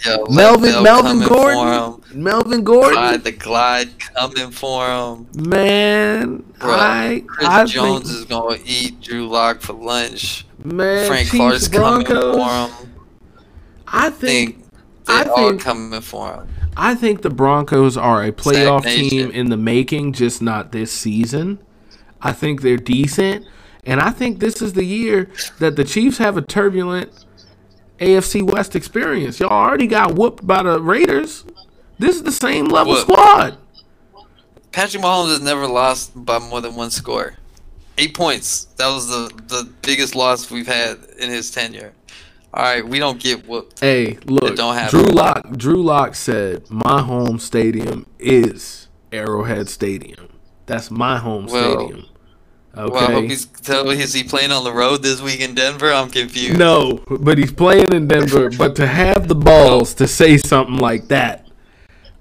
Yo, 0.06 0.24
Melvin 0.30 0.80
Melvin 0.82 1.26
Gordon. 1.26 2.00
For 2.02 2.16
Melvin. 2.16 2.62
Gordon. 2.62 2.92
Clyde 2.92 3.24
the 3.24 3.32
glide 3.32 3.98
coming 3.98 4.50
for 4.52 4.86
him. 4.86 5.26
Man, 5.34 6.36
Bro, 6.60 6.70
I 6.70 7.24
Chris 7.26 7.48
I 7.48 7.64
Jones 7.64 8.04
think, 8.08 8.18
is 8.20 8.24
gonna 8.26 8.58
eat 8.64 9.00
Drew 9.00 9.26
Lock 9.26 9.60
for 9.60 9.72
lunch. 9.72 10.46
man 10.62 11.06
Frank 11.08 11.28
Chiefs 11.30 11.66
Clark's 11.66 11.68
coming 11.68 12.06
for 12.06 12.44
him. 12.84 12.92
I 13.88 14.10
think 14.10 14.56
think 14.56 14.64
they 15.06 15.12
I 15.14 15.22
are 15.24 15.34
think- 15.50 15.60
coming 15.62 16.00
for 16.00 16.32
him. 16.34 16.48
I 16.80 16.94
think 16.94 17.22
the 17.22 17.30
Broncos 17.30 17.96
are 17.96 18.22
a 18.22 18.30
playoff 18.30 18.84
team 18.84 19.32
in 19.32 19.50
the 19.50 19.56
making, 19.56 20.12
just 20.12 20.40
not 20.40 20.70
this 20.70 20.92
season. 20.92 21.58
I 22.22 22.32
think 22.32 22.62
they're 22.62 22.76
decent, 22.76 23.46
and 23.84 24.00
I 24.00 24.10
think 24.10 24.38
this 24.38 24.62
is 24.62 24.74
the 24.74 24.84
year 24.84 25.28
that 25.58 25.74
the 25.74 25.82
Chiefs 25.82 26.18
have 26.18 26.36
a 26.36 26.42
turbulent 26.42 27.10
AFC 27.98 28.42
West 28.48 28.76
experience. 28.76 29.40
Y'all 29.40 29.50
already 29.50 29.88
got 29.88 30.14
whooped 30.14 30.46
by 30.46 30.62
the 30.62 30.80
Raiders. 30.80 31.44
This 31.98 32.14
is 32.14 32.22
the 32.22 32.32
same 32.32 32.66
level 32.66 32.92
Whoop. 32.92 33.02
squad. 33.02 33.58
Patrick 34.70 35.02
Mahomes 35.02 35.30
has 35.30 35.40
never 35.40 35.66
lost 35.66 36.12
by 36.14 36.38
more 36.38 36.60
than 36.60 36.76
one 36.76 36.92
score. 36.92 37.34
Eight 37.96 38.14
points. 38.14 38.66
That 38.76 38.86
was 38.88 39.08
the, 39.08 39.32
the 39.48 39.68
biggest 39.82 40.14
loss 40.14 40.48
we've 40.48 40.68
had 40.68 40.98
in 41.18 41.30
his 41.30 41.50
tenure. 41.50 41.92
All 42.54 42.62
right, 42.62 42.86
we 42.86 42.98
don't 42.98 43.20
get 43.20 43.46
whooped. 43.46 43.80
Hey, 43.80 44.18
look, 44.24 44.56
don't 44.56 44.74
happen. 44.74 44.98
Drew 45.00 45.12
Lock. 45.12 45.50
Drew 45.56 45.82
Lock 45.82 46.14
said, 46.14 46.70
"My 46.70 47.02
home 47.02 47.38
stadium 47.38 48.06
is 48.18 48.88
Arrowhead 49.12 49.68
Stadium. 49.68 50.28
That's 50.66 50.90
my 50.90 51.18
home 51.18 51.46
Well, 51.46 51.78
stadium." 51.88 52.06
Okay. 52.76 52.92
Well, 52.92 53.08
I 53.10 53.12
hope 53.12 53.24
he's 53.24 53.46
tell 53.46 53.90
is 53.90 54.12
he 54.12 54.22
playing 54.22 54.52
on 54.52 54.64
the 54.64 54.72
road 54.72 55.02
this 55.02 55.20
week 55.20 55.40
in 55.40 55.54
Denver? 55.54 55.92
I'm 55.92 56.08
confused. 56.10 56.58
No, 56.58 57.00
but 57.10 57.36
he's 57.36 57.52
playing 57.52 57.92
in 57.92 58.06
Denver. 58.06 58.50
but 58.58 58.76
to 58.76 58.86
have 58.86 59.28
the 59.28 59.34
balls 59.34 59.94
to 59.94 60.06
say 60.06 60.38
something 60.38 60.76
like 60.76 61.08
that, 61.08 61.48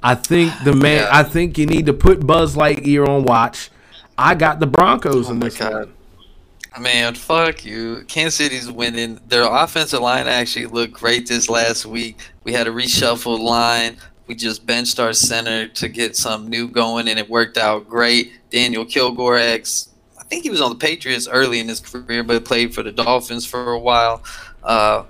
I 0.01 0.15
think 0.15 0.51
the 0.63 0.73
man. 0.73 1.03
Yeah. 1.03 1.09
I 1.11 1.23
think 1.23 1.57
you 1.57 1.67
need 1.67 1.85
to 1.85 1.93
put 1.93 2.25
Buzz 2.25 2.55
Lightyear 2.55 3.07
on 3.07 3.23
watch. 3.23 3.69
I 4.17 4.35
got 4.35 4.59
the 4.59 4.67
Broncos 4.67 5.29
Oh 5.29 5.33
in 5.33 5.39
this 5.39 5.57
God. 5.57 5.73
one. 5.73 5.93
Man, 6.79 7.15
fuck 7.15 7.65
you. 7.65 8.03
Kansas 8.07 8.35
City's 8.35 8.71
winning. 8.71 9.19
Their 9.27 9.43
offensive 9.43 9.99
line 9.99 10.27
actually 10.27 10.67
looked 10.67 10.93
great 10.93 11.27
this 11.27 11.49
last 11.49 11.85
week. 11.85 12.19
We 12.43 12.53
had 12.53 12.67
a 12.67 12.71
reshuffled 12.71 13.39
line. 13.39 13.97
We 14.27 14.35
just 14.35 14.65
benched 14.65 14.99
our 14.99 15.13
center 15.13 15.67
to 15.69 15.87
get 15.87 16.15
some 16.15 16.49
new 16.49 16.67
going, 16.67 17.07
and 17.07 17.17
it 17.17 17.29
worked 17.29 17.57
out 17.57 17.89
great. 17.89 18.33
Daniel 18.51 18.85
Kilgore, 18.85 19.37
I 19.37 19.59
think 20.29 20.43
he 20.43 20.49
was 20.49 20.61
on 20.61 20.69
the 20.69 20.77
Patriots 20.77 21.27
early 21.27 21.59
in 21.59 21.67
his 21.67 21.79
career, 21.79 22.23
but 22.23 22.45
played 22.45 22.75
for 22.75 22.83
the 22.83 22.91
Dolphins 22.91 23.45
for 23.45 23.71
a 23.71 23.79
while. 23.79 24.21
Uh, 24.63 25.03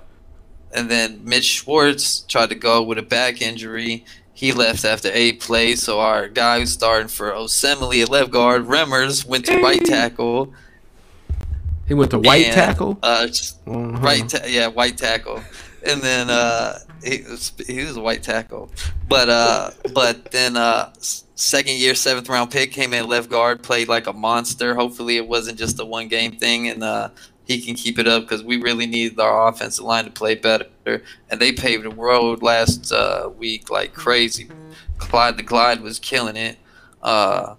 and 0.72 0.90
then 0.90 1.20
Mitch 1.24 1.44
Schwartz 1.44 2.20
tried 2.20 2.50
to 2.50 2.54
go 2.54 2.82
with 2.82 2.98
a 2.98 3.02
back 3.02 3.42
injury. 3.42 4.04
He 4.32 4.52
left 4.52 4.84
after 4.84 5.10
eight 5.12 5.40
plays, 5.40 5.82
so 5.82 6.00
our 6.00 6.28
guy 6.28 6.60
who's 6.60 6.72
starting 6.72 7.08
for 7.08 7.32
Osemele 7.32 8.02
at 8.02 8.08
left 8.08 8.30
guard, 8.30 8.66
Remmers, 8.66 9.26
went 9.26 9.46
to 9.46 9.60
right 9.60 9.84
tackle. 9.84 10.54
He 11.88 11.94
went 11.94 12.10
to 12.12 12.18
white 12.18 12.44
And, 12.46 12.54
tackle. 12.54 12.98
Uh, 13.02 13.26
just 13.26 13.56
Uh-huh. 13.66 13.98
right, 14.00 14.28
ta- 14.28 14.46
yeah, 14.46 14.66
white 14.68 14.96
tackle, 14.98 15.40
and 15.86 16.00
then 16.02 16.28
uh, 16.30 16.78
he 17.02 17.22
was 17.28 17.52
he 17.66 17.80
was 17.84 17.96
a 17.96 18.00
white 18.00 18.22
tackle, 18.22 18.70
but 19.08 19.28
uh, 19.28 19.70
but 19.94 20.30
then 20.30 20.56
uh, 20.56 20.92
second 21.34 21.76
year 21.78 21.94
seventh 21.94 22.28
round 22.28 22.50
pick 22.50 22.72
came 22.72 22.92
in 22.92 23.06
left 23.08 23.30
guard, 23.30 23.62
played 23.62 23.88
like 23.88 24.06
a 24.06 24.12
monster. 24.12 24.74
Hopefully, 24.74 25.16
it 25.16 25.26
wasn't 25.26 25.58
just 25.58 25.80
a 25.80 25.84
one 25.84 26.08
game 26.08 26.32
thing, 26.32 26.68
and 26.68 26.82
uh, 26.84 27.08
he 27.46 27.60
can 27.60 27.74
keep 27.74 27.98
it 27.98 28.06
up 28.06 28.22
because 28.24 28.42
we 28.42 28.60
really 28.60 28.86
need 28.86 29.18
our 29.18 29.48
offensive 29.48 29.84
line 29.84 30.04
to 30.04 30.10
play 30.10 30.34
better. 30.34 30.66
And 31.30 31.40
they 31.40 31.52
paved 31.52 31.84
the 31.84 31.90
road 31.90 32.42
last 32.42 32.92
uh, 32.92 33.30
week 33.38 33.70
like 33.70 33.94
crazy. 33.94 34.48
Clyde 34.98 35.36
the 35.38 35.42
Glide 35.42 35.80
was 35.80 35.98
killing 35.98 36.36
it. 36.36 36.58
Uh, 37.02 37.54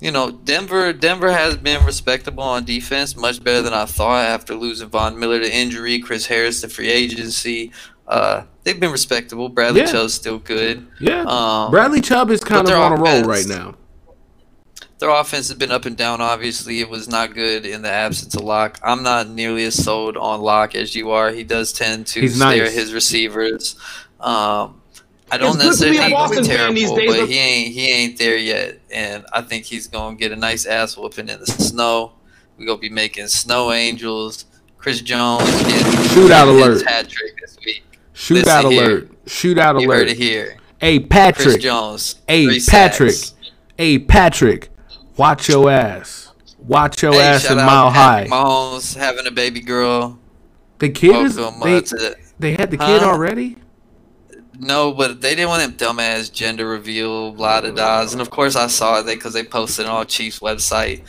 you 0.00 0.10
know, 0.10 0.30
Denver 0.30 0.92
Denver 0.92 1.30
has 1.32 1.56
been 1.56 1.84
respectable 1.84 2.42
on 2.42 2.64
defense, 2.64 3.16
much 3.16 3.42
better 3.42 3.62
than 3.62 3.74
I 3.74 3.84
thought 3.84 4.24
after 4.26 4.54
losing 4.54 4.88
Von 4.88 5.18
Miller 5.18 5.40
to 5.40 5.54
injury, 5.54 5.98
Chris 6.00 6.26
Harris 6.26 6.60
to 6.62 6.68
free 6.68 6.88
agency. 6.88 7.72
Uh, 8.08 8.44
they've 8.64 8.80
been 8.80 8.90
respectable. 8.90 9.48
Bradley 9.48 9.82
Yeah. 9.82 9.86
Chubb's 9.86 10.14
still 10.14 10.38
good. 10.38 10.86
Yeah. 11.00 11.22
Um, 11.26 11.70
Bradley 11.70 12.00
Chubb 12.00 12.30
is 12.30 12.42
kind 12.42 12.66
of 12.68 12.74
on 12.74 12.92
a 12.92 12.96
roll 12.96 13.22
right 13.24 13.46
now. 13.46 13.76
Their 14.98 15.10
offense 15.10 15.48
has 15.48 15.56
been 15.56 15.70
up 15.70 15.86
and 15.86 15.96
down. 15.96 16.20
Obviously, 16.20 16.80
it 16.80 16.90
was 16.90 17.08
not 17.08 17.32
good 17.34 17.64
in 17.64 17.80
the 17.82 17.90
absence 17.90 18.34
of 18.34 18.42
Lock. 18.42 18.78
I'm 18.82 19.02
not 19.02 19.28
nearly 19.30 19.64
as 19.64 19.82
sold 19.82 20.16
on 20.18 20.40
Lock 20.42 20.74
as 20.74 20.94
you 20.94 21.10
are. 21.10 21.30
He 21.30 21.42
does 21.42 21.72
tend 21.72 22.06
to 22.08 22.20
He's 22.20 22.36
stare 22.36 22.58
nice. 22.64 22.68
at 22.68 22.74
his 22.74 22.92
receivers. 22.92 23.76
Um, 24.18 24.79
I 25.32 25.38
don't 25.38 25.56
It's 25.60 25.80
good 25.80 25.86
to 25.86 25.90
be 25.92 25.96
necessarily 25.96 25.96
a 25.98 26.00
think 26.02 26.12
Boston 26.14 26.38
he's 26.38 26.46
fan 26.48 26.56
terrible, 26.56 26.74
these 26.74 26.90
days, 26.92 27.10
but 27.10 27.20
but- 27.20 27.28
he 27.28 27.38
ain't 27.38 27.72
he 27.74 27.90
ain't 27.90 28.18
there 28.18 28.36
yet. 28.36 28.80
And 28.92 29.24
I 29.32 29.42
think 29.42 29.64
he's 29.64 29.86
gonna 29.86 30.16
get 30.16 30.32
a 30.32 30.36
nice 30.36 30.66
ass 30.66 30.96
whooping 30.96 31.28
in 31.28 31.38
the 31.40 31.46
snow. 31.46 32.12
We 32.56 32.66
gonna 32.66 32.78
be 32.78 32.88
making 32.90 33.28
snow 33.28 33.72
angels. 33.72 34.44
Chris 34.78 35.00
Jones 35.02 35.44
getting 35.64 35.76
Shootout 35.92 36.28
getting 36.28 36.54
alert. 36.56 36.72
his 36.72 36.82
hat 36.82 37.08
trick 37.08 37.38
this 37.40 37.56
week. 37.64 37.84
Shootout 38.14 38.64
Listen 38.64 38.70
here. 38.72 38.82
alert. 38.84 39.24
Shootout 39.26 39.80
You 39.80 39.88
alert. 39.88 39.96
heard 39.98 40.08
it 40.08 40.16
here. 40.16 40.56
Hey 40.78 40.98
Chris 40.98 41.08
Patrick. 41.10 41.60
Jones. 41.60 42.16
Hey 42.26 42.58
Patrick. 42.66 43.10
sacks. 43.12 43.34
Hey 43.78 43.98
Patrick. 43.98 44.70
Watch 45.16 45.48
your 45.48 45.70
ass. 45.70 46.32
Watch 46.58 47.02
your 47.02 47.12
Hey, 47.12 47.20
ass 47.20 47.42
shout 47.42 47.52
in 47.52 47.58
out 47.58 47.66
mile 47.66 47.90
high. 47.90 48.14
Patrick 48.28 48.32
Mahomes 48.32 48.96
having 48.96 49.26
a 49.26 49.30
baby 49.30 49.60
girl. 49.60 50.18
The 50.78 50.88
kid 50.88 51.26
is 51.26 51.36
Welcome, 51.36 51.60
they, 51.60 51.82
they 52.38 52.52
had 52.52 52.70
the 52.70 52.78
kid 52.78 53.02
Huh? 53.02 53.10
already? 53.10 53.56
No, 54.62 54.92
but 54.92 55.22
they 55.22 55.34
didn't 55.34 55.48
want 55.48 55.78
them 55.78 55.96
dumbass 55.96 56.30
gender 56.30 56.68
reveal, 56.68 57.32
blah 57.32 57.62
da 57.62 57.70
da's, 57.70 58.12
and 58.12 58.20
of 58.20 58.28
course 58.28 58.56
I 58.56 58.66
saw 58.66 59.00
it 59.00 59.06
because 59.06 59.32
they 59.32 59.42
posted 59.42 59.86
it 59.86 59.90
on 59.90 60.06
Chiefs 60.06 60.40
website. 60.40 61.02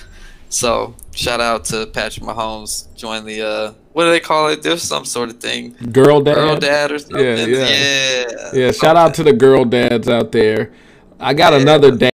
So 0.47 0.95
shout 1.13 1.41
out 1.41 1.65
to 1.65 1.85
Patrick 1.87 2.25
Mahomes. 2.25 2.93
Join 2.95 3.25
the 3.25 3.41
uh, 3.41 3.73
what 3.91 4.05
do 4.05 4.11
they 4.11 4.21
call 4.21 4.47
it? 4.47 4.63
There's 4.63 4.81
some 4.81 5.03
sort 5.03 5.29
of 5.29 5.41
thing. 5.41 5.75
Girl 5.91 6.21
dad. 6.21 6.35
Girl 6.35 6.59
dad 6.59 6.91
or 6.93 6.99
something. 6.99 7.19
Yeah, 7.19 7.45
yeah. 7.45 7.67
yeah. 7.67 8.51
Yeah, 8.53 8.71
shout 8.71 8.95
out 8.95 9.13
to 9.15 9.23
the 9.23 9.33
girl 9.33 9.65
dads 9.65 10.07
out 10.07 10.31
there. 10.31 10.71
I 11.19 11.33
got 11.33 11.53
another 11.53 11.91
dad. 11.91 12.11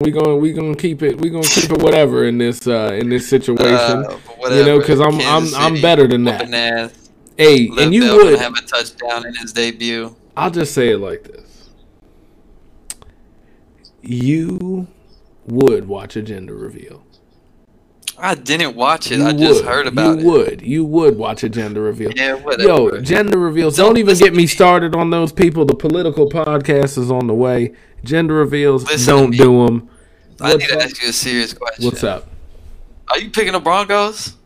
We 0.00 0.12
going 0.12 0.40
we 0.40 0.52
gonna 0.52 0.76
keep 0.76 1.02
it 1.02 1.20
we 1.20 1.28
gonna 1.28 1.44
keep 1.44 1.70
it 1.70 1.82
whatever 1.82 2.24
in 2.24 2.38
this 2.38 2.66
uh 2.68 2.92
in 2.92 3.08
this 3.08 3.28
situation. 3.28 3.66
Uh, 3.68 4.18
you 4.50 4.64
know, 4.64 4.78
because 4.78 5.00
I'm 5.00 5.20
I'm 5.20 5.52
I'm 5.56 5.80
better 5.82 6.06
than 6.06 6.24
that. 6.24 6.92
Hey, 7.42 7.68
Lev 7.68 7.86
and 7.86 7.94
you 7.94 8.02
Bell 8.02 8.16
would 8.18 8.38
have 8.38 8.54
a 8.54 8.62
touchdown 8.62 9.26
in 9.26 9.34
his 9.34 9.52
debut. 9.52 10.14
I'll 10.36 10.50
just 10.50 10.72
say 10.74 10.90
it 10.90 10.98
like 10.98 11.24
this. 11.24 11.70
You 14.00 14.86
would 15.46 15.88
watch 15.88 16.14
a 16.14 16.22
gender 16.22 16.54
reveal. 16.54 17.04
I 18.16 18.36
didn't 18.36 18.76
watch 18.76 19.10
it. 19.10 19.18
You 19.18 19.26
I 19.26 19.32
just 19.32 19.64
would. 19.64 19.72
heard 19.72 19.86
about 19.88 20.06
you 20.06 20.12
it. 20.18 20.20
You 20.20 20.30
would. 20.30 20.62
You 20.62 20.84
would 20.84 21.18
watch 21.18 21.42
a 21.42 21.48
gender 21.48 21.82
reveal. 21.82 22.12
Yeah, 22.12 22.34
whatever. 22.34 22.62
Yo, 22.62 23.00
gender 23.00 23.38
reveals. 23.38 23.76
Don't, 23.76 23.98
even 23.98 24.16
get 24.16 24.34
me 24.34 24.46
started 24.46 24.94
on 24.94 25.10
those 25.10 25.32
people. 25.32 25.64
The 25.64 25.74
political 25.74 26.28
podcast 26.28 26.96
is 26.96 27.10
on 27.10 27.26
the 27.26 27.34
way. 27.34 27.74
Gender 28.04 28.34
reveals. 28.34 28.84
Listen 28.84 29.16
don't 29.16 29.30
do 29.32 29.66
them. 29.66 29.90
I 30.40 30.52
What's 30.52 30.58
need 30.58 30.68
to 30.68 30.76
up? 30.76 30.82
ask 30.84 31.02
you 31.02 31.08
a 31.08 31.12
serious 31.12 31.54
question. 31.54 31.84
What's 31.84 32.04
up? 32.04 32.28
Are 33.08 33.18
you 33.18 33.30
picking 33.30 33.52
the 33.54 33.60
Broncos? 33.60 34.36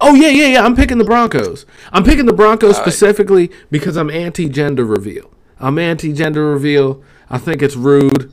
Oh 0.00 0.14
yeah, 0.14 0.28
yeah, 0.28 0.46
yeah. 0.46 0.64
I'm 0.64 0.76
picking 0.76 0.98
the 0.98 1.04
Broncos. 1.04 1.66
I'm 1.92 2.04
picking 2.04 2.26
the 2.26 2.32
Broncos 2.32 2.74
All 2.76 2.82
right. 2.82 2.90
specifically 2.92 3.50
because 3.70 3.96
I'm 3.96 4.10
anti-gender 4.10 4.84
reveal. 4.84 5.30
I'm 5.58 5.78
anti-gender 5.78 6.44
reveal. 6.52 7.02
I 7.30 7.38
think 7.38 7.62
it's 7.62 7.76
rude. 7.76 8.32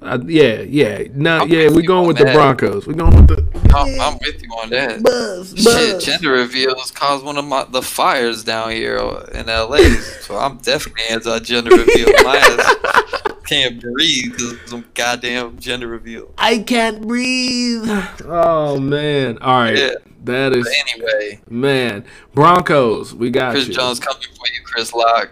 Uh, 0.00 0.18
yeah, 0.26 0.60
yeah. 0.60 1.04
No, 1.12 1.38
I'm 1.38 1.48
yeah. 1.48 1.68
We 1.68 1.82
you 1.82 1.88
going 1.88 2.02
on 2.02 2.06
with 2.08 2.18
the. 2.18 2.24
Broncos. 2.26 2.86
We're 2.86 2.94
going 2.94 3.14
with 3.14 3.28
the. 3.28 3.68
I'm, 3.74 4.00
I'm 4.00 4.18
with 4.18 4.42
you 4.42 4.48
on 4.50 4.70
that. 4.70 5.02
Buzz, 5.02 5.54
Shit, 5.56 5.64
buzz. 5.64 6.04
gender 6.04 6.32
reveals 6.32 6.90
caused 6.90 7.24
one 7.24 7.36
of 7.36 7.44
my 7.44 7.64
the 7.64 7.82
fires 7.82 8.44
down 8.44 8.70
here 8.70 8.96
in 9.32 9.46
LA. 9.46 9.78
so 10.20 10.36
I'm 10.36 10.58
definitely 10.58 11.02
anti 11.10 11.38
gender 11.40 11.70
reveal. 11.76 12.08
My 12.22 12.36
ass 12.36 13.22
can't 13.46 13.80
breathe 13.80 14.32
because 14.32 14.52
of 14.52 14.60
some 14.66 14.84
goddamn 14.94 15.58
gender 15.58 15.88
reveal. 15.88 16.32
I 16.38 16.58
can't 16.58 17.06
breathe. 17.06 17.88
Oh 18.24 18.78
man. 18.78 19.38
All 19.38 19.60
right. 19.60 19.76
Yeah. 19.76 19.90
That 20.24 20.52
is 20.52 20.64
But 20.64 20.92
anyway, 20.92 21.40
man. 21.48 22.04
Broncos. 22.34 23.14
We 23.14 23.30
got 23.30 23.52
Chris 23.52 23.68
you. 23.68 23.74
Jones 23.74 23.98
coming 23.98 24.20
for 24.22 24.52
you, 24.52 24.60
Chris 24.64 24.92
Lock. 24.92 25.30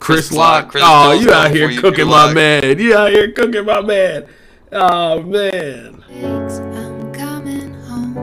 Chris 0.00 0.28
Chris 0.28 0.32
Lock, 0.32 0.62
Lock. 0.64 0.70
Chris 0.72 0.82
oh, 0.86 1.12
Jones 1.12 1.24
you 1.24 1.32
out 1.32 1.50
here 1.50 1.70
you, 1.70 1.80
cooking 1.80 2.06
my 2.06 2.24
Lock. 2.26 2.34
man. 2.34 2.78
You 2.78 2.96
out 2.96 3.10
here 3.12 3.30
cooking 3.32 3.64
my 3.64 3.80
man. 3.82 4.26
Oh 4.72 5.22
man. 5.22 6.02
I'm 6.10 7.12
coming 7.12 7.74
home. 7.84 8.16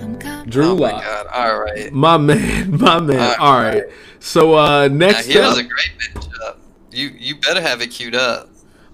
I'm 0.00 0.18
coming. 0.18 0.48
Drew 0.50 0.70
oh 0.70 0.76
my 0.76 0.92
Lock. 0.92 1.26
All 1.34 1.60
right. 1.60 1.92
My 1.92 2.16
man, 2.18 2.70
my 2.78 3.00
man. 3.00 3.18
Alright, 3.18 3.38
All 3.40 3.58
right. 3.58 3.84
So 4.20 4.54
uh 4.54 4.88
Now, 4.88 4.94
next 4.94 5.26
here's 5.26 5.46
up. 5.46 5.58
a 5.58 5.62
great 5.62 5.90
matchup. 5.98 6.56
You 6.92 7.08
you 7.18 7.36
better 7.36 7.60
have 7.60 7.80
it 7.82 7.88
queued 7.90 8.14
up. 8.14 8.48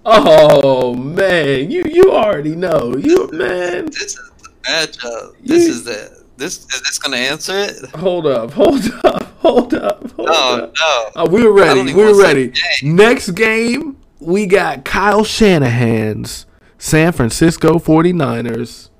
Oh 0.04 0.94
man, 0.94 1.70
you 1.70 1.84
you 1.86 2.12
already 2.12 2.54
know. 2.56 2.96
You 2.96 3.30
man. 3.32 3.86
This 3.86 4.16
is 4.18 4.30
the 4.42 4.48
matchup. 4.68 5.34
This 5.40 5.64
You- 5.64 5.70
is 5.70 5.84
the 5.84 6.21
this 6.42 6.58
is 6.74 6.82
this 6.82 6.98
gonna 6.98 7.16
answer 7.16 7.52
it? 7.56 7.86
Hold 7.96 8.26
up, 8.26 8.50
hold 8.52 8.84
up, 9.04 9.22
hold 9.38 9.74
up, 9.74 10.10
hold 10.12 10.28
No, 10.28 10.34
up. 10.34 10.74
no. 10.78 11.08
Uh, 11.22 11.26
we're 11.30 11.50
ready. 11.52 11.94
We're 11.94 12.20
ready. 12.20 12.48
game. 12.48 12.96
Next 12.96 13.30
game, 13.30 13.96
we 14.20 14.46
got 14.46 14.84
Kyle 14.84 15.24
Shanahan's 15.24 16.46
San 16.78 17.12
Francisco 17.12 17.78
49ers 17.78 18.90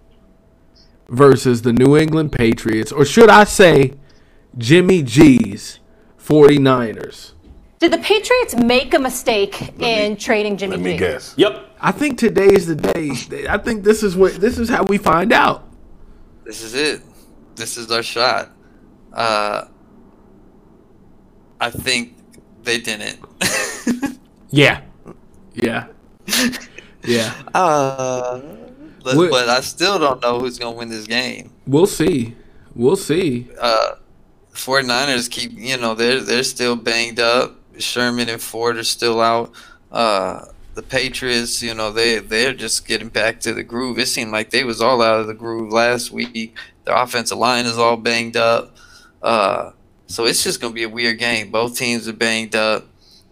versus 1.09 1.63
the 1.63 1.73
New 1.73 1.97
England 1.97 2.33
Patriots, 2.33 2.93
or 2.93 3.05
should 3.05 3.29
I 3.29 3.45
say 3.45 3.95
Jimmy 4.57 5.03
G's 5.03 5.81
49ers. 6.19 7.33
Did 7.81 7.93
the 7.93 7.99
Patriots 7.99 8.55
make 8.55 8.95
a 8.95 8.99
mistake 8.99 9.75
in 9.81 10.17
trading 10.17 10.57
Jimmy 10.57 10.77
Let 10.77 10.83
me 10.85 10.97
guess. 10.97 11.35
Yep. 11.37 11.71
I 11.81 11.91
think 11.91 12.17
today 12.17 12.47
is 12.47 12.67
the 12.69 12.77
day. 12.77 13.11
I 13.49 13.59
think 13.59 13.83
this 13.83 14.05
is 14.05 14.17
what 14.17 14.35
this 14.37 14.57
is 14.59 14.69
how 14.69 14.85
we 14.85 14.99
find 14.99 15.33
out. 15.33 15.69
This 16.45 16.63
is 16.63 16.75
it. 16.75 17.03
This 17.57 17.77
is 17.77 17.91
our 17.91 18.03
shot. 18.03 18.51
Uh, 19.13 19.67
I 21.61 21.71
think 21.71 22.17
they 22.65 22.79
didn't. 22.81 23.19
Yeah. 24.55 24.83
Yeah. 25.55 25.87
Yeah. 27.05 27.33
uh, 27.55 28.39
but, 29.03 29.17
What- 29.17 29.31
but 29.31 29.49
I 29.49 29.61
still 29.63 29.99
don't 29.99 30.21
know 30.21 30.39
who's 30.41 30.59
gonna 30.59 30.77
win 30.77 30.91
this 30.91 31.07
game. 31.07 31.51
We'll 31.67 31.87
see. 31.87 32.37
We'll 32.75 32.97
see. 32.97 33.49
Uh, 33.59 33.93
49ers 34.53 35.31
keep, 35.31 35.53
you 35.53 35.79
know, 35.79 35.95
they're 35.95 36.21
they're 36.21 36.43
still 36.45 36.77
banged 36.77 37.19
up. 37.19 37.57
Sherman 37.79 38.29
and 38.29 38.43
Ford 38.43 38.77
are 38.77 38.85
still 38.85 39.23
out. 39.23 39.53
Uh, 39.91 40.45
the 40.75 40.83
Patriots, 40.83 41.63
you 41.63 41.73
know, 41.73 41.91
they 41.91 42.19
they're 42.19 42.53
just 42.53 42.87
getting 42.87 43.09
back 43.09 43.41
to 43.41 43.55
the 43.55 43.63
groove. 43.65 43.99
It 43.99 44.09
seemed 44.09 44.33
like 44.33 44.51
they 44.51 44.65
was 44.65 44.83
all 44.83 45.01
out 45.01 45.19
of 45.21 45.29
the 45.29 45.35
groove 45.35 45.73
last 45.73 46.11
week. 46.13 46.59
Their 46.85 46.97
offensive 46.97 47.39
line 47.39 47.67
is 47.67 47.79
all 47.79 47.97
banged 47.97 48.37
up. 48.37 48.77
Uh, 49.23 49.71
so 50.07 50.25
it's 50.27 50.43
just 50.43 50.61
gonna 50.61 50.75
be 50.75 50.83
a 50.83 50.89
weird 50.89 51.19
game. 51.19 51.51
Both 51.51 51.77
teams 51.79 52.09
are 52.09 52.13
banged 52.13 52.55
up. 52.57 52.87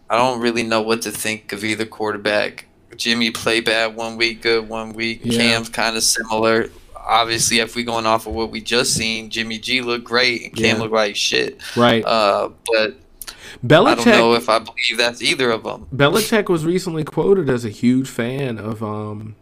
I 0.09 0.17
don't 0.17 0.41
really 0.41 0.63
know 0.63 0.83
what 0.83 1.03
to 1.03 1.11
think 1.11 1.53
of 1.53 1.63
either 1.65 1.85
quarterback. 1.87 2.67
Jimmy 2.97 3.31
played 3.31 3.65
bad 3.65 3.95
one 3.97 4.17
week, 4.17 4.43
good 4.43 4.69
one 4.69 4.93
week. 4.93 5.21
Yeah. 5.23 5.39
Cam's 5.39 5.69
kind 5.69 5.97
of 5.97 6.03
similar. 6.03 6.69
Obviously, 6.97 7.59
if 7.61 7.75
we're 7.77 7.85
going 7.85 8.07
off 8.07 8.27
of 8.27 8.35
what 8.35 8.51
we 8.51 8.61
just 8.61 8.95
seen, 8.95 9.31
Jimmy 9.31 9.59
G 9.59 9.81
looked 9.81 10.05
great 10.05 10.43
and 10.43 10.55
Cam 10.57 10.77
Yeah. 10.77 10.83
looked 10.83 10.93
like 10.95 11.17
shit. 11.17 11.61
Right. 11.77 12.05
Uh, 12.05 12.51
but 12.67 12.97
I 13.27 13.67
Belichick. 13.67 14.05
don't 14.05 14.07
know 14.07 14.35
if 14.35 14.49
I 14.49 14.59
believe 14.59 14.97
that's 14.99 15.23
either 15.23 15.51
of 15.51 15.63
them. 15.65 15.87
Belichick 15.95 16.49
was 16.49 16.65
recently 16.65 17.05
quoted 17.05 17.49
as 17.51 17.65
a 17.65 17.69
huge 17.71 18.09
fan 18.09 18.59
of 18.59 18.83
um, 18.83 19.35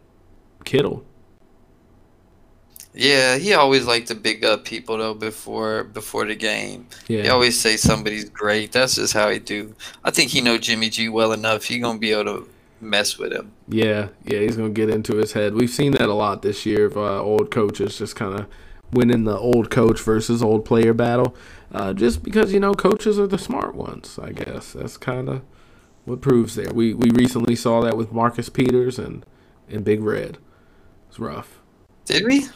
Kittle. 0.65 1.03
Yeah, 2.93 3.37
he 3.37 3.53
always 3.53 3.85
liked 3.85 4.07
to 4.07 4.15
big 4.15 4.43
up 4.43 4.65
people 4.65 4.97
though 4.97 5.13
before 5.13 5.83
before 5.83 6.25
the 6.25 6.35
game. 6.35 6.87
Yeah. 7.07 7.23
He 7.23 7.29
always 7.29 7.59
say 7.59 7.77
somebody's 7.77 8.29
great. 8.29 8.71
That's 8.71 8.95
just 8.95 9.13
how 9.13 9.29
he 9.29 9.39
do. 9.39 9.75
I 10.03 10.11
think 10.11 10.31
he 10.31 10.41
know 10.41 10.57
Jimmy 10.57 10.89
G 10.89 11.07
well 11.07 11.31
enough. 11.31 11.65
He 11.65 11.79
gonna 11.79 11.99
be 11.99 12.11
able 12.11 12.25
to 12.25 12.49
mess 12.81 13.17
with 13.17 13.31
him. 13.31 13.51
Yeah, 13.67 14.09
yeah, 14.25 14.39
he's 14.39 14.57
gonna 14.57 14.69
get 14.69 14.89
into 14.89 15.17
his 15.17 15.33
head. 15.33 15.53
We've 15.53 15.69
seen 15.69 15.91
that 15.93 16.09
a 16.09 16.13
lot 16.13 16.41
this 16.41 16.65
year 16.65 16.85
of 16.85 16.97
uh, 16.97 17.21
old 17.21 17.51
coaches 17.51 17.97
just 17.97 18.15
kind 18.15 18.39
of 18.39 18.47
winning 18.91 19.23
the 19.23 19.37
old 19.37 19.69
coach 19.69 20.01
versus 20.01 20.41
old 20.41 20.65
player 20.65 20.93
battle, 20.93 21.35
uh, 21.71 21.93
just 21.93 22.23
because 22.23 22.53
you 22.53 22.59
know 22.59 22.73
coaches 22.73 23.19
are 23.19 23.27
the 23.27 23.37
smart 23.37 23.75
ones. 23.75 24.17
I 24.21 24.31
guess 24.31 24.73
that's 24.73 24.97
kind 24.97 25.29
of 25.29 25.41
what 26.05 26.21
proves 26.21 26.55
there. 26.55 26.73
We 26.73 26.93
we 26.93 27.11
recently 27.11 27.55
saw 27.55 27.81
that 27.81 27.97
with 27.97 28.11
Marcus 28.11 28.49
Peters 28.49 28.97
and 28.97 29.25
and 29.69 29.83
Big 29.83 30.01
Red. 30.01 30.39
It's 31.07 31.19
rough. 31.19 31.59
Did 32.05 32.25
we? 32.25 32.47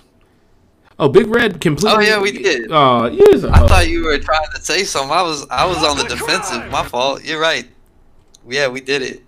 Oh, 1.00 1.10
Big 1.10 1.28
Red 1.28 1.60
completely. 1.60 1.98
Oh 1.98 2.00
yeah, 2.00 2.22
we 2.22 2.32
did. 2.32 2.72
Oh, 2.72 3.06
yeah. 3.08 3.50
I 3.52 3.68
thought 3.68 3.90
you 3.90 4.04
were 4.04 4.18
trying 4.20 4.46
to 4.54 4.62
say 4.62 4.84
something. 4.84 5.12
I 5.12 5.22
was 5.24 5.48
I 5.50 5.66
was 5.66 5.78
on 5.84 5.98
the 5.98 6.04
defensive. 6.04 6.70
My 6.72 6.84
fault. 6.84 7.24
You're 7.24 7.42
right. 7.42 7.68
Yeah, 8.48 8.68
we 8.68 8.82
did 8.82 9.02
it. 9.02 9.24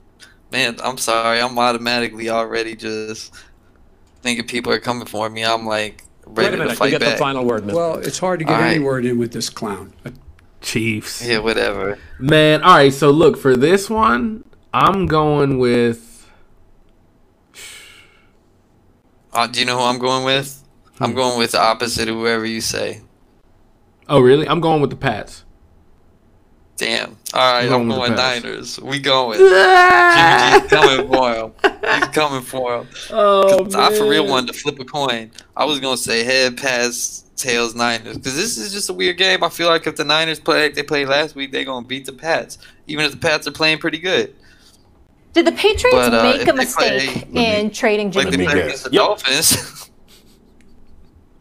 Man, 0.51 0.77
I'm 0.83 0.97
sorry. 0.97 1.41
I'm 1.41 1.57
automatically 1.57 2.29
already 2.29 2.75
just 2.75 3.33
thinking 4.21 4.45
people 4.45 4.71
are 4.71 4.79
coming 4.79 5.07
for 5.07 5.29
me. 5.29 5.43
I'm 5.43 5.65
like 5.65 6.03
ready 6.25 6.35
Wait 6.35 6.47
a 6.47 6.51
to 6.51 6.57
minute. 6.65 6.79
You 6.79 6.89
get 6.91 7.01
back. 7.01 7.13
the 7.13 7.17
final 7.17 7.45
word, 7.45 7.65
man. 7.65 7.75
Well, 7.75 7.97
it's 7.97 8.19
hard 8.19 8.39
to 8.39 8.45
get 8.45 8.55
All 8.55 8.61
any 8.61 8.77
right. 8.77 8.85
word 8.85 9.05
in 9.05 9.17
with 9.17 9.33
this 9.33 9.49
clown. 9.49 9.93
Chiefs. 10.61 11.25
Yeah, 11.25 11.39
whatever. 11.39 11.97
Man, 12.19 12.61
all 12.63 12.75
right. 12.75 12.93
So 12.93 13.11
look 13.11 13.37
for 13.37 13.55
this 13.55 13.89
one. 13.89 14.43
I'm 14.73 15.07
going 15.07 15.57
with. 15.57 16.29
Uh, 19.33 19.47
do 19.47 19.59
you 19.59 19.65
know 19.65 19.77
who 19.77 19.83
I'm 19.83 19.99
going 19.99 20.23
with? 20.25 20.63
I'm 20.99 21.13
going 21.13 21.37
with 21.37 21.51
the 21.51 21.61
opposite 21.61 22.07
of 22.07 22.15
whoever 22.15 22.45
you 22.45 22.61
say. 22.61 23.01
Oh 24.07 24.19
really? 24.19 24.47
I'm 24.47 24.59
going 24.61 24.81
with 24.81 24.89
the 24.91 24.95
Pats. 24.95 25.43
Damn. 26.77 27.17
All 27.33 27.53
right, 27.53 27.65
I'm 27.67 27.73
I'm 27.73 27.87
going 27.87 27.87
with 27.87 27.97
going 27.97 28.11
the 28.11 28.17
Niners. 28.17 28.79
We 28.81 28.99
going. 28.99 29.37
Jimmy 29.39 30.59
G's 30.59 30.69
coming 30.69 31.07
for 31.07 31.33
him. 31.33 31.53
He's 31.99 32.07
coming 32.09 32.41
for 32.41 32.77
him. 32.79 32.87
Oh, 33.11 33.63
'Cause 33.63 33.75
I 33.75 33.95
for 33.97 34.07
real 34.09 34.23
man. 34.23 34.31
wanted 34.31 34.53
to 34.53 34.59
flip 34.59 34.77
a 34.79 34.85
coin. 34.85 35.31
I 35.55 35.63
was 35.65 35.79
gonna 35.79 35.95
say 35.97 36.23
head 36.25 36.57
pass, 36.57 37.23
tails 37.37 37.75
Niners 37.75 38.17
because 38.17 38.35
this 38.35 38.57
is 38.57 38.73
just 38.73 38.89
a 38.89 38.93
weird 38.93 39.17
game. 39.17 39.41
I 39.43 39.49
feel 39.49 39.67
like 39.67 39.87
if 39.87 39.95
the 39.95 40.03
Niners 40.03 40.39
play 40.39 40.63
like 40.63 40.75
they 40.75 40.83
played 40.83 41.07
last 41.07 41.33
week, 41.35 41.51
they're 41.53 41.63
gonna 41.65 41.85
beat 41.87 42.05
the 42.05 42.13
Pats, 42.13 42.57
even 42.87 43.05
if 43.05 43.11
the 43.11 43.17
Pats 43.17 43.47
are 43.47 43.51
playing 43.51 43.77
pretty 43.77 43.99
good. 43.99 44.35
Did 45.31 45.47
the 45.47 45.51
Patriots 45.53 45.95
But, 46.09 46.13
uh, 46.13 46.23
make 46.23 46.41
a 46.41 46.45
they 46.45 46.51
play- 46.51 46.55
mistake 46.65 47.27
in 47.33 47.69
trading 47.71 48.11
Jimmy 48.11 48.31
they 48.31 48.37
G? 48.37 48.45
play 48.45 48.61
against 48.61 48.83
the 48.85 48.89
Dolphins. 48.89 49.81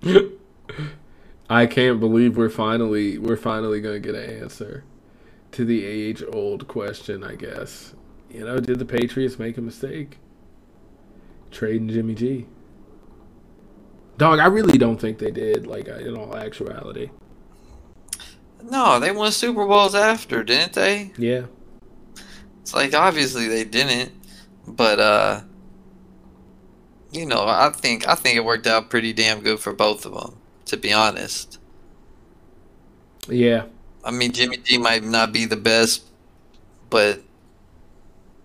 I 1.50 1.66
can't 1.66 2.00
believe 2.00 2.36
we're 2.36 2.48
finally 2.48 3.18
we're 3.18 3.36
finally 3.36 3.80
gonna 3.80 4.00
get 4.00 4.14
an 4.14 4.42
answer 4.42 4.84
to 5.52 5.64
the 5.64 5.84
age 5.84 6.22
old 6.32 6.68
question. 6.68 7.22
I 7.22 7.34
guess 7.34 7.94
you 8.30 8.44
know, 8.44 8.58
did 8.58 8.78
the 8.78 8.84
Patriots 8.84 9.38
make 9.38 9.56
a 9.58 9.60
mistake 9.60 10.18
trading 11.50 11.88
Jimmy 11.88 12.14
G? 12.14 12.46
Dog, 14.16 14.38
I 14.38 14.46
really 14.46 14.78
don't 14.78 15.00
think 15.00 15.18
they 15.18 15.30
did. 15.30 15.66
Like 15.66 15.88
uh, 15.88 15.94
in 15.94 16.16
all 16.16 16.36
actuality, 16.36 17.10
no, 18.70 18.98
they 18.98 19.12
won 19.12 19.32
Super 19.32 19.66
Bowls 19.66 19.94
after, 19.94 20.42
didn't 20.42 20.72
they? 20.72 21.12
yeah. 21.18 21.46
It's 22.62 22.74
like 22.74 22.94
obviously 22.94 23.46
they 23.46 23.64
didn't, 23.64 24.12
but 24.66 24.98
uh, 24.98 25.40
you 27.14 27.26
know, 27.26 27.44
I 27.46 27.70
think 27.70 28.06
I 28.08 28.14
think 28.14 28.36
it 28.36 28.44
worked 28.44 28.66
out 28.66 28.90
pretty 28.90 29.12
damn 29.12 29.40
good 29.40 29.60
for 29.60 29.72
both 29.72 30.04
of 30.04 30.12
them. 30.14 30.36
To 30.66 30.76
be 30.76 30.92
honest, 30.92 31.58
Yeah, 33.28 33.64
I 34.04 34.10
mean 34.10 34.32
Jimmy 34.32 34.56
G 34.56 34.78
might 34.78 35.04
not 35.04 35.32
be 35.32 35.44
the 35.44 35.56
best, 35.56 36.04
but 36.90 37.20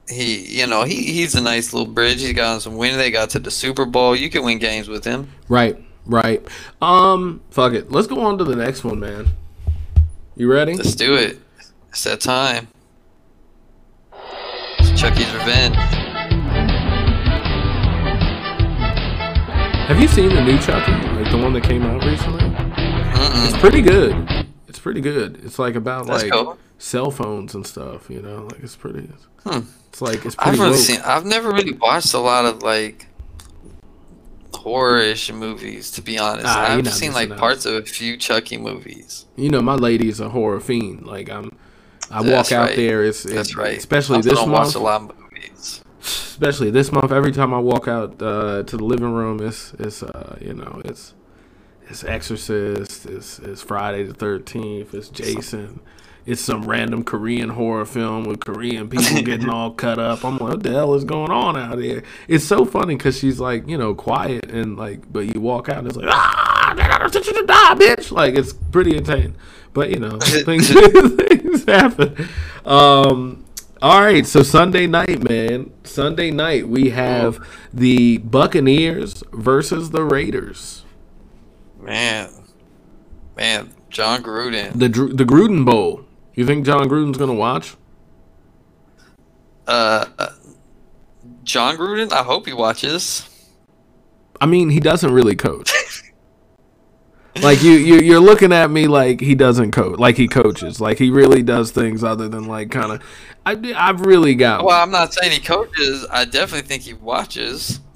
he, 0.07 0.59
you 0.59 0.67
know, 0.67 0.83
he 0.83 0.95
he's 1.13 1.33
a 1.35 1.41
nice 1.41 1.73
little 1.73 1.91
bridge. 1.91 2.21
He 2.21 2.33
got 2.33 2.61
some 2.61 2.77
win. 2.77 2.97
They 2.97 3.09
got 3.11 3.29
to 3.31 3.39
the 3.39 3.51
Super 3.51 3.85
Bowl. 3.85 4.15
You 4.15 4.29
can 4.29 4.43
win 4.43 4.59
games 4.59 4.87
with 4.87 5.05
him. 5.05 5.31
right, 5.47 5.77
right. 6.05 6.45
Um, 6.81 7.41
fuck 7.51 7.73
it. 7.73 7.91
Let's 7.91 8.07
go 8.07 8.21
on 8.21 8.37
to 8.37 8.43
the 8.43 8.55
next 8.55 8.83
one, 8.83 8.99
man. 8.99 9.29
You 10.35 10.51
ready? 10.51 10.75
Let's 10.75 10.95
do 10.95 11.15
it. 11.15 11.39
It's 11.89 12.03
that 12.03 12.21
time. 12.21 12.67
It's 14.79 14.99
Chucky's 14.99 15.31
revenge. 15.33 15.75
Have 19.89 19.99
you 19.99 20.07
seen 20.07 20.29
the 20.35 20.41
new 20.41 20.57
Chucky, 20.59 20.91
like 20.91 21.31
the 21.31 21.37
one 21.37 21.51
that 21.53 21.63
came 21.63 21.81
out 21.83 22.03
recently? 22.05 22.45
It's 22.45 23.53
Mm-mm. 23.53 23.59
pretty 23.59 23.81
good. 23.81 24.45
It's 24.67 24.77
pretty 24.79 25.01
good. 25.01 25.41
It's 25.43 25.57
like 25.57 25.73
about 25.75 26.05
That's 26.05 26.23
like 26.23 26.31
cool. 26.31 26.57
cell 26.77 27.09
phones 27.09 27.55
and 27.55 27.65
stuff. 27.65 28.07
You 28.09 28.21
know, 28.21 28.47
like 28.51 28.61
it's 28.63 28.75
pretty. 28.75 28.99
It's, 29.11 29.25
Hmm. 29.43 29.67
it's 29.87 30.01
like 30.01 30.25
it's 30.25 30.35
pretty. 30.35 30.51
I've 30.51 30.59
really 30.59 30.71
woke. 30.71 30.79
seen. 30.79 31.01
I've 31.03 31.25
never 31.25 31.51
really 31.51 31.73
watched 31.73 32.13
a 32.13 32.19
lot 32.19 32.45
of 32.45 32.61
like 32.61 33.07
horror-ish 34.53 35.31
movies. 35.33 35.89
To 35.91 36.01
be 36.03 36.19
honest, 36.19 36.45
Ah, 36.47 36.71
I've 36.75 36.93
seen 36.93 37.13
like 37.13 37.35
parts 37.37 37.65
of 37.65 37.73
a 37.73 37.81
few 37.83 38.15
Chucky 38.15 38.57
movies. 38.57 39.25
You 39.35 39.49
know, 39.49 39.61
my 39.61 39.75
lady 39.75 40.07
is 40.09 40.19
a 40.19 40.29
horror 40.29 40.59
fiend. 40.59 41.07
Like 41.07 41.29
I'm, 41.31 41.51
I 42.11 42.21
That's 42.21 42.51
walk 42.51 42.59
out 42.59 42.67
right. 42.67 42.75
there. 42.75 43.03
It's, 43.05 43.23
That's 43.23 43.49
it- 43.51 43.55
right. 43.57 43.77
Especially 43.77 44.19
I 44.19 44.21
this 44.21 44.33
month. 44.35 44.51
watch 44.51 44.75
a 44.75 44.79
lot. 44.79 45.15
Especially 46.01 46.71
this 46.71 46.91
month. 46.91 47.11
Every 47.11 47.31
time 47.31 47.53
I 47.53 47.59
walk 47.59 47.87
out 47.87 48.21
uh, 48.21 48.63
to 48.63 48.77
the 48.77 48.83
living 48.83 49.11
room, 49.13 49.39
it's 49.41 49.73
it's 49.79 50.03
uh, 50.03 50.37
you 50.39 50.53
know 50.53 50.81
it's 50.85 51.13
it's 51.87 52.03
Exorcist. 52.03 53.05
It's 53.05 53.39
it's 53.39 53.61
Friday 53.61 54.03
the 54.03 54.13
Thirteenth. 54.13 54.93
It's 54.93 55.09
Jason. 55.09 55.81
It's 56.25 56.41
some 56.41 56.63
random 56.63 57.03
Korean 57.03 57.49
horror 57.49 57.85
film 57.85 58.25
with 58.25 58.45
Korean 58.45 58.87
people 58.87 59.21
getting 59.23 59.49
all 59.49 59.71
cut 59.71 59.97
up. 59.97 60.23
I'm 60.23 60.33
like, 60.33 60.41
what 60.41 60.63
the 60.63 60.71
hell 60.71 60.93
is 60.93 61.03
going 61.03 61.31
on 61.31 61.57
out 61.57 61.79
here? 61.79 62.03
It's 62.27 62.45
so 62.45 62.65
funny 62.65 62.95
because 62.95 63.17
she's 63.17 63.39
like, 63.39 63.67
you 63.67 63.77
know, 63.77 63.95
quiet 63.95 64.45
and 64.51 64.77
like, 64.77 65.11
but 65.11 65.33
you 65.33 65.41
walk 65.41 65.69
out 65.69 65.79
and 65.79 65.87
it's 65.87 65.97
like, 65.97 66.09
ah, 66.09 66.73
they 66.75 66.83
got 66.83 67.11
to 67.11 67.19
you 67.19 67.33
to 67.33 67.45
die, 67.47 67.75
bitch. 67.75 68.11
Like 68.11 68.35
it's 68.35 68.53
pretty 68.53 68.95
insane. 68.95 69.35
But 69.73 69.89
you 69.89 69.99
know, 69.99 70.19
things 70.19 70.69
things 70.73 71.65
happen. 71.65 72.29
Um, 72.65 73.45
all 73.81 74.01
right, 74.01 74.25
so 74.25 74.43
Sunday 74.43 74.87
night, 74.87 75.27
man. 75.27 75.71
Sunday 75.83 76.31
night 76.31 76.67
we 76.67 76.89
have 76.89 77.39
the 77.73 78.17
Buccaneers 78.19 79.23
versus 79.31 79.91
the 79.91 80.03
Raiders. 80.03 80.83
Man, 81.79 82.29
man, 83.37 83.73
Jon 83.89 84.21
Gruden. 84.21 84.73
The 84.73 84.89
the 84.89 85.23
Gruden 85.23 85.65
Bowl. 85.65 86.05
You 86.35 86.45
think 86.45 86.65
Jon 86.65 86.89
Gruden's 86.89 87.17
gonna 87.17 87.33
watch? 87.33 87.75
Uh, 89.67 90.05
uh, 90.17 90.29
Jon 91.43 91.77
Gruden. 91.77 92.11
I 92.11 92.23
hope 92.23 92.47
he 92.47 92.53
watches. 92.53 93.27
I 94.41 94.45
mean, 94.45 94.69
he 94.69 94.79
doesn't 94.79 95.11
really 95.13 95.35
coach. 95.35 95.71
Like 97.41 97.61
you, 97.63 97.71
you, 97.71 97.99
you're 97.99 98.19
looking 98.19 98.51
at 98.53 98.69
me 98.71 98.87
like 98.87 99.19
he 99.21 99.35
doesn't 99.35 99.71
coach, 99.71 99.99
like 99.99 100.17
he 100.17 100.27
coaches, 100.27 100.79
like 100.81 100.97
he 100.97 101.09
really 101.09 101.41
does 101.43 101.71
things 101.71 102.03
other 102.03 102.27
than 102.27 102.45
like 102.45 102.71
kind 102.71 102.91
of. 102.91 103.03
I, 103.45 103.73
I've 103.75 104.01
really 104.01 104.35
got. 104.35 104.63
Well, 104.65 104.81
I'm 104.81 104.91
not 104.91 105.13
saying 105.13 105.31
he 105.31 105.39
coaches. 105.39 106.05
I 106.11 106.25
definitely 106.25 106.67
think 106.67 106.83
he 106.83 106.93
watches. 106.93 107.79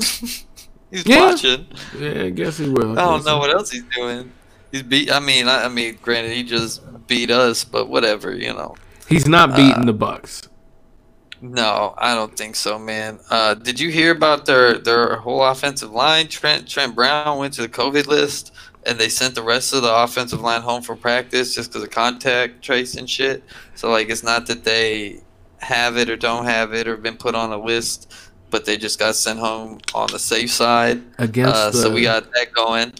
he's 0.91 1.05
Yeah. 1.05 1.31
watching. 1.31 1.67
Yeah, 1.97 2.23
I 2.23 2.29
guess 2.29 2.57
he 2.57 2.69
will. 2.69 2.97
I 2.97 3.03
don't 3.03 3.25
know 3.25 3.37
what 3.37 3.49
else 3.51 3.69
he's 3.71 3.83
doing. 3.95 4.31
He's 4.71 4.83
beat. 4.83 5.11
I 5.11 5.19
mean, 5.19 5.47
I, 5.47 5.65
I 5.65 5.67
mean, 5.69 5.97
granted, 6.01 6.31
he 6.31 6.43
just 6.43 6.81
beat 7.07 7.29
us, 7.29 7.63
but 7.63 7.89
whatever, 7.89 8.35
you 8.35 8.53
know. 8.53 8.75
He's 9.07 9.27
not 9.27 9.55
beating 9.55 9.83
Uh, 9.83 9.85
the 9.85 9.93
Bucs. 9.93 10.47
No, 11.41 11.93
I 11.97 12.15
don't 12.15 12.35
think 12.37 12.55
so, 12.55 12.79
man. 12.79 13.19
Uh, 13.29 13.53
did 13.53 13.77
you 13.77 13.89
hear 13.91 14.11
about 14.11 14.45
their 14.45 14.77
their 14.77 15.17
whole 15.17 15.43
offensive 15.43 15.91
line? 15.91 16.29
Trent 16.29 16.67
Trent 16.69 16.95
Brown 16.95 17.37
went 17.37 17.53
to 17.55 17.61
the 17.63 17.67
COVID 17.69 18.07
list, 18.07 18.53
and 18.85 18.97
they 18.97 19.09
sent 19.09 19.35
the 19.35 19.43
rest 19.43 19.73
of 19.73 19.81
the 19.81 19.93
offensive 19.93 20.41
line 20.41 20.61
home 20.61 20.81
for 20.81 20.95
practice 20.95 21.55
just 21.55 21.71
because 21.71 21.83
of 21.83 21.91
contact 21.91 22.61
tracing 22.61 23.05
shit. 23.05 23.43
So 23.75 23.89
like, 23.89 24.09
it's 24.09 24.23
not 24.23 24.47
that 24.47 24.63
they 24.63 25.21
have 25.59 25.97
it 25.97 26.09
or 26.09 26.15
don't 26.15 26.45
have 26.45 26.73
it 26.73 26.87
or 26.87 26.97
been 26.97 27.17
put 27.17 27.35
on 27.35 27.51
a 27.51 27.57
list, 27.57 28.13
but 28.49 28.65
they 28.65 28.77
just 28.77 28.99
got 28.99 29.15
sent 29.15 29.39
home 29.39 29.79
on 29.93 30.09
the 30.11 30.19
safe 30.19 30.51
side. 30.51 31.01
Against 31.17 31.55
uh, 31.55 31.71
so 31.71 31.93
we 31.93 32.03
got 32.03 32.29
that 32.33 32.53
going. 32.53 32.93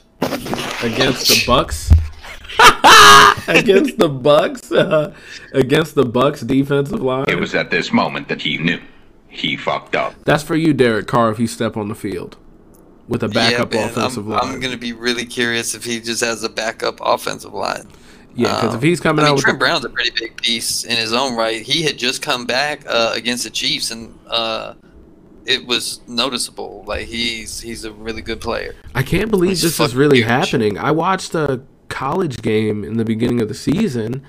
against 0.84 1.28
the 1.28 1.44
Bucs. 1.46 1.92
against 3.48 3.98
the 3.98 4.10
Bucs. 4.10 4.72
Uh, 4.76 5.14
against 5.54 5.96
the 5.96 6.04
Bucs 6.04 6.46
defensive 6.46 7.02
line. 7.02 7.26
It 7.28 7.40
was 7.40 7.56
at 7.56 7.72
this 7.72 7.92
moment 7.92 8.30
that 8.30 8.42
he 8.42 8.58
knew 8.58 8.80
he 9.28 9.58
fucked 9.58 9.96
up. 9.96 10.16
That's 10.24 10.44
for 10.44 10.56
you, 10.56 10.74
Derek 10.74 11.08
Carr, 11.08 11.32
if 11.32 11.40
you 11.40 11.48
step 11.48 11.76
on 11.76 11.90
the 11.90 11.96
field 11.96 12.38
with 13.08 13.24
a 13.24 13.28
backup 13.30 13.74
yeah, 13.74 13.86
offensive 13.88 14.26
I'm, 14.26 14.30
line. 14.32 14.42
I'm 14.44 14.60
gonna 14.60 14.78
be 14.78 14.94
really 14.94 15.26
curious 15.26 15.76
if 15.76 15.84
he 15.84 16.00
just 16.00 16.22
has 16.24 16.44
a 16.44 16.50
backup 16.50 17.00
offensive 17.02 17.54
line. 17.54 17.88
Yeah, 18.36 18.50
'cause 18.62 18.70
if 18.74 18.76
Um, 18.76 18.82
he's 18.82 19.00
coming 19.00 19.24
I 19.26 19.28
mean, 19.30 19.38
out 19.38 19.42
Trent 19.42 19.60
the- 19.60 19.66
Brown's 19.66 19.86
a 19.86 19.90
pretty 19.90 20.12
big 20.20 20.36
piece 20.38 20.84
in 20.86 20.98
his 20.98 21.14
own 21.14 21.36
right. 21.36 21.62
He 21.62 21.84
had 21.84 21.98
just 21.98 22.22
come 22.22 22.46
back 22.46 22.84
uh, 22.88 23.12
against 23.14 23.44
the 23.44 23.50
Chiefs, 23.52 23.92
and 23.92 24.14
uh, 24.28 24.74
it 25.46 25.68
was 25.68 26.00
noticeable. 26.08 26.84
Like 26.88 27.06
he's 27.08 27.60
he's 27.60 27.84
a 27.86 27.92
really 27.92 28.22
good 28.24 28.42
player. 28.42 28.74
I 28.96 29.04
can't 29.04 29.30
believe 29.30 29.52
He's 29.52 29.62
this 29.62 29.80
is 29.80 29.94
really 29.96 30.18
huge. 30.20 30.28
happening. 30.28 30.78
I 30.80 30.92
watched 30.92 31.36
a 31.36 31.62
college 31.90 32.42
game 32.42 32.84
in 32.84 32.98
the 32.98 33.06
beginning 33.06 33.40
of 33.42 33.50
the 33.50 33.54
season 33.54 34.24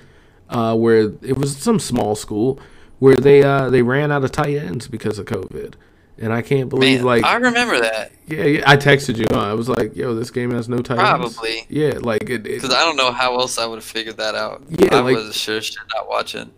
uh, 0.51 0.75
where 0.75 1.13
it 1.23 1.35
was 1.37 1.57
some 1.57 1.79
small 1.79 2.13
school 2.15 2.59
where 2.99 3.15
they 3.15 3.41
uh, 3.41 3.69
they 3.71 3.81
ran 3.81 4.11
out 4.11 4.23
of 4.23 4.31
tight 4.31 4.55
ends 4.55 4.87
because 4.87 5.17
of 5.17 5.25
COVID, 5.25 5.73
and 6.17 6.31
I 6.31 6.41
can't 6.41 6.69
believe 6.69 6.99
Man, 6.99 7.05
like 7.05 7.23
I 7.23 7.35
remember 7.35 7.79
that 7.79 8.11
yeah, 8.27 8.43
yeah 8.45 8.63
I 8.65 8.77
texted 8.77 9.17
you. 9.17 9.25
Huh? 9.29 9.39
I 9.39 9.53
was 9.53 9.69
like, 9.69 9.95
yo, 9.95 10.15
this 10.15 10.31
game 10.31 10.51
has 10.51 10.67
no 10.67 10.77
ends. 10.77 10.87
Probably. 10.89 11.65
Yeah, 11.69 11.99
like 12.01 12.23
it, 12.23 12.33
it 12.33 12.43
because 12.43 12.73
I 12.73 12.81
don't 12.81 12.95
know 12.97 13.11
how 13.11 13.37
else 13.39 13.57
I 13.57 13.65
would 13.65 13.75
have 13.77 13.83
figured 13.83 14.17
that 14.17 14.35
out. 14.35 14.63
Yeah, 14.69 14.95
I 14.95 14.99
like- 15.01 15.15
was 15.17 15.35
sure 15.35 15.61
shit 15.61 15.77
not 15.93 16.07
watching. 16.09 16.51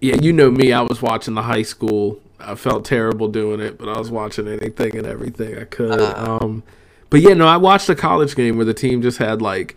Yeah, 0.00 0.16
you 0.16 0.32
know 0.32 0.50
me. 0.50 0.72
I 0.72 0.82
was 0.82 1.00
watching 1.00 1.34
the 1.34 1.42
high 1.42 1.62
school. 1.62 2.20
I 2.38 2.56
felt 2.56 2.84
terrible 2.84 3.28
doing 3.28 3.60
it, 3.60 3.78
but 3.78 3.88
I 3.88 3.98
was 3.98 4.10
watching 4.10 4.46
anything 4.48 4.96
and 4.98 5.06
everything 5.06 5.56
I 5.56 5.64
could. 5.64 5.98
Uh-huh. 6.00 6.38
Um, 6.42 6.62
But 7.08 7.20
yeah, 7.22 7.32
no, 7.34 7.46
I 7.46 7.56
watched 7.56 7.88
a 7.88 7.94
college 7.94 8.34
game 8.34 8.56
where 8.56 8.66
the 8.66 8.74
team 8.74 9.00
just 9.00 9.18
had 9.18 9.40
like 9.40 9.76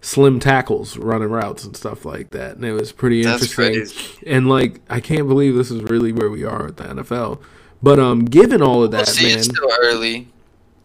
slim 0.00 0.38
tackles 0.40 0.96
running 0.96 1.28
routes 1.30 1.64
and 1.64 1.76
stuff 1.76 2.04
like 2.04 2.30
that, 2.30 2.56
and 2.56 2.64
it 2.64 2.72
was 2.72 2.92
pretty 2.92 3.22
That's 3.24 3.42
interesting. 3.42 3.74
crazy. 3.74 4.26
And 4.26 4.48
like, 4.48 4.80
I 4.88 5.00
can't 5.00 5.26
believe 5.28 5.56
this 5.56 5.70
is 5.70 5.82
really 5.82 6.12
where 6.12 6.30
we 6.30 6.44
are 6.44 6.68
at 6.68 6.76
the 6.76 6.84
NFL. 6.84 7.40
But 7.82 7.98
um, 7.98 8.24
given 8.24 8.62
all 8.62 8.82
of 8.82 8.90
that, 8.92 9.06
Well, 9.06 9.06
see, 9.06 9.26
man, 9.26 9.38
it's 9.38 9.46
still 9.48 9.70
early. 9.82 10.28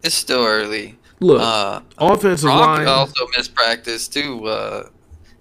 It's 0.02 0.14
still 0.14 0.44
early. 0.44 0.98
look, 1.20 1.40
Uh, 1.40 1.80
offensive 1.98 2.50
Gronk 2.50 2.78
line. 2.78 2.88
also 2.88 3.26
missed 3.36 3.54
practice 3.54 4.08
too. 4.08 4.44
Uh, 4.46 4.88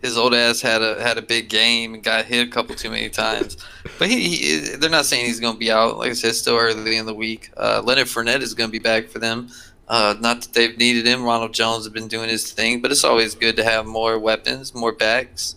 his 0.02 0.18
old 0.18 0.34
ass 0.34 0.62
had 0.62 0.82
a 0.82 1.02
had 1.02 1.18
a 1.20 1.22
big 1.22 1.48
game 1.50 1.94
and 1.94 2.02
got 2.04 2.26
hit 2.26 2.48
a 2.48 2.50
couple 2.50 2.74
too 2.76 2.90
many 2.90 3.10
times. 3.10 3.58
But 4.00 4.10
he, 4.10 4.30
he 4.30 4.60
they're 4.78 4.90
not 4.90 5.06
saying 5.06 5.26
he's 5.26 5.40
going 5.40 5.54
to 5.54 5.60
be 5.60 5.72
out. 5.72 5.98
Like 5.98 6.10
I 6.10 6.14
said, 6.14 6.30
it's 6.30 6.40
still 6.40 6.58
early 6.58 6.96
in 6.98 7.06
the 7.06 7.14
week. 7.14 7.52
Uh, 7.56 7.82
Leonard 7.86 8.08
Fournette 8.08 8.42
is 8.42 8.54
going 8.56 8.70
to 8.70 8.72
be 8.72 8.80
back 8.80 9.10
for 9.10 9.20
them. 9.20 9.50
Uh, 9.88 10.16
not 10.20 10.42
that 10.42 10.54
they've 10.54 10.78
needed 10.78 11.06
him. 11.06 11.24
Ronald 11.24 11.54
Jones 11.54 11.84
has 11.86 11.94
been 11.94 12.08
doing 12.08 12.30
his 12.30 12.52
thing, 12.52 12.82
but 12.82 12.92
it's 12.92 13.04
always 13.04 13.36
good 13.36 13.56
to 13.58 13.64
have 13.64 13.86
more 13.86 14.18
weapons, 14.18 14.74
more 14.74 14.92
backs. 14.94 15.56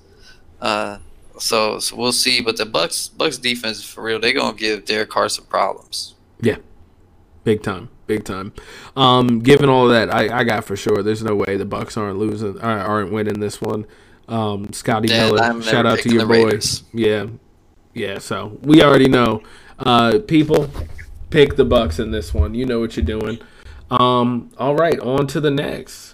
Uh, 0.60 0.98
so, 1.38 1.78
so 1.78 1.96
we'll 1.96 2.12
see. 2.12 2.40
But 2.40 2.56
the 2.56 2.64
Bucs 2.64 3.10
Bucs 3.10 3.40
defense 3.40 3.82
for 3.82 4.02
real, 4.02 4.20
they're 4.20 4.32
going 4.32 4.54
to 4.54 4.58
give 4.58 4.84
Derek 4.84 5.10
Carr 5.10 5.28
some 5.28 5.46
problems. 5.46 6.14
Yeah, 6.40 6.56
big 7.44 7.62
time, 7.62 7.88
big 8.06 8.24
time. 8.24 8.52
Um, 8.96 9.40
given 9.40 9.68
all 9.68 9.86
of 9.86 9.92
that, 9.92 10.14
I, 10.14 10.40
I 10.40 10.44
got 10.44 10.64
for 10.64 10.76
sure. 10.76 11.02
There's 11.02 11.22
no 11.22 11.34
way 11.34 11.56
the 11.56 11.66
Bucs 11.66 11.96
aren't 11.96 12.18
losing, 12.18 12.58
uh, 12.58 12.62
aren't 12.62 13.12
winning 13.12 13.40
this 13.40 13.60
one. 13.60 13.86
Um, 14.28 14.72
Scotty 14.72 15.08
Miller, 15.08 15.62
shout 15.62 15.86
out 15.86 15.98
to 16.00 16.08
your 16.08 16.26
boys. 16.26 16.82
Yeah, 16.92 17.26
yeah. 17.92 18.18
So 18.18 18.58
we 18.62 18.82
already 18.82 19.08
know. 19.08 19.42
Uh, 19.78 20.20
people, 20.26 20.70
pick 21.30 21.56
the 21.56 21.66
Bucs 21.66 21.98
in 21.98 22.10
this 22.10 22.32
one. 22.32 22.54
You 22.54 22.64
know 22.64 22.80
what 22.80 22.96
you're 22.96 23.04
doing. 23.04 23.40
Um, 23.90 24.50
all 24.58 24.74
right, 24.74 24.98
on 25.00 25.26
to 25.28 25.40
the 25.40 25.50
next. 25.50 26.13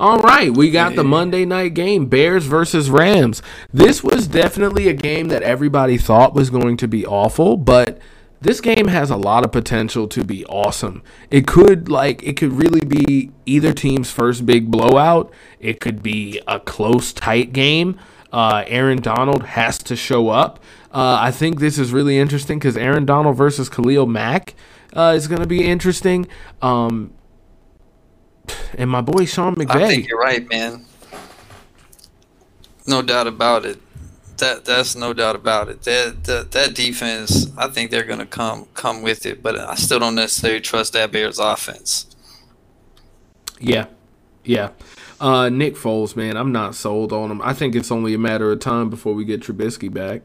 All 0.00 0.16
right, 0.20 0.50
we 0.50 0.70
got 0.70 0.94
the 0.94 1.04
Monday 1.04 1.44
night 1.44 1.74
game, 1.74 2.06
Bears 2.06 2.46
versus 2.46 2.88
Rams. 2.88 3.42
This 3.70 4.02
was 4.02 4.26
definitely 4.26 4.88
a 4.88 4.94
game 4.94 5.28
that 5.28 5.42
everybody 5.42 5.98
thought 5.98 6.32
was 6.32 6.48
going 6.48 6.78
to 6.78 6.88
be 6.88 7.04
awful, 7.04 7.58
but 7.58 7.98
this 8.40 8.62
game 8.62 8.88
has 8.88 9.10
a 9.10 9.18
lot 9.18 9.44
of 9.44 9.52
potential 9.52 10.08
to 10.08 10.24
be 10.24 10.42
awesome. 10.46 11.02
It 11.30 11.46
could 11.46 11.90
like 11.90 12.22
it 12.22 12.38
could 12.38 12.52
really 12.52 12.80
be 12.80 13.30
either 13.44 13.74
team's 13.74 14.10
first 14.10 14.46
big 14.46 14.70
blowout. 14.70 15.30
It 15.58 15.80
could 15.80 16.02
be 16.02 16.40
a 16.48 16.58
close 16.58 17.12
tight 17.12 17.52
game. 17.52 18.00
Uh, 18.32 18.64
Aaron 18.68 19.02
Donald 19.02 19.42
has 19.42 19.76
to 19.80 19.96
show 19.96 20.30
up. 20.30 20.60
Uh, 20.90 21.18
I 21.20 21.30
think 21.30 21.60
this 21.60 21.78
is 21.78 21.92
really 21.92 22.18
interesting 22.18 22.58
because 22.58 22.78
Aaron 22.78 23.04
Donald 23.04 23.36
versus 23.36 23.68
Khalil 23.68 24.06
Mack 24.06 24.54
uh, 24.96 25.12
is 25.14 25.28
going 25.28 25.42
to 25.42 25.46
be 25.46 25.68
interesting. 25.68 26.26
Um, 26.62 27.12
and 28.74 28.90
my 28.90 29.00
boy 29.00 29.24
Sean 29.24 29.54
McVay. 29.54 29.82
I 29.82 29.88
think 29.88 30.08
you're 30.08 30.18
right, 30.18 30.48
man. 30.48 30.84
No 32.86 33.02
doubt 33.02 33.26
about 33.26 33.64
it. 33.64 33.78
That 34.38 34.64
that's 34.64 34.96
no 34.96 35.12
doubt 35.12 35.36
about 35.36 35.68
it. 35.68 35.82
That 35.82 36.24
that, 36.24 36.52
that 36.52 36.74
defense, 36.74 37.50
I 37.56 37.68
think 37.68 37.90
they're 37.90 38.04
gonna 38.04 38.26
come 38.26 38.66
come 38.74 39.02
with 39.02 39.26
it, 39.26 39.42
but 39.42 39.58
I 39.58 39.74
still 39.74 39.98
don't 39.98 40.14
necessarily 40.14 40.60
trust 40.60 40.94
that 40.94 41.12
Bears 41.12 41.38
offense. 41.38 42.06
Yeah, 43.58 43.86
yeah. 44.44 44.70
Uh, 45.20 45.50
Nick 45.50 45.74
Foles, 45.74 46.16
man, 46.16 46.38
I'm 46.38 46.50
not 46.50 46.74
sold 46.74 47.12
on 47.12 47.30
him. 47.30 47.42
I 47.42 47.52
think 47.52 47.74
it's 47.74 47.92
only 47.92 48.14
a 48.14 48.18
matter 48.18 48.50
of 48.50 48.60
time 48.60 48.88
before 48.88 49.12
we 49.12 49.26
get 49.26 49.42
Trubisky 49.42 49.92
back. 49.92 50.22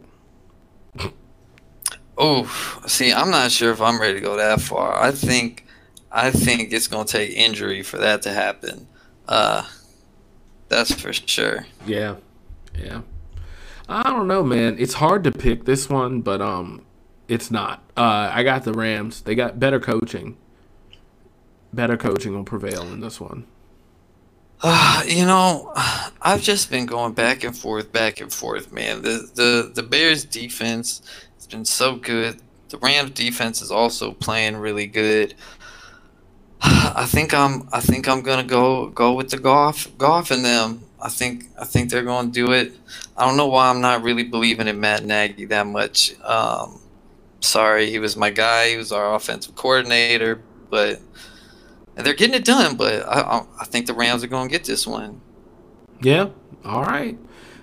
Oh, 2.18 2.46
see, 2.88 3.12
I'm 3.12 3.30
not 3.30 3.52
sure 3.52 3.72
if 3.72 3.82
I'm 3.82 4.00
ready 4.00 4.14
to 4.14 4.22
go 4.22 4.38
that 4.38 4.62
far. 4.62 4.96
I 4.96 5.12
think 5.12 5.65
I 6.16 6.32
think 6.32 6.72
it's 6.72 6.88
gonna 6.88 7.04
take 7.06 7.32
injury 7.32 7.84
for 7.84 7.98
that 7.98 8.22
to 8.22 8.32
happen. 8.32 8.88
Uh, 9.28 9.68
that's 10.70 10.94
for 10.94 11.12
sure. 11.12 11.68
Yeah, 11.86 12.16
yeah. 12.78 13.02
I 13.90 14.04
don't 14.04 14.28
know, 14.28 14.42
man. 14.42 14.78
It's 14.80 14.94
hard 14.94 15.26
to 15.26 15.32
pick 15.32 15.66
this 15.66 15.90
one, 15.90 16.22
but 16.22 16.42
um, 16.42 16.86
it's 17.28 17.52
not. 17.52 17.84
Uh, 17.98 18.32
I 18.34 18.44
got 18.44 18.64
the 18.64 18.72
Rams. 18.72 19.22
They 19.22 19.36
got 19.36 19.60
better 19.60 19.80
coaching. 19.80 20.38
Better 21.74 21.98
coaching 21.98 22.34
will 22.34 22.46
prevail 22.46 22.84
in 22.84 23.02
this 23.02 23.20
one. 23.20 23.46
Uh, 24.62 25.04
you 25.06 25.26
know, 25.26 25.74
I've 26.22 26.42
just 26.42 26.72
been 26.72 26.86
going 26.86 27.12
back 27.12 27.44
and 27.44 27.56
forth, 27.56 27.92
back 27.92 28.22
and 28.22 28.32
forth, 28.32 28.72
man. 28.72 29.02
The 29.02 29.30
the 29.36 29.72
the 29.76 29.84
Bears 29.84 30.24
defense 30.24 31.02
has 31.36 31.46
been 31.46 31.66
so 31.66 31.98
good. 31.98 32.40
The 32.70 32.78
Rams 32.78 33.12
defense 33.12 33.62
is 33.62 33.70
also 33.70 34.14
playing 34.14 34.56
really 34.56 34.88
good. 34.88 35.36
I 36.96 37.06
think 37.08 37.32
I'm 37.34 37.68
I 37.72 37.80
think 37.80 38.08
I'm 38.08 38.22
gonna 38.22 38.44
go 38.44 38.88
go 38.88 39.14
with 39.14 39.30
the 39.30 39.38
golf 39.38 39.96
golf 40.00 40.32
in 40.32 40.42
them. 40.42 40.82
I 41.00 41.10
think 41.10 41.46
I 41.60 41.66
think 41.66 41.92
they're 41.92 42.04
gonna 42.04 42.32
do 42.32 42.54
it. 42.54 42.74
I 43.16 43.28
don't 43.28 43.38
know 43.38 43.46
why 43.46 43.70
I'm 43.70 43.82
not 43.82 44.02
really 44.02 44.24
believing 44.24 44.68
in 44.68 44.80
Matt 44.80 45.06
Nagy 45.06 45.46
that 45.46 45.68
much. 45.68 46.20
Um, 46.24 46.82
sorry, 47.40 47.92
he 47.92 48.00
was 48.00 48.18
my 48.18 48.32
guy. 48.32 48.72
He 48.72 48.78
was 48.78 48.92
our 48.92 49.14
offensive 49.14 49.56
coordinator, 49.56 50.42
but 50.72 51.00
and 51.96 52.04
they're 52.04 52.16
getting 52.16 52.36
it 52.36 52.46
done. 52.46 52.78
But 52.78 53.04
I 53.08 53.22
I, 53.22 53.46
I 53.62 53.66
think 53.66 53.86
the 53.86 53.94
Rams 53.94 54.24
are 54.24 54.28
gonna 54.28 54.50
get 54.50 54.64
this 54.64 54.88
one. 54.88 55.22
Yeah. 56.02 56.30
All 56.64 56.84
right. 56.84 57.18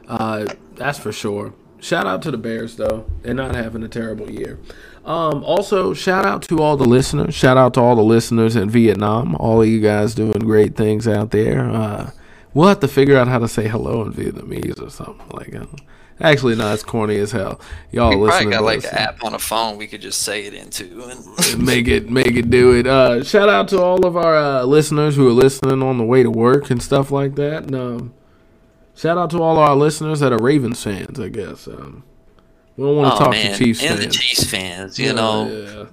Uh, 0.06 0.54
that's 0.76 0.98
for 1.00 1.10
sure. 1.10 1.54
Shout 1.80 2.06
out 2.06 2.22
to 2.22 2.30
the 2.30 2.38
Bears 2.38 2.76
though. 2.76 3.10
They're 3.22 3.34
not 3.34 3.56
having 3.56 3.82
a 3.82 3.88
terrible 3.88 4.30
year. 4.30 4.60
Um, 5.04 5.42
also, 5.42 5.94
shout 5.94 6.24
out 6.24 6.42
to 6.42 6.62
all 6.62 6.76
the 6.76 6.84
listeners. 6.84 7.34
Shout 7.34 7.56
out 7.56 7.74
to 7.74 7.80
all 7.80 7.96
the 7.96 8.02
listeners 8.02 8.54
in 8.54 8.70
Vietnam. 8.70 9.34
All 9.36 9.60
of 9.60 9.68
you 9.68 9.80
guys 9.80 10.14
doing 10.14 10.38
great 10.40 10.76
things 10.76 11.08
out 11.08 11.32
there. 11.32 11.68
Uh, 11.68 12.10
we'll 12.54 12.68
have 12.68 12.80
to 12.80 12.88
figure 12.88 13.16
out 13.16 13.26
how 13.26 13.38
to 13.40 13.48
say 13.48 13.66
hello 13.66 14.02
in 14.02 14.12
Vietnamese 14.12 14.80
or 14.80 14.90
something 14.90 15.26
like 15.30 15.50
that. 15.50 15.68
Actually, 16.20 16.54
no, 16.54 16.72
it's 16.72 16.84
corny 16.84 17.16
as 17.16 17.32
hell. 17.32 17.60
Y'all 17.90 18.10
we 18.10 18.16
listening 18.16 18.52
probably 18.52 18.76
got 18.78 18.84
like 18.84 18.92
an 18.92 18.98
app 18.98 19.24
on 19.24 19.34
a 19.34 19.38
phone 19.40 19.76
we 19.76 19.88
could 19.88 20.00
just 20.00 20.22
say 20.22 20.44
it 20.44 20.54
into. 20.54 21.02
And 21.02 21.26
and 21.52 21.66
make 21.66 21.88
it 21.88 22.10
make 22.10 22.36
it 22.36 22.48
do 22.48 22.78
it. 22.78 22.86
Uh, 22.86 23.24
shout 23.24 23.48
out 23.48 23.66
to 23.68 23.82
all 23.82 24.06
of 24.06 24.16
our 24.16 24.36
uh, 24.36 24.62
listeners 24.64 25.16
who 25.16 25.26
are 25.26 25.32
listening 25.32 25.82
on 25.82 25.98
the 25.98 26.04
way 26.04 26.22
to 26.22 26.30
work 26.30 26.70
and 26.70 26.80
stuff 26.80 27.10
like 27.10 27.34
that. 27.36 27.64
And, 27.64 27.74
um, 27.74 28.14
shout 28.94 29.18
out 29.18 29.30
to 29.30 29.42
all 29.42 29.58
our 29.58 29.74
listeners 29.74 30.20
that 30.20 30.32
are 30.32 30.38
Ravens 30.38 30.80
fans. 30.80 31.18
I 31.18 31.28
guess 31.28 31.66
um, 31.66 32.04
we 32.76 32.84
don't 32.84 32.96
want 32.96 33.10
to 33.10 33.14
oh 33.16 33.18
talk 33.18 33.30
man, 33.30 33.52
to 33.52 33.64
Chiefs 33.64 33.80
and 33.82 33.98
fans. 33.98 34.00
the 34.04 34.10
Chiefs 34.10 34.44
fans, 34.44 34.98
you 34.98 35.06
Yeah, 35.06 35.12
know, 35.12 35.88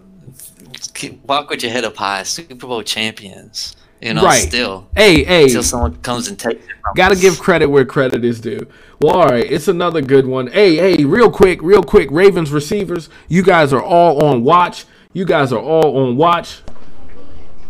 yeah. 1.04 1.12
walk 1.24 1.50
with 1.50 1.62
your 1.64 1.72
head 1.72 1.84
up 1.86 1.96
high. 1.98 2.24
Super 2.24 2.56
Bowl 2.68 2.82
champions, 2.84 3.76
you 4.02 4.14
know. 4.14 4.24
Right. 4.24 4.48
Still, 4.48 4.88
Hey, 4.96 5.24
hey. 5.24 5.44
Until 5.44 5.64
someone 5.64 5.96
comes 5.98 6.28
and 6.28 6.40
takes 6.40 6.64
it. 6.64 6.70
from 6.82 6.94
Got 6.96 7.10
to 7.10 7.16
us. 7.16 7.22
give 7.22 7.40
credit 7.40 7.68
where 7.68 7.86
credit 7.86 8.24
is 8.24 8.40
due. 8.40 8.66
Well, 9.02 9.16
all 9.16 9.28
right, 9.28 9.50
it's 9.50 9.68
another 9.68 10.02
good 10.02 10.26
one. 10.26 10.48
Hey, 10.48 10.76
hey, 10.76 11.04
real 11.06 11.30
quick, 11.32 11.62
real 11.62 11.84
quick, 11.84 12.10
Ravens 12.12 12.52
receivers, 12.52 13.10
you 13.28 13.44
guys 13.44 13.72
are 13.74 13.82
all 13.84 14.24
on 14.26 14.44
watch. 14.44 14.86
You 15.14 15.26
guys 15.26 15.52
are 15.52 15.60
all 15.60 15.98
on 16.06 16.18
watch. 16.18 16.62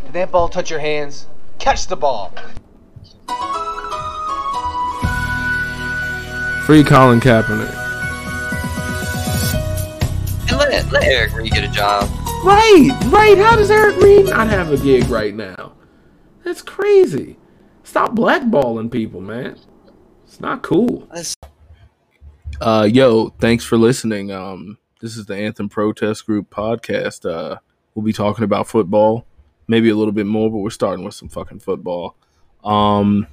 Did 0.05 0.13
that 0.13 0.31
ball 0.31 0.49
touch 0.49 0.69
your 0.71 0.79
hands? 0.79 1.27
Catch 1.59 1.87
the 1.87 1.95
ball. 1.95 2.33
Free 6.65 6.83
Colin 6.83 7.19
Kaepernick. 7.19 7.88
And 10.49 10.57
let, 10.57 10.91
let 10.91 11.03
Eric 11.03 11.33
Reid 11.33 11.51
get 11.51 11.63
a 11.63 11.67
job. 11.67 12.09
Right, 12.43 12.89
right. 13.05 13.37
How 13.37 13.55
does 13.55 13.69
Eric 13.69 13.97
Reid 13.97 14.25
not 14.29 14.47
have 14.47 14.71
a 14.71 14.77
gig 14.77 15.07
right 15.07 15.35
now? 15.35 15.73
That's 16.43 16.63
crazy. 16.63 17.37
Stop 17.83 18.15
blackballing 18.15 18.91
people, 18.91 19.21
man. 19.21 19.57
It's 20.25 20.39
not 20.39 20.63
cool. 20.63 21.07
Uh, 22.59 22.89
yo, 22.91 23.29
thanks 23.39 23.63
for 23.63 23.77
listening. 23.77 24.31
Um, 24.31 24.77
this 25.01 25.17
is 25.17 25.27
the 25.27 25.35
Anthem 25.35 25.69
Protest 25.69 26.25
Group 26.25 26.49
podcast. 26.49 27.29
Uh, 27.29 27.57
we'll 27.93 28.05
be 28.05 28.13
talking 28.13 28.43
about 28.43 28.67
football, 28.67 29.25
maybe 29.67 29.89
a 29.89 29.95
little 29.95 30.11
bit 30.11 30.25
more, 30.25 30.49
but 30.49 30.57
we're 30.57 30.69
starting 30.71 31.05
with 31.05 31.13
some 31.13 31.29
fucking 31.29 31.59
football. 31.59 32.15
Um, 32.63 33.27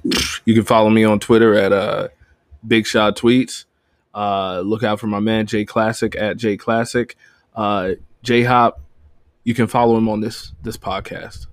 you 0.45 0.53
can 0.53 0.65
follow 0.65 0.89
me 0.89 1.03
on 1.03 1.19
Twitter 1.19 1.55
at 1.55 1.73
uh, 1.73 2.09
Big 2.65 2.85
Shot 2.85 3.17
Tweets. 3.17 3.65
Uh, 4.17 4.61
look 4.61 4.81
out 4.81 4.99
for 4.99 5.05
my 5.05 5.19
man 5.19 5.45
Jay 5.45 5.63
Classic 5.63 6.15
at 6.15 6.37
Jay 6.37 6.57
Classic. 6.57 7.15
Uh, 7.55 7.91
J 8.23 8.41
Hop, 8.41 8.81
you 9.43 9.53
can 9.53 9.67
follow 9.67 9.95
him 9.95 10.09
on 10.09 10.21
this 10.21 10.53
this 10.63 10.75
podcast. 10.75 11.45